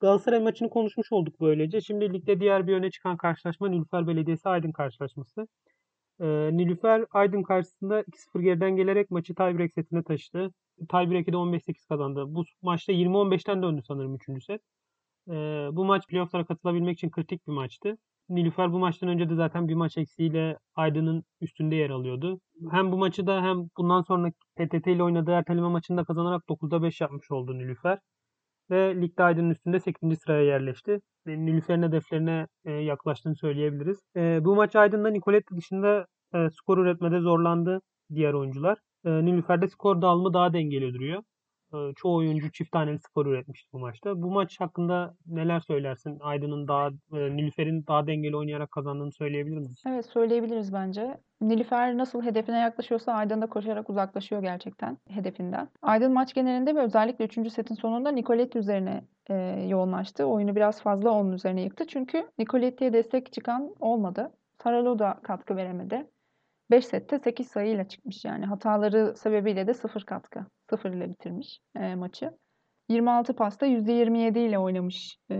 Galatasaray 0.00 0.40
maçını 0.40 0.70
konuşmuş 0.70 1.12
olduk 1.12 1.40
böylece. 1.40 1.80
Şimdi 1.80 2.12
ligde 2.12 2.40
diğer 2.40 2.66
bir 2.66 2.74
öne 2.74 2.90
çıkan 2.90 3.16
karşılaşma 3.16 3.68
Nilüfer 3.68 4.06
Belediyesi 4.06 4.48
Aydın 4.48 4.72
karşılaşması. 4.72 5.48
Ee, 6.20 6.26
Nilüfer 6.52 7.04
Aydın 7.10 7.42
karşısında 7.42 8.02
2-0 8.02 8.42
geriden 8.42 8.76
gelerek 8.76 9.10
maçı 9.10 9.34
tiebreak 9.34 9.72
setine 9.74 10.02
taşıdı. 10.02 10.52
Tiebreak'i 10.90 11.32
de 11.32 11.36
15-8 11.36 11.86
kazandı. 11.88 12.24
Bu 12.28 12.44
maçta 12.62 12.92
20-15'ten 12.92 13.62
döndü 13.62 13.82
sanırım 13.88 14.14
3. 14.14 14.44
set. 14.44 14.60
Ee, 15.28 15.68
bu 15.72 15.84
maç 15.84 16.06
playofflara 16.08 16.44
katılabilmek 16.44 16.98
için 16.98 17.10
kritik 17.10 17.46
bir 17.46 17.52
maçtı. 17.52 17.98
Nilüfer 18.28 18.72
bu 18.72 18.78
maçtan 18.78 19.08
önce 19.08 19.30
de 19.30 19.34
zaten 19.34 19.68
bir 19.68 19.74
maç 19.74 19.98
eksiğiyle 19.98 20.58
Aydın'ın 20.74 21.24
üstünde 21.40 21.74
yer 21.76 21.90
alıyordu. 21.90 22.40
Hem 22.70 22.92
bu 22.92 22.98
maçı 22.98 23.26
da 23.26 23.42
hem 23.42 23.68
bundan 23.78 24.02
sonra 24.02 24.30
PTT 24.56 24.86
ile 24.86 25.02
oynadığı 25.02 25.30
erteleme 25.30 25.68
maçında 25.68 26.04
kazanarak 26.04 26.42
9'da 26.48 26.82
5 26.82 27.00
yapmış 27.00 27.30
oldu 27.30 27.58
Nilüfer. 27.58 27.98
Ve 28.70 29.00
ligde 29.00 29.22
Aydın'ın 29.22 29.50
üstünde 29.50 29.80
8. 29.80 30.18
sıraya 30.18 30.42
yerleşti. 30.42 31.00
Nilüfer'in 31.26 31.82
hedeflerine 31.82 32.46
e, 32.64 32.72
yaklaştığını 32.72 33.36
söyleyebiliriz. 33.36 34.00
E, 34.16 34.44
bu 34.44 34.54
maç 34.56 34.76
Aydın'da 34.76 35.10
Nicoletti 35.10 35.56
dışında 35.56 36.06
e, 36.34 36.50
skor 36.50 36.78
üretmede 36.78 37.20
zorlandı 37.20 37.80
diğer 38.14 38.32
oyuncular. 38.32 38.78
E, 39.04 39.10
Nilüfer'de 39.10 39.68
skor 39.68 40.02
dağılımı 40.02 40.34
daha 40.34 40.52
dengeli 40.52 40.94
duruyor. 40.94 41.22
E, 41.74 41.94
çoğu 41.96 42.16
oyuncu 42.16 42.52
çift 42.52 42.72
taneli 42.72 42.98
skor 42.98 43.26
üretmişti 43.26 43.68
bu 43.72 43.78
maçta. 43.78 44.22
Bu 44.22 44.30
maç 44.30 44.60
hakkında 44.60 45.14
neler 45.26 45.60
söylersin? 45.60 46.18
Aydın'ın 46.20 46.68
daha, 46.68 46.88
e, 46.88 47.36
Nilüfer'in 47.36 47.86
daha 47.86 48.06
dengeli 48.06 48.36
oynayarak 48.36 48.70
kazandığını 48.70 49.12
söyleyebilir 49.12 49.58
miyiz? 49.58 49.82
Evet 49.86 50.06
söyleyebiliriz 50.06 50.72
bence. 50.72 51.20
Nilüfer 51.40 51.98
nasıl 51.98 52.22
hedefine 52.22 52.58
yaklaşıyorsa 52.58 53.12
Aydın 53.12 53.42
da 53.42 53.46
koşarak 53.46 53.90
uzaklaşıyor 53.90 54.42
gerçekten 54.42 54.98
hedefinden. 55.08 55.68
Aydın 55.82 56.12
maç 56.12 56.34
genelinde 56.34 56.74
ve 56.74 56.80
özellikle 56.80 57.24
3. 57.24 57.50
setin 57.50 57.74
sonunda 57.74 58.10
Nicoletti 58.10 58.58
üzerine 58.58 59.04
e, 59.30 59.34
yoğunlaştı. 59.68 60.24
Oyunu 60.24 60.56
biraz 60.56 60.82
fazla 60.82 61.10
onun 61.10 61.32
üzerine 61.32 61.62
yıktı. 61.62 61.86
Çünkü 61.86 62.28
Nicoletti'ye 62.38 62.92
destek 62.92 63.32
çıkan 63.32 63.74
olmadı. 63.80 64.32
Saralo 64.62 64.98
da 64.98 65.20
katkı 65.22 65.56
veremedi. 65.56 66.06
5 66.70 66.86
sette 66.86 67.18
8 67.18 67.48
sayıyla 67.48 67.88
çıkmış 67.88 68.24
yani. 68.24 68.46
Hataları 68.46 69.16
sebebiyle 69.16 69.66
de 69.66 69.74
0 69.74 70.04
katkı. 70.04 70.46
0 70.70 70.92
ile 70.92 71.08
bitirmiş 71.10 71.60
e, 71.76 71.94
maçı. 71.94 72.30
26 72.88 73.36
pasta 73.36 73.66
%27 73.66 74.38
ile 74.38 74.58
oynamış. 74.58 75.18
E, 75.30 75.34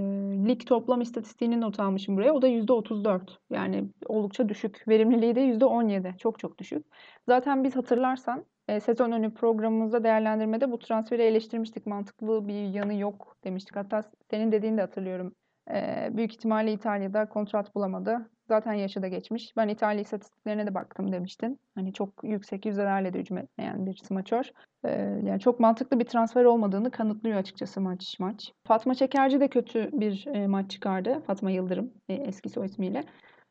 lig 0.48 0.66
toplam 0.66 1.00
istatistiğini 1.00 1.60
not 1.60 1.80
almışım 1.80 2.16
buraya. 2.16 2.32
O 2.32 2.42
da 2.42 2.48
%34. 2.48 3.38
Yani 3.50 3.88
oldukça 4.06 4.48
düşük. 4.48 4.88
Verimliliği 4.88 5.34
de 5.34 5.40
%17. 5.40 6.18
Çok 6.18 6.38
çok 6.38 6.58
düşük. 6.58 6.86
Zaten 7.26 7.64
biz 7.64 7.76
hatırlarsan 7.76 8.44
e, 8.68 8.80
sezon 8.80 9.12
önü 9.12 9.34
programımızda 9.34 10.04
değerlendirmede 10.04 10.70
bu 10.70 10.78
transferi 10.78 11.22
eleştirmiştik. 11.22 11.86
Mantıklı 11.86 12.48
bir 12.48 12.74
yanı 12.74 12.94
yok 12.94 13.36
demiştik. 13.44 13.76
Hatta 13.76 14.10
senin 14.30 14.52
dediğini 14.52 14.76
de 14.76 14.80
hatırlıyorum. 14.80 15.34
E, 15.70 16.08
büyük 16.12 16.32
ihtimalle 16.32 16.72
İtalya'da 16.72 17.28
kontrat 17.28 17.74
bulamadı. 17.74 18.30
Zaten 18.48 18.72
yaşı 18.72 19.02
da 19.02 19.08
geçmiş. 19.08 19.56
Ben 19.56 19.68
İtalya 19.68 20.00
istatistiklerine 20.00 20.66
de 20.66 20.74
baktım 20.74 21.12
demiştin. 21.12 21.60
Hani 21.74 21.92
çok 21.92 22.08
yüksek 22.22 22.66
yüzdelerle 22.66 23.12
de 23.12 23.18
hücum 23.18 23.38
etmeyen 23.38 23.86
bir 23.86 23.96
smaçör. 23.96 24.50
Ee, 24.84 24.90
yani 25.24 25.40
çok 25.40 25.60
mantıklı 25.60 25.98
bir 25.98 26.04
transfer 26.04 26.44
olmadığını 26.44 26.90
kanıtlıyor 26.90 27.36
açıkçası 27.38 27.80
maç 27.80 28.16
maç. 28.20 28.52
Fatma 28.64 28.94
Çekerci 28.94 29.40
de 29.40 29.48
kötü 29.48 29.90
bir 29.92 30.26
e, 30.26 30.46
maç 30.46 30.70
çıkardı. 30.70 31.22
Fatma 31.26 31.50
Yıldırım 31.50 31.92
e, 32.08 32.14
eski 32.14 32.48
soy 32.48 32.66
ismiyle. 32.66 33.04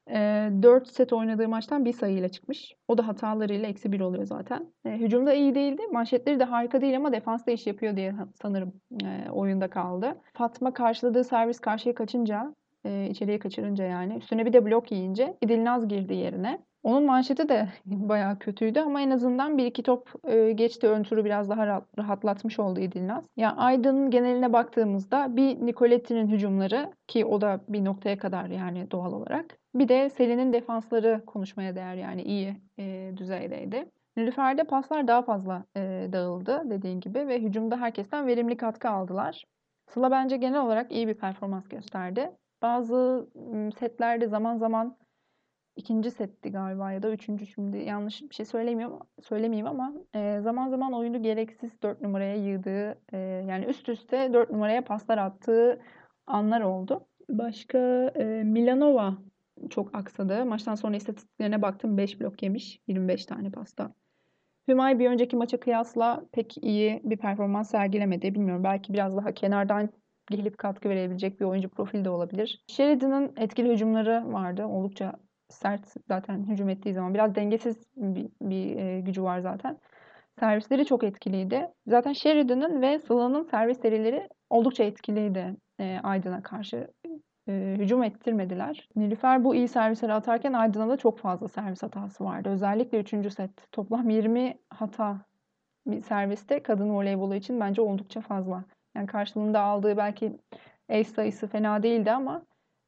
E, 0.09 0.49
4 0.61 0.87
set 0.87 1.13
oynadığı 1.13 1.47
maçtan 1.47 1.85
bir 1.85 1.93
sayıyla 1.93 2.29
çıkmış. 2.29 2.75
O 2.87 2.97
da 2.97 3.07
hatalarıyla 3.07 3.67
eksi 3.67 3.91
bir 3.91 3.99
oluyor 3.99 4.25
zaten. 4.25 4.73
E, 4.85 4.91
hücumda 4.91 5.33
iyi 5.33 5.55
değildi. 5.55 5.81
Manşetleri 5.91 6.39
de 6.39 6.43
harika 6.43 6.81
değil 6.81 6.97
ama 6.97 7.11
defansta 7.11 7.51
iş 7.51 7.67
yapıyor 7.67 7.95
diye 7.95 8.15
sanırım 8.41 8.73
e, 9.03 9.29
oyunda 9.31 9.69
kaldı. 9.69 10.17
Fatma 10.33 10.73
karşıladığı 10.73 11.23
servis 11.23 11.59
karşıya 11.59 11.95
kaçınca 11.95 12.55
e, 12.87 13.09
içeriye 13.09 13.39
kaçırınca 13.39 13.85
yani. 13.85 14.17
Üstüne 14.17 14.45
bir 14.45 14.53
de 14.53 14.65
blok 14.65 14.91
yiyince 14.91 15.37
İdilnaz 15.41 15.87
girdi 15.87 16.15
yerine. 16.15 16.59
Onun 16.83 17.03
manşeti 17.03 17.49
de 17.49 17.67
bayağı 17.85 18.39
kötüydü 18.39 18.79
ama 18.79 19.01
en 19.01 19.09
azından 19.09 19.57
bir 19.57 19.65
iki 19.65 19.83
top 19.83 20.13
e, 20.27 20.51
geçti. 20.51 20.87
Ön 20.87 21.03
turu 21.03 21.25
biraz 21.25 21.49
daha 21.49 21.81
rahatlatmış 21.97 22.59
oldu 22.59 22.79
İdilnaz. 22.79 23.23
Ya 23.37 23.47
yani 23.47 23.59
Aydın'ın 23.59 24.11
geneline 24.11 24.53
baktığımızda 24.53 25.35
bir 25.35 25.65
Nicoletti'nin 25.65 26.27
hücumları 26.27 26.91
ki 27.07 27.25
o 27.25 27.41
da 27.41 27.61
bir 27.69 27.85
noktaya 27.85 28.17
kadar 28.17 28.45
yani 28.45 28.91
doğal 28.91 29.13
olarak. 29.13 29.57
Bir 29.75 29.87
de 29.87 30.09
Selin'in 30.09 30.53
defansları 30.53 31.23
konuşmaya 31.25 31.75
değer 31.75 31.95
yani 31.95 32.21
iyi 32.21 32.55
e, 32.79 33.11
düzeydeydi. 33.17 33.91
Nilüfer'de 34.17 34.63
paslar 34.63 35.07
daha 35.07 35.21
fazla 35.21 35.65
e, 35.77 36.07
dağıldı 36.13 36.61
dediğin 36.69 36.99
gibi 36.99 37.27
ve 37.27 37.41
hücumda 37.41 37.77
herkesten 37.77 38.27
verimli 38.27 38.57
katkı 38.57 38.89
aldılar. 38.89 39.43
Sıla 39.87 40.11
bence 40.11 40.37
genel 40.37 40.61
olarak 40.61 40.91
iyi 40.91 41.07
bir 41.07 41.13
performans 41.13 41.67
gösterdi. 41.67 42.31
Bazı 42.61 43.29
setlerde 43.79 44.27
zaman 44.27 44.57
zaman 44.57 44.97
ikinci 45.75 46.11
setti 46.11 46.51
galiba 46.51 46.91
ya 46.91 47.03
da 47.03 47.11
üçüncü 47.11 47.45
şimdi 47.45 47.77
yanlış 47.77 48.21
bir 48.21 48.35
şey 48.35 48.45
söylemiyorum 48.45 48.99
söylemeyeyim 49.21 49.67
ama 49.67 49.93
e, 50.15 50.39
zaman 50.41 50.69
zaman 50.69 50.93
oyunu 50.93 51.23
gereksiz 51.23 51.81
dört 51.81 52.01
numaraya 52.01 52.35
yığdığı 52.35 52.97
e, 53.13 53.17
yani 53.47 53.65
üst 53.65 53.89
üste 53.89 54.33
dört 54.33 54.51
numaraya 54.51 54.83
paslar 54.83 55.17
attığı 55.17 55.81
anlar 56.27 56.61
oldu. 56.61 57.07
Başka 57.29 57.77
e, 58.15 58.43
Milanova 58.43 59.17
çok 59.69 59.95
aksadı. 59.95 60.45
Maçtan 60.45 60.75
sonra 60.75 60.95
istatistiklerine 60.95 61.61
baktım 61.61 61.97
5 61.97 62.21
blok 62.21 62.43
yemiş. 62.43 62.79
25 62.87 63.25
tane 63.25 63.51
pasta. 63.51 63.93
Hümay 64.67 64.99
bir 64.99 65.09
önceki 65.09 65.35
maça 65.35 65.59
kıyasla 65.59 66.25
pek 66.31 66.57
iyi 66.63 67.01
bir 67.03 67.17
performans 67.17 67.71
sergilemedi. 67.71 68.35
Bilmiyorum 68.35 68.63
belki 68.63 68.93
biraz 68.93 69.17
daha 69.17 69.31
kenardan 69.31 69.89
gelip 70.27 70.57
katkı 70.57 70.89
verebilecek 70.89 71.39
bir 71.39 71.45
oyuncu 71.45 71.69
profili 71.69 72.05
de 72.05 72.09
olabilir. 72.09 72.63
Sheridan'ın 72.67 73.33
etkili 73.37 73.71
hücumları 73.71 74.33
vardı. 74.33 74.65
Oldukça 74.65 75.13
sert 75.49 75.93
zaten 76.07 76.43
hücum 76.43 76.69
ettiği 76.69 76.93
zaman. 76.93 77.13
Biraz 77.13 77.35
dengesiz 77.35 77.77
bir, 77.95 78.29
bir 78.41 78.75
e, 78.75 78.99
gücü 79.01 79.23
var 79.23 79.39
zaten. 79.39 79.77
Servisleri 80.39 80.85
çok 80.85 81.03
etkiliydi. 81.03 81.67
Zaten 81.87 82.13
Sheridan'ın 82.13 82.81
ve 82.81 82.99
Sıla'nın 82.99 83.43
servis 83.43 83.81
serileri 83.81 84.29
oldukça 84.49 84.83
etkiliydi 84.83 85.55
e, 85.79 85.99
Aydın'a 86.03 86.43
karşı. 86.43 86.87
E, 87.47 87.75
hücum 87.77 88.03
ettirmediler. 88.03 88.89
Nilüfer 88.95 89.43
bu 89.43 89.55
iyi 89.55 89.67
servisleri 89.67 90.13
atarken 90.13 90.53
Aydın'a 90.53 90.89
da 90.89 90.97
çok 90.97 91.19
fazla 91.19 91.47
servis 91.47 91.83
hatası 91.83 92.23
vardı. 92.23 92.49
Özellikle 92.49 92.99
3. 92.99 93.33
set. 93.33 93.51
Toplam 93.71 94.09
20 94.09 94.57
hata 94.69 95.25
bir 95.87 96.01
serviste 96.01 96.63
kadın 96.63 96.89
voleybolu 96.89 97.35
için 97.35 97.59
bence 97.59 97.81
oldukça 97.81 98.21
fazla. 98.21 98.65
Yani 98.97 99.07
karşılığında 99.07 99.61
aldığı 99.61 99.97
belki 99.97 100.37
ace 100.89 101.03
sayısı 101.03 101.47
fena 101.47 101.83
değildi 101.83 102.11
ama 102.11 102.45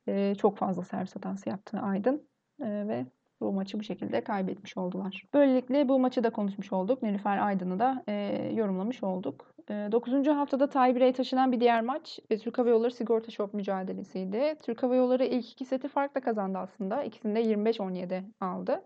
e, 0.07 0.36
çok 0.36 0.57
fazla 0.57 0.84
servis 0.84 1.16
hatası 1.16 1.49
yaptı 1.49 1.80
Aydın. 1.80 2.30
E, 2.62 2.88
ve 2.88 3.05
bu 3.41 3.51
maçı 3.51 3.80
bu 3.80 3.84
şekilde 3.84 4.24
kaybetmiş 4.24 4.78
oldular. 4.78 5.24
Böylelikle 5.34 5.89
bu 5.89 5.99
maçı 5.99 6.24
da 6.24 6.30
konuşmuş 6.30 6.74
olduk. 6.74 7.03
Nilüfer 7.03 7.38
Aydın'ı 7.38 7.80
da 7.80 8.03
e, 8.07 8.14
yorumlamış 8.55 9.03
olduk. 9.03 9.53
E, 9.70 9.74
9. 9.91 10.28
haftada 10.28 10.70
tiebreak'e 10.70 11.14
taşınan 11.14 11.51
bir 11.51 11.60
diğer 11.60 11.82
maç 11.82 12.20
e, 12.30 12.38
Türk 12.38 12.57
Hava 12.57 12.70
Yolları 12.70 12.91
Sigorta 12.91 13.32
Shop 13.32 13.53
mücadelesiydi. 13.53 14.55
Türk 14.64 14.84
Hava 14.84 14.95
Yolları 14.95 15.26
ilk 15.26 15.51
iki 15.51 15.66
seti 15.66 15.88
farkla 15.88 16.22
kazandı 16.22 16.57
aslında. 16.57 17.03
İkisinde 17.03 17.41
25-17 17.41 18.24
aldı. 18.39 18.84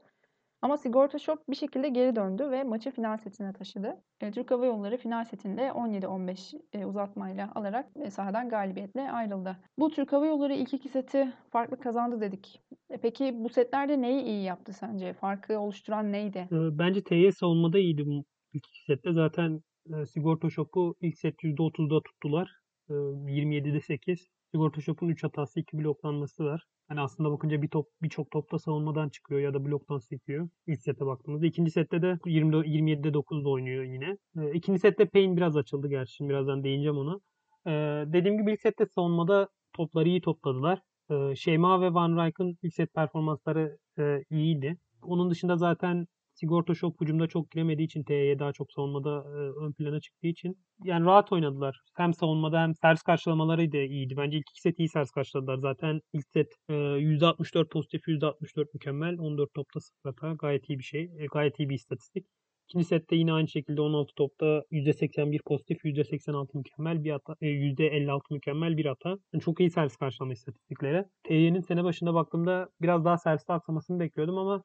Ama 0.64 0.78
Sigorta 0.78 1.20
Shop 1.20 1.40
bir 1.50 1.56
şekilde 1.56 1.90
geri 1.90 2.16
döndü 2.16 2.52
ve 2.52 2.64
maçı 2.64 2.92
final 2.92 3.18
setine 3.18 3.54
taşıdı. 3.54 4.02
E, 4.22 4.32
Türk 4.32 4.52
Hava 4.52 4.66
Yolları 4.66 4.98
final 4.98 5.26
setinde 5.26 5.62
17-15 5.62 6.62
e, 6.74 6.86
uzatmayla 6.86 7.52
alarak 7.56 7.86
e, 7.96 8.10
sahadan 8.12 8.50
galibiyetle 8.50 9.12
ayrıldı. 9.12 9.58
Bu 9.78 9.90
Türk 9.90 10.14
Hava 10.14 10.26
Yolları 10.26 10.54
ilk 10.54 10.74
iki 10.74 10.90
seti 10.90 11.34
farklı 11.50 11.80
kazandı 11.80 12.22
dedik. 12.22 12.62
E, 12.90 12.98
peki 12.98 13.34
bu 13.36 13.50
setlerde 13.50 14.02
neyi 14.02 14.24
iyi 14.24 14.44
yaptı 14.44 14.74
sence? 14.74 15.14
Farkı 15.14 15.60
oluşturan 15.60 16.12
neydi? 16.12 16.48
E, 16.52 16.78
bence 16.80 17.04
TY 17.04 17.30
savunmada 17.30 17.80
iyiydi 17.80 18.06
bu 18.06 18.24
ilk 18.54 18.68
iki 18.68 18.84
sette. 18.86 19.14
Zaten 19.14 19.62
e, 19.94 20.06
Sigorta 20.06 20.50
Shop'u 20.50 20.96
ilk 21.02 21.18
set 21.18 21.36
%30'da 21.44 22.02
tuttular. 22.04 22.52
E, 22.90 22.94
27'de 22.94 23.80
8. 23.80 24.28
Sigorta 24.54 24.82
Shop'un 24.82 25.10
3 25.10 25.24
hatası, 25.24 25.60
2 25.60 25.78
bloklanması 25.78 26.46
var. 26.46 26.64
Hani 26.88 27.02
aslında 27.02 27.32
bakınca 27.32 27.62
bir 27.62 27.68
top 27.68 27.88
birçok 28.02 28.32
topta 28.32 28.60
savunmadan 28.60 29.10
çıkıyor 29.10 29.42
ya 29.42 29.54
da 29.54 29.66
bloktan 29.66 29.98
sekiyor. 29.98 30.50
İlk 30.68 30.82
sete 30.82 31.06
baktığımızda. 31.06 31.46
ikinci 31.46 31.72
sette 31.72 32.02
de 32.02 32.20
20, 32.26 32.56
27'de 32.56 33.14
9'da 33.14 33.50
oynuyor 33.50 33.84
yine. 33.84 34.18
E, 34.38 34.54
ikinci 34.54 34.80
sette 34.80 35.06
Payne 35.06 35.38
biraz 35.38 35.58
açıldı 35.58 35.88
gerçi. 35.90 36.14
Şimdi 36.14 36.30
birazdan 36.30 36.64
değineceğim 36.64 36.98
ona. 36.98 37.20
E, 37.68 37.72
dediğim 38.14 38.38
gibi 38.38 38.54
ilk 38.54 38.62
sette 38.62 38.86
savunmada 38.86 39.48
topları 39.74 40.10
iyi 40.10 40.22
topladılar. 40.22 40.80
E, 41.10 41.36
Şeyma 41.36 41.82
ve 41.82 41.94
Van 41.94 42.26
Rijk'ın 42.26 42.58
ilk 42.62 42.74
set 42.74 42.94
performansları 42.94 43.78
e, 44.00 44.24
iyiydi. 44.30 44.78
Onun 45.04 45.30
dışında 45.32 45.58
zaten 45.58 46.08
Sigorta 46.34 46.76
Shop 46.76 47.02
hücumda 47.02 47.28
çok 47.28 47.52
giremediği 47.52 47.86
için 47.86 48.04
TY'ye 48.04 48.40
daha 48.40 48.54
çok 48.54 48.72
savunmada 48.72 49.10
e, 49.10 49.66
ön 49.66 49.74
plana 49.74 50.00
çıktığı 50.00 50.28
için 50.28 50.58
yani 50.84 51.06
rahat 51.06 51.32
oynadılar. 51.32 51.82
Hem 51.96 52.14
savunmada 52.14 52.62
hem 52.62 52.76
servis 52.76 53.04
karşılamaları 53.04 53.72
da 53.72 53.78
iyiydi. 53.78 54.18
Bence 54.18 54.38
ilk 54.38 54.50
iki 54.52 54.62
set 54.62 54.80
iyi 54.80 54.90
servis 54.90 55.12
karşıladılar. 55.12 55.58
Zaten 55.58 56.02
ilk 56.14 56.28
set 56.34 56.48
e, 56.70 56.74
%64 56.74 57.70
pozitif, 57.70 58.08
%64 58.08 58.66
mükemmel. 58.74 59.20
14 59.20 59.54
topta 59.54 59.80
0 59.80 59.94
hata. 60.04 60.34
Gayet 60.34 60.70
iyi 60.70 60.80
bir 60.80 60.84
şey. 60.84 61.04
E, 61.04 61.26
gayet 61.34 61.60
iyi 61.60 61.70
bir 61.70 61.76
istatistik. 61.76 62.26
İkinci 62.70 62.86
sette 62.86 63.16
yine 63.16 63.34
aynı 63.34 63.48
şekilde 63.48 63.82
16 63.82 64.16
topta 64.16 64.64
%81 64.72 65.40
pozitif, 65.46 65.86
%86 65.86 66.58
mükemmel 66.58 67.04
bir 67.04 67.12
hata, 67.12 67.36
e, 67.42 67.48
%56 67.48 68.34
mükemmel 68.34 68.78
bir 68.78 68.86
hata. 68.86 69.10
Yani 69.10 69.42
çok 69.44 69.60
iyi 69.60 69.70
servis 69.70 69.96
karşılama 69.96 70.34
istatistikleri. 70.34 71.06
TY'nin 71.24 71.62
sene 71.62 71.84
başında 71.84 72.14
baktığımda 72.14 72.70
biraz 72.82 73.06
daha 73.06 73.18
serviste 73.18 73.54
aksamasını 73.54 74.00
bekliyordum 74.00 74.38
ama 74.38 74.64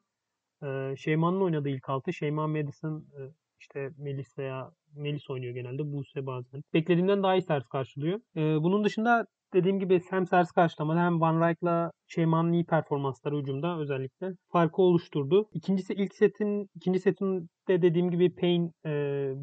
ee, 0.63 0.95
Şeyma'nın 0.97 1.41
oynadığı 1.41 1.69
ilk 1.69 1.89
altı. 1.89 2.13
Şeyma 2.13 2.47
Madison 2.47 2.99
e, 2.99 3.21
işte 3.59 3.89
Melis 3.97 4.37
veya 4.37 4.71
Melis 4.95 5.29
oynuyor 5.29 5.53
genelde. 5.53 5.93
Buse 5.93 6.25
bazen. 6.25 6.61
Beklediğimden 6.73 7.23
daha 7.23 7.35
iyi 7.35 7.41
servis 7.41 7.67
karşılıyor. 7.67 8.19
Ee, 8.35 8.41
bunun 8.63 8.83
dışında 8.83 9.25
dediğim 9.53 9.79
gibi 9.79 10.01
hem 10.09 10.27
servis 10.27 10.51
karşılamada 10.51 10.99
hem 10.99 11.21
Van 11.21 11.49
Rijk'la 11.49 11.91
Şeyma'nın 12.07 12.53
iyi 12.53 12.65
performansları 12.65 13.37
hücumda 13.37 13.79
özellikle 13.79 14.31
farkı 14.51 14.81
oluşturdu. 14.81 15.49
İkincisi 15.53 15.93
ilk 15.93 16.15
setin 16.15 16.67
ikinci 16.75 16.99
setin 16.99 17.49
de 17.67 17.81
dediğim 17.81 18.11
gibi 18.11 18.35
Payne 18.35 18.71
e, 18.85 18.91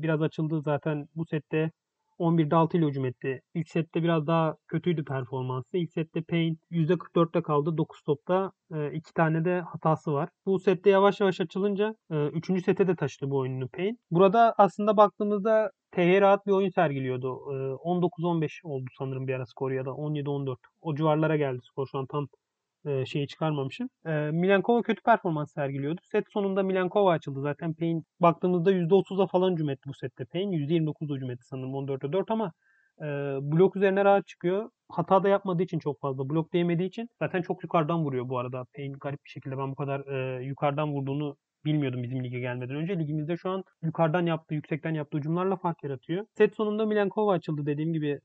biraz 0.02 0.22
açıldı 0.22 0.62
zaten 0.64 1.06
bu 1.14 1.24
sette 1.26 1.70
11'de 2.18 2.56
6 2.56 2.78
ile 2.78 2.86
hücum 2.86 3.04
etti. 3.04 3.40
İlk 3.54 3.68
sette 3.68 4.02
biraz 4.02 4.26
daha 4.26 4.56
kötüydü 4.68 5.04
performansı. 5.04 5.76
İlk 5.76 5.92
sette 5.92 6.22
Payne 6.22 6.56
%44'te 6.70 7.42
kaldı. 7.42 7.76
9 7.76 8.02
topta 8.02 8.52
2 8.92 9.12
tane 9.14 9.44
de 9.44 9.60
hatası 9.60 10.12
var. 10.12 10.28
Bu 10.46 10.58
sette 10.58 10.90
yavaş 10.90 11.20
yavaş 11.20 11.40
açılınca 11.40 11.94
3. 12.10 12.64
sete 12.64 12.86
de 12.86 12.96
taşıdı 12.96 13.30
bu 13.30 13.38
oyununu 13.38 13.68
Payne. 13.68 13.96
Burada 14.10 14.54
aslında 14.58 14.96
baktığımızda 14.96 15.70
TH 15.92 16.20
rahat 16.20 16.46
bir 16.46 16.52
oyun 16.52 16.70
sergiliyordu. 16.70 17.28
19-15 17.28 18.60
oldu 18.64 18.84
sanırım 18.98 19.26
bir 19.26 19.34
ara 19.34 19.46
skor 19.46 19.70
ya 19.70 19.84
da 19.84 19.90
17-14. 19.90 20.56
O 20.80 20.94
civarlara 20.94 21.36
geldi 21.36 21.58
skor 21.62 21.86
şu 21.86 21.98
an 21.98 22.06
tam 22.06 22.28
e, 22.86 23.06
şeyi 23.06 23.28
çıkarmamışım. 23.28 23.88
E, 24.06 24.82
kötü 24.82 25.02
performans 25.02 25.52
sergiliyordu. 25.52 26.00
Set 26.12 26.24
sonunda 26.32 26.62
Milankova 26.62 27.12
açıldı. 27.12 27.40
Zaten 27.40 27.74
Payne 27.74 28.02
baktığımızda 28.20 28.72
%30'a 28.72 29.26
falan 29.26 29.52
hücum 29.52 29.70
etti 29.70 29.82
bu 29.88 29.94
sette 29.94 30.24
Payne. 30.24 30.56
%29'da 30.56 31.14
hücum 31.14 31.30
etti 31.30 31.44
sanırım 31.44 31.74
14'e 31.74 32.12
4 32.12 32.30
ama 32.30 32.52
e, 33.00 33.04
blok 33.42 33.76
üzerine 33.76 34.04
rahat 34.04 34.26
çıkıyor. 34.26 34.70
Hata 34.88 35.22
da 35.22 35.28
yapmadığı 35.28 35.62
için 35.62 35.78
çok 35.78 36.00
fazla. 36.00 36.28
Blok 36.30 36.52
değmediği 36.52 36.88
için 36.88 37.08
zaten 37.18 37.42
çok 37.42 37.62
yukarıdan 37.62 38.04
vuruyor 38.04 38.28
bu 38.28 38.38
arada. 38.38 38.64
Payne 38.76 38.94
garip 39.00 39.24
bir 39.24 39.30
şekilde 39.30 39.58
ben 39.58 39.70
bu 39.70 39.74
kadar 39.74 40.00
e, 40.06 40.44
yukarıdan 40.44 40.92
vurduğunu 40.92 41.36
bilmiyordum 41.64 42.02
bizim 42.02 42.24
lige 42.24 42.40
gelmeden 42.40 42.76
önce. 42.76 42.98
Ligimizde 42.98 43.36
şu 43.36 43.50
an 43.50 43.64
yukarıdan 43.82 44.26
yaptığı, 44.26 44.54
yüksekten 44.54 44.94
yaptığı 44.94 45.18
hücumlarla 45.18 45.56
fark 45.56 45.84
yaratıyor. 45.84 46.26
Set 46.38 46.56
sonunda 46.56 46.86
Milankova 46.86 47.32
açıldı 47.32 47.66
dediğim 47.66 47.92
gibi 47.92 48.20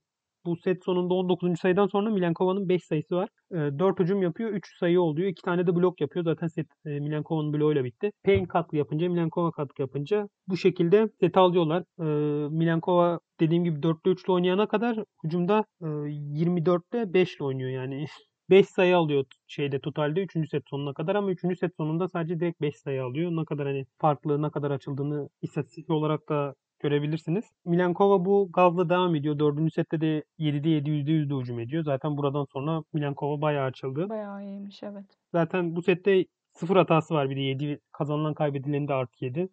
bu 0.45 0.55
set 0.57 0.83
sonunda 0.85 1.13
19. 1.13 1.59
sayıdan 1.59 1.87
sonra 1.87 2.09
Milenkova'nın 2.09 2.69
5 2.69 2.83
sayısı 2.83 3.15
var. 3.15 3.29
E, 3.51 3.55
4 3.55 3.99
hücum 3.99 4.21
yapıyor. 4.21 4.49
3 4.49 4.77
sayı 4.79 5.01
oluyor. 5.01 5.27
2 5.29 5.41
tane 5.41 5.67
de 5.67 5.75
blok 5.75 6.01
yapıyor. 6.01 6.25
Zaten 6.25 6.47
set 6.47 6.67
e, 6.85 6.89
Milenkova'nın 6.89 7.53
bloğuyla 7.53 7.83
bitti. 7.83 8.11
Payne 8.25 8.47
katkı 8.47 8.77
yapınca, 8.77 9.09
Milenkova 9.09 9.51
katkı 9.51 9.81
yapınca 9.81 10.27
bu 10.47 10.57
şekilde 10.57 11.09
set 11.19 11.37
alıyorlar. 11.37 11.83
E, 11.99 12.03
Milenkova 12.49 13.19
dediğim 13.39 13.63
gibi 13.63 13.79
4'te 13.79 14.09
3'lü 14.09 14.31
oynayana 14.31 14.67
kadar 14.67 14.97
hücumda 15.23 15.65
e, 15.81 15.85
24'te 15.85 16.97
5'le 16.97 17.45
oynuyor 17.45 17.69
yani. 17.69 18.05
5 18.49 18.67
sayı 18.67 18.97
alıyor 18.97 19.25
şeyde 19.47 19.79
totalde 19.79 20.21
3. 20.23 20.49
set 20.49 20.63
sonuna 20.69 20.93
kadar 20.93 21.15
ama 21.15 21.31
3. 21.31 21.59
set 21.59 21.71
sonunda 21.77 22.07
sadece 22.07 22.39
direkt 22.39 22.61
5 22.61 22.75
sayı 22.75 23.03
alıyor. 23.03 23.31
Ne 23.31 23.45
kadar 23.45 23.67
hani 23.67 23.85
farklı, 23.97 24.41
ne 24.41 24.49
kadar 24.51 24.71
açıldığını 24.71 25.29
istatistik 25.41 25.89
olarak 25.89 26.29
da 26.29 26.55
görebilirsiniz. 26.81 27.45
Milankova 27.65 28.25
bu 28.25 28.49
gazla 28.53 28.89
devam 28.89 29.15
ediyor. 29.15 29.39
Dördüncü 29.39 29.71
sette 29.71 30.01
de 30.01 30.23
7'de 30.39 30.69
7 30.69 30.89
%100'de 30.89 31.35
hücum 31.41 31.59
ediyor. 31.59 31.83
Zaten 31.83 32.17
buradan 32.17 32.45
sonra 32.53 32.83
Milankova 32.93 33.41
bayağı 33.41 33.65
açıldı. 33.65 34.09
Bayağı 34.09 34.43
iyiymiş 34.43 34.83
evet. 34.83 35.05
Zaten 35.31 35.75
bu 35.75 35.81
sette 35.81 36.25
sıfır 36.53 36.75
hatası 36.75 37.13
var 37.13 37.29
bir 37.29 37.35
de 37.35 37.39
7 37.39 37.79
kazanılan 37.91 38.33
kaybedilenin 38.33 38.87
de 38.87 38.93
artı 38.93 39.25
7. 39.25 39.49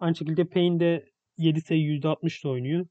Aynı 0.00 0.16
şekilde 0.16 0.44
Payne 0.44 0.80
de 0.80 1.06
7 1.38 1.60
sayı 1.60 1.82
%60 1.82 2.48
oynuyor. 2.48 2.86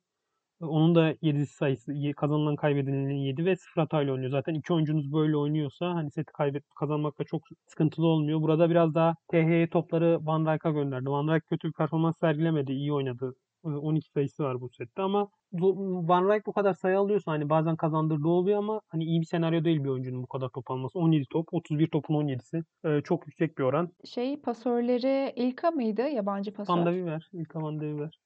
Onun 0.61 0.95
da 0.95 1.15
7 1.21 1.45
sayısı 1.45 1.93
kazanılan 2.17 2.55
kaybedilenin 2.55 3.15
7 3.15 3.45
ve 3.45 3.55
0 3.55 3.81
hatayla 3.81 4.13
oynuyor. 4.13 4.31
Zaten 4.31 4.53
iki 4.53 4.73
oyuncunuz 4.73 5.13
böyle 5.13 5.37
oynuyorsa 5.37 5.93
hani 5.95 6.11
seti 6.11 6.33
kaybet 6.33 6.63
kazanmakta 6.79 7.23
çok 7.23 7.41
sıkıntılı 7.67 8.07
olmuyor. 8.07 8.41
Burada 8.41 8.69
biraz 8.69 8.95
daha 8.95 9.15
TH'ye 9.31 9.69
topları 9.69 10.19
Van 10.21 10.45
Dijk'a 10.45 10.71
gönderdi. 10.71 11.09
Van 11.09 11.27
Dijk 11.27 11.47
kötü 11.47 11.67
bir 11.67 11.73
performans 11.73 12.15
sergilemedi. 12.19 12.71
iyi 12.71 12.93
oynadı 12.93 13.35
12 13.63 14.09
sayısı 14.11 14.43
var 14.43 14.61
bu 14.61 14.69
sette 14.69 15.01
ama 15.01 15.27
Van 15.53 16.29
Rijk 16.29 16.45
bu 16.45 16.53
kadar 16.53 16.73
sayı 16.73 16.99
alıyorsa 16.99 17.31
hani 17.31 17.49
bazen 17.49 17.75
kazandırdığı 17.75 18.27
oluyor 18.27 18.57
ama 18.57 18.81
hani 18.87 19.03
iyi 19.03 19.21
bir 19.21 19.25
senaryo 19.25 19.63
değil 19.63 19.83
bir 19.83 19.89
oyuncunun 19.89 20.23
bu 20.23 20.27
kadar 20.27 20.49
top 20.49 20.71
alması. 20.71 20.99
17 20.99 21.25
top, 21.31 21.53
31 21.53 21.87
topun 21.87 22.15
17'si. 22.15 22.63
Ee, 22.85 23.01
çok 23.01 23.27
yüksek 23.27 23.57
bir 23.57 23.63
oran. 23.63 23.89
Şey 24.05 24.41
pasörleri 24.41 25.33
İlka 25.35 25.71
mıydı? 25.71 26.01
Yabancı 26.01 26.53
pasör. 26.53 26.73
Van 26.73 26.85
de 26.85 26.91
Viver. 26.91 27.29
İlka 27.33 27.61
Van 27.61 27.79
de 27.79 27.85
Viver. 27.85 28.19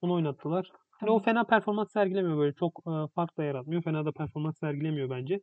Onu 0.00 0.12
oynattılar. 0.12 0.70
Hani 0.90 1.10
o 1.10 1.18
fena 1.18 1.44
performans 1.44 1.92
sergilemiyor 1.92 2.38
böyle. 2.38 2.54
Çok 2.54 2.82
e, 2.86 2.92
fark 3.14 3.38
da 3.38 3.44
yaratmıyor. 3.44 3.82
Fena 3.82 4.04
da 4.04 4.12
performans 4.12 4.58
sergilemiyor 4.58 5.10
bence. 5.10 5.40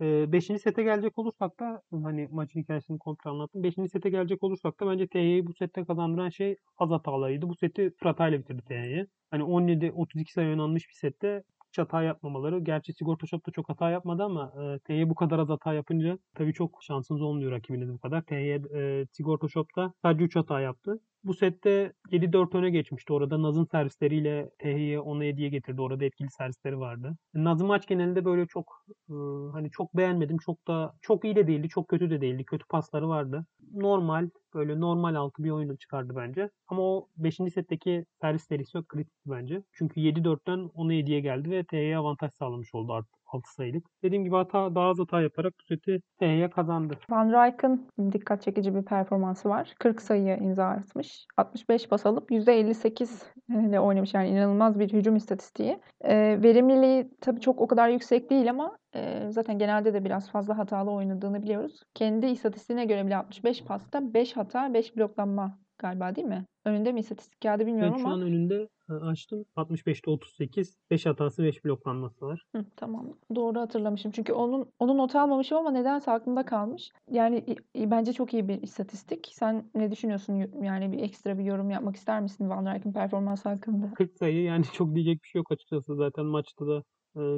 E, 0.00 0.32
beşinci 0.32 0.60
sete 0.60 0.82
gelecek 0.82 1.18
olursak 1.18 1.60
da 1.60 1.82
hani 1.90 2.28
maçın 2.30 2.60
hikayesini 2.60 2.98
komple 2.98 3.30
anlattım. 3.30 3.62
Beşinci 3.62 3.88
sete 3.88 4.10
gelecek 4.10 4.42
olursak 4.42 4.80
da 4.80 4.86
bence 4.86 5.06
TY'yi 5.06 5.46
bu 5.46 5.54
sette 5.54 5.84
kazandıran 5.84 6.28
şey 6.28 6.56
az 6.78 6.90
hatalarıydı. 6.90 7.48
Bu 7.48 7.54
seti 7.56 7.90
fratayla 8.02 8.38
bitirdi 8.38 8.62
TY'yi. 8.68 9.06
Hani 9.30 9.42
17-32 9.42 10.32
sayı 10.32 10.48
oynanmış 10.48 10.88
bir 10.88 10.94
sette 10.94 11.42
hiç 11.68 11.78
hata 11.78 12.02
yapmamaları. 12.02 12.60
Gerçi 12.60 12.92
Sigorta 12.92 13.26
Shop 13.26 13.46
da 13.46 13.50
çok 13.50 13.68
hata 13.68 13.90
yapmadı 13.90 14.22
ama 14.22 14.52
e, 14.62 14.78
TY 14.78 15.02
bu 15.08 15.14
kadar 15.14 15.38
az 15.38 15.48
hata 15.48 15.74
yapınca 15.74 16.18
tabii 16.34 16.52
çok 16.52 16.78
şansınız 16.82 17.22
olmuyor 17.22 17.52
rakibiniz 17.52 17.92
bu 17.92 17.98
kadar. 17.98 18.22
TY 18.22 18.34
e, 18.54 19.06
Sigorta 19.12 19.48
Shop'ta 19.48 19.92
sadece 20.02 20.24
3 20.24 20.36
hata 20.36 20.60
yaptı. 20.60 21.00
Bu 21.24 21.34
sette 21.34 21.92
7-4 22.10 22.54
öne 22.54 22.70
geçmişti. 22.70 23.12
Orada 23.12 23.42
Naz'ın 23.42 23.64
servisleriyle 23.64 24.50
Tehiye 24.58 25.00
ona 25.00 25.24
hediye 25.24 25.48
getirdi. 25.48 25.80
Orada 25.80 26.04
etkili 26.04 26.30
servisleri 26.30 26.78
vardı. 26.78 27.16
Naz'ı 27.34 27.64
maç 27.64 27.86
genelinde 27.86 28.24
böyle 28.24 28.46
çok 28.46 28.86
e, 29.10 29.14
hani 29.52 29.70
çok 29.70 29.96
beğenmedim. 29.96 30.38
Çok 30.38 30.66
da 30.68 30.94
çok 31.00 31.24
iyi 31.24 31.36
de 31.36 31.46
değildi, 31.46 31.68
çok 31.68 31.88
kötü 31.88 32.10
de 32.10 32.20
değildi. 32.20 32.44
Kötü 32.44 32.66
pasları 32.66 33.08
vardı. 33.08 33.46
Normal, 33.72 34.30
böyle 34.54 34.80
normal 34.80 35.14
altı 35.14 35.44
bir 35.44 35.50
oyunu 35.50 35.76
çıkardı 35.76 36.12
bence. 36.16 36.50
Ama 36.68 36.82
o 36.82 37.08
5. 37.16 37.36
setteki 37.36 38.04
servis 38.20 38.44
serisi 38.46 38.78
kritikti 38.88 39.30
bence. 39.30 39.62
Çünkü 39.72 40.00
7-4'ten 40.00 40.70
ona 40.74 40.92
hediye 40.92 41.20
geldi 41.20 41.50
ve 41.50 41.64
Tehiye 41.64 41.96
avantaj 41.96 42.30
sağlamış 42.32 42.74
oldu 42.74 42.92
artık. 42.92 43.23
6 43.32 43.54
sayılık. 43.54 43.84
Dediğim 44.02 44.24
gibi 44.24 44.34
hata 44.34 44.74
daha 44.74 44.88
az 44.88 44.98
hata 44.98 45.20
yaparak 45.20 45.54
seti 45.68 46.00
Tehiye 46.18 46.50
kazandı. 46.50 46.98
Van 47.10 47.28
Rijk'ın 47.28 47.88
dikkat 48.12 48.42
çekici 48.42 48.74
bir 48.74 48.82
performansı 48.82 49.48
var. 49.48 49.74
40 49.78 50.02
sayıya 50.02 50.36
imza 50.36 50.66
atmış. 50.66 51.26
65 51.36 51.88
pas 51.88 52.06
alıp 52.06 52.30
%58 52.30 53.22
ile 53.68 53.80
oynamış. 53.80 54.14
Yani 54.14 54.28
inanılmaz 54.28 54.78
bir 54.78 54.92
hücum 54.92 55.16
istatistiği. 55.16 55.78
E, 56.00 56.42
verimliliği 56.42 57.10
tabii 57.20 57.40
çok 57.40 57.60
o 57.60 57.66
kadar 57.66 57.88
yüksek 57.88 58.30
değil 58.30 58.50
ama 58.50 58.78
e, 58.94 59.30
zaten 59.30 59.58
genelde 59.58 59.94
de 59.94 60.04
biraz 60.04 60.30
fazla 60.30 60.58
hatalı 60.58 60.90
oynadığını 60.90 61.42
biliyoruz. 61.42 61.82
Kendi 61.94 62.26
istatistiğine 62.26 62.84
göre 62.84 63.06
bile 63.06 63.16
65 63.16 63.64
pasta 63.64 64.14
5 64.14 64.36
hata 64.36 64.74
5 64.74 64.96
bloklanma 64.96 65.58
galiba 65.78 66.16
değil 66.16 66.28
mi? 66.28 66.44
Önünde 66.64 66.92
mi 66.92 67.00
istatistik 67.00 67.40
kağıdı 67.40 67.66
bilmiyorum 67.66 67.92
Evet 67.92 68.02
şu 68.02 68.06
ama. 68.06 68.14
an 68.14 68.22
önünde 68.22 68.68
e, 68.90 68.92
açtım. 68.92 69.44
65'te 69.56 70.10
38. 70.10 70.76
5 70.90 71.06
hatası 71.06 71.42
5 71.42 71.64
bloklanması 71.64 72.26
var. 72.26 72.42
Hı, 72.56 72.64
tamam. 72.76 73.18
Doğru 73.34 73.60
hatırlamışım. 73.60 74.12
Çünkü 74.12 74.32
onun 74.32 74.72
onu 74.78 74.96
not 74.98 75.16
almamışım 75.16 75.58
ama 75.58 75.70
nedense 75.70 76.10
aklımda 76.10 76.44
kalmış. 76.44 76.90
Yani 77.10 77.44
bence 77.76 78.12
çok 78.12 78.34
iyi 78.34 78.48
bir 78.48 78.62
istatistik. 78.62 79.30
Sen 79.32 79.64
ne 79.74 79.90
düşünüyorsun? 79.90 80.62
Yani 80.62 80.92
bir 80.92 80.98
ekstra 80.98 81.38
bir 81.38 81.44
yorum 81.44 81.70
yapmak 81.70 81.96
ister 81.96 82.20
misin 82.20 82.48
Van 82.50 82.66
Dijk'in 82.74 82.92
performansı 82.92 83.48
hakkında? 83.48 83.94
40 83.94 84.16
sayı 84.16 84.42
yani 84.42 84.64
çok 84.72 84.94
diyecek 84.94 85.22
bir 85.22 85.28
şey 85.28 85.38
yok 85.38 85.52
açıkçası. 85.52 85.96
Zaten 85.96 86.24
maçta 86.26 86.66
da 86.66 86.82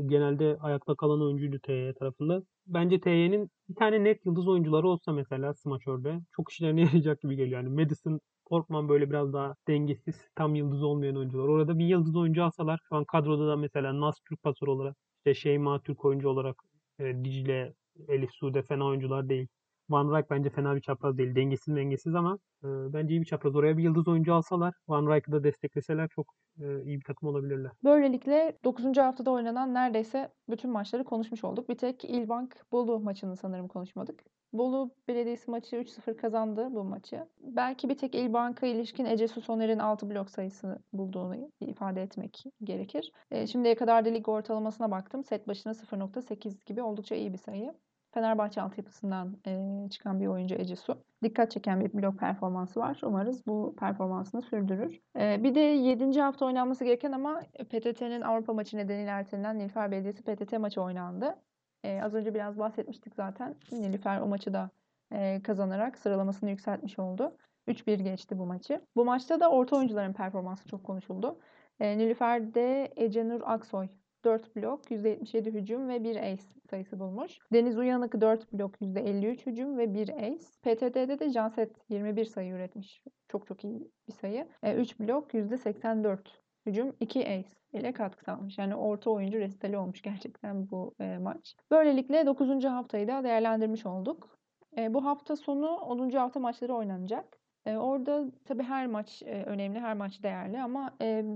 genelde 0.07 0.57
ayakta 0.61 0.95
kalan 0.95 1.23
oyuncuydu 1.23 1.59
TY 1.59 1.93
tarafında. 1.93 2.43
Bence 2.67 3.01
TY'nin 3.01 3.51
bir 3.69 3.75
tane 3.75 4.05
net 4.05 4.27
yıldız 4.27 4.49
oyuncuları 4.49 4.89
olsa 4.89 5.13
mesela 5.13 5.55
smaçörde 5.55 6.21
çok 6.37 6.53
işlerine 6.53 6.81
yarayacak 6.83 7.21
gibi 7.21 7.37
geliyor. 7.37 7.63
Yani 7.63 7.75
Madison, 7.83 8.21
Portman 8.47 8.89
böyle 8.89 9.11
biraz 9.11 9.33
daha 9.33 9.55
dengesiz, 9.69 10.15
tam 10.37 10.55
yıldız 10.55 10.83
olmayan 10.83 11.17
oyuncular. 11.17 11.49
Orada 11.49 11.79
bir 11.79 11.87
yıldız 11.87 12.17
oyuncu 12.17 12.45
alsalar 12.45 12.81
şu 12.89 12.97
an 12.97 13.05
kadroda 13.05 13.49
da 13.49 13.57
mesela 13.57 14.01
Nas 14.01 14.21
Türk 14.29 14.43
pasör 14.43 14.67
olarak, 14.67 14.97
işte 15.19 15.35
Şeyma 15.35 15.83
Türk 15.83 16.05
oyuncu 16.05 16.29
olarak, 16.29 16.57
e, 16.99 17.25
Dicle, 17.25 17.75
Elif 18.09 18.31
Sude 18.33 18.63
fena 18.63 18.87
oyuncular 18.87 19.29
değil. 19.29 19.49
Van 19.91 20.17
Rijk 20.17 20.31
bence 20.31 20.51
fena 20.51 20.77
bir 20.77 20.81
çapraz 20.81 21.19
değil. 21.19 21.35
Dengesiz 21.35 21.77
dengesiz 21.77 22.15
ama 22.15 22.39
e, 22.65 22.67
bence 22.67 23.15
iyi 23.15 23.21
bir 23.21 23.27
çapraz. 23.27 23.57
Oraya 23.57 23.77
bir 23.77 23.83
yıldız 23.83 24.09
oyuncu 24.09 24.35
alsalar, 24.35 24.75
Van 24.89 25.07
Rijk'ı 25.15 25.33
da 25.33 25.45
destekleseler 25.45 26.09
çok 26.09 26.35
e, 26.61 26.85
iyi 26.85 26.99
bir 27.01 27.05
takım 27.05 27.29
olabilirler. 27.29 27.73
Böylelikle 27.85 28.59
9. 28.65 28.97
haftada 28.97 29.31
oynanan 29.31 29.75
neredeyse 29.75 30.29
bütün 30.49 30.71
maçları 30.71 31.05
konuşmuş 31.05 31.45
olduk. 31.45 31.69
Bir 31.69 31.75
tek 31.75 32.05
İlbank 32.05 32.57
Bolu 32.73 33.01
maçını 33.01 33.37
sanırım 33.37 33.69
konuşmadık. 33.69 34.25
Bolu 34.53 34.91
Belediyesi 35.09 35.51
maçı 35.51 35.77
3-0 35.77 36.17
kazandı 36.17 36.69
bu 36.71 36.85
maçı. 36.85 37.27
Belki 37.41 37.89
bir 37.89 37.97
tek 37.97 38.15
İlbank'a 38.15 38.67
ilişkin 38.67 39.05
Ece 39.05 39.29
Soner'in 39.29 39.79
6 39.79 40.11
blok 40.11 40.31
sayısı 40.31 40.79
bulduğunu 40.93 41.51
ifade 41.61 42.03
etmek 42.03 42.45
gerekir. 42.65 43.13
E, 43.31 43.47
şimdiye 43.47 43.75
kadar 43.75 44.05
da 44.05 44.09
lig 44.09 44.29
ortalamasına 44.29 44.91
baktım. 44.91 45.25
Set 45.25 45.49
başına 45.49 45.75
0.8 45.75 46.65
gibi 46.67 46.83
oldukça 46.83 47.15
iyi 47.15 47.33
bir 47.33 47.39
sayı. 47.39 47.75
Fenerbahçe 48.17 48.63
altyapısından 48.63 49.37
e, 49.47 49.91
çıkan 49.91 50.21
bir 50.21 50.27
oyuncu 50.27 50.55
Ece 50.55 50.77
Su. 50.77 51.03
Dikkat 51.23 51.51
çeken 51.51 51.81
bir 51.81 51.93
blok 51.93 52.19
performansı 52.19 52.81
var. 52.81 53.01
Umarız 53.05 53.47
bu 53.47 53.77
performansını 53.79 54.43
sürdürür. 54.43 55.01
E, 55.19 55.45
bir 55.45 55.55
de 55.55 55.61
7. 55.61 56.21
hafta 56.21 56.47
oynanması 56.47 56.85
gereken 56.85 57.13
ama 57.13 57.41
PTT'nin 57.41 58.21
Avrupa 58.21 58.53
maçı 58.53 58.77
nedeniyle 58.77 59.11
ertelenen 59.11 59.59
Nilüfer 59.59 59.91
Belediyesi 59.91 60.23
PTT 60.23 60.59
maçı 60.59 60.83
oynandı. 60.83 61.37
E, 61.85 62.03
az 62.03 62.15
önce 62.15 62.35
biraz 62.35 62.59
bahsetmiştik 62.59 63.15
zaten. 63.15 63.55
Nilüfer 63.73 64.21
o 64.21 64.27
maçı 64.27 64.53
da 64.53 64.71
e, 65.13 65.43
kazanarak 65.43 65.99
sıralamasını 65.99 66.51
yükseltmiş 66.51 66.99
oldu. 66.99 67.37
3-1 67.69 68.03
geçti 68.03 68.39
bu 68.39 68.47
maçı. 68.47 68.81
Bu 68.97 69.05
maçta 69.05 69.41
da 69.41 69.51
orta 69.51 69.77
oyuncuların 69.77 70.13
performansı 70.13 70.69
çok 70.69 70.85
konuşuldu. 70.85 71.39
E, 71.81 71.99
Nilüfer'de 71.99 72.93
Ecenur 72.97 73.41
Aksoy 73.45 73.89
4 74.25 74.57
blok, 74.57 74.91
%77 74.91 75.51
hücum 75.51 75.89
ve 75.89 76.05
1 76.05 76.17
ace 76.17 76.43
sayısı 76.67 76.99
bulmuş. 76.99 77.39
Deniz 77.53 77.79
Uyanık 77.79 78.21
4 78.21 78.53
blok, 78.53 78.81
%53 78.81 79.47
hücum 79.47 79.79
ve 79.79 79.95
1 79.95 80.09
ace. 80.09 80.47
PTT'de 80.63 81.19
de 81.19 81.31
Janset 81.31 81.77
21 81.89 82.25
sayı 82.25 82.53
üretmiş. 82.53 83.03
Çok 83.29 83.47
çok 83.47 83.65
iyi 83.65 83.91
bir 84.09 84.13
sayı. 84.13 84.49
E, 84.63 84.75
3 84.75 85.01
blok, 85.01 85.35
%84 85.35 86.19
hücum, 86.67 86.97
2 87.01 87.21
ace 87.21 87.49
ile 87.73 87.93
katkı 87.93 88.25
sağlamış. 88.25 88.59
Yani 88.59 88.75
orta 88.77 89.11
oyuncu 89.11 89.39
resitali 89.39 89.79
olmuş 89.79 90.03
gerçekten 90.03 90.71
bu 90.71 90.95
e, 91.01 91.19
maç. 91.19 91.57
Böylelikle 91.71 92.27
9. 92.27 92.65
haftayı 92.65 93.09
da 93.09 93.25
değerlendirmiş 93.25 93.87
olduk. 93.87 94.39
E, 94.79 94.95
bu 94.95 95.05
hafta 95.05 95.37
sonu 95.37 95.69
10. 95.69 96.11
hafta 96.11 96.41
maçları 96.41 96.75
oynanacak. 96.75 97.39
Orada 97.67 98.25
tabii 98.45 98.63
her 98.63 98.87
maç 98.87 99.23
önemli, 99.23 99.81
her 99.81 99.95
maç 99.95 100.23
değerli 100.23 100.63
ama 100.63 100.91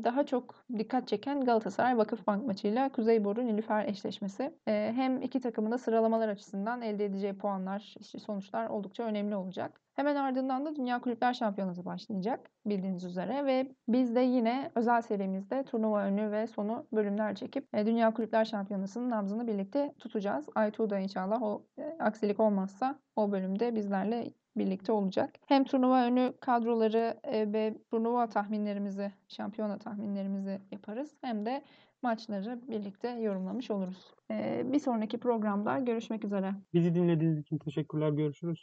daha 0.04 0.26
çok 0.26 0.64
dikkat 0.78 1.08
çeken 1.08 1.40
Galatasaray 1.40 1.98
Vakıfbank 1.98 2.46
maçıyla 2.46 2.88
Kuzeyboru 2.88 3.46
Nilüfer 3.46 3.84
eşleşmesi. 3.84 4.54
Hem 4.64 5.22
iki 5.22 5.40
takımın 5.40 5.70
da 5.70 5.78
sıralamalar 5.78 6.28
açısından 6.28 6.82
elde 6.82 7.04
edeceği 7.04 7.38
puanlar, 7.38 7.94
işte 8.00 8.18
sonuçlar 8.18 8.66
oldukça 8.66 9.02
önemli 9.02 9.36
olacak. 9.36 9.80
Hemen 9.94 10.16
ardından 10.16 10.66
da 10.66 10.76
Dünya 10.76 11.00
Kulüpler 11.00 11.34
Şampiyonası 11.34 11.84
başlayacak 11.84 12.50
bildiğiniz 12.66 13.04
üzere 13.04 13.46
ve 13.46 13.72
biz 13.88 14.14
de 14.14 14.20
yine 14.20 14.70
özel 14.74 15.02
serimizde 15.02 15.64
turnuva 15.64 16.02
önü 16.02 16.30
ve 16.30 16.46
sonu 16.46 16.86
bölümler 16.92 17.34
çekip 17.34 17.68
Dünya 17.72 18.14
Kulüpler 18.14 18.44
Şampiyonası'nın 18.44 19.10
nabzını 19.10 19.46
birlikte 19.46 19.94
tutacağız. 19.98 20.46
Aytuğ 20.54 20.90
da 20.90 20.98
inşallah 20.98 21.42
o 21.42 21.66
aksilik 21.98 22.40
olmazsa 22.40 22.98
o 23.16 23.32
bölümde 23.32 23.74
bizlerle 23.74 24.32
birlikte 24.56 24.92
olacak. 24.92 25.34
Hem 25.46 25.64
turnuva 25.64 26.04
önü 26.04 26.32
kadroları 26.40 27.20
e, 27.24 27.52
ve 27.52 27.74
turnuva 27.90 28.28
tahminlerimizi, 28.28 29.12
şampiyona 29.28 29.78
tahminlerimizi 29.78 30.60
yaparız. 30.70 31.16
Hem 31.20 31.46
de 31.46 31.62
maçları 32.02 32.60
birlikte 32.68 33.08
yorumlamış 33.08 33.70
oluruz. 33.70 34.14
E, 34.30 34.62
bir 34.72 34.78
sonraki 34.78 35.18
programda 35.18 35.78
görüşmek 35.78 36.24
üzere. 36.24 36.54
Bizi 36.74 36.94
dinlediğiniz 36.94 37.38
için 37.38 37.58
teşekkürler. 37.58 38.10
Görüşürüz. 38.10 38.58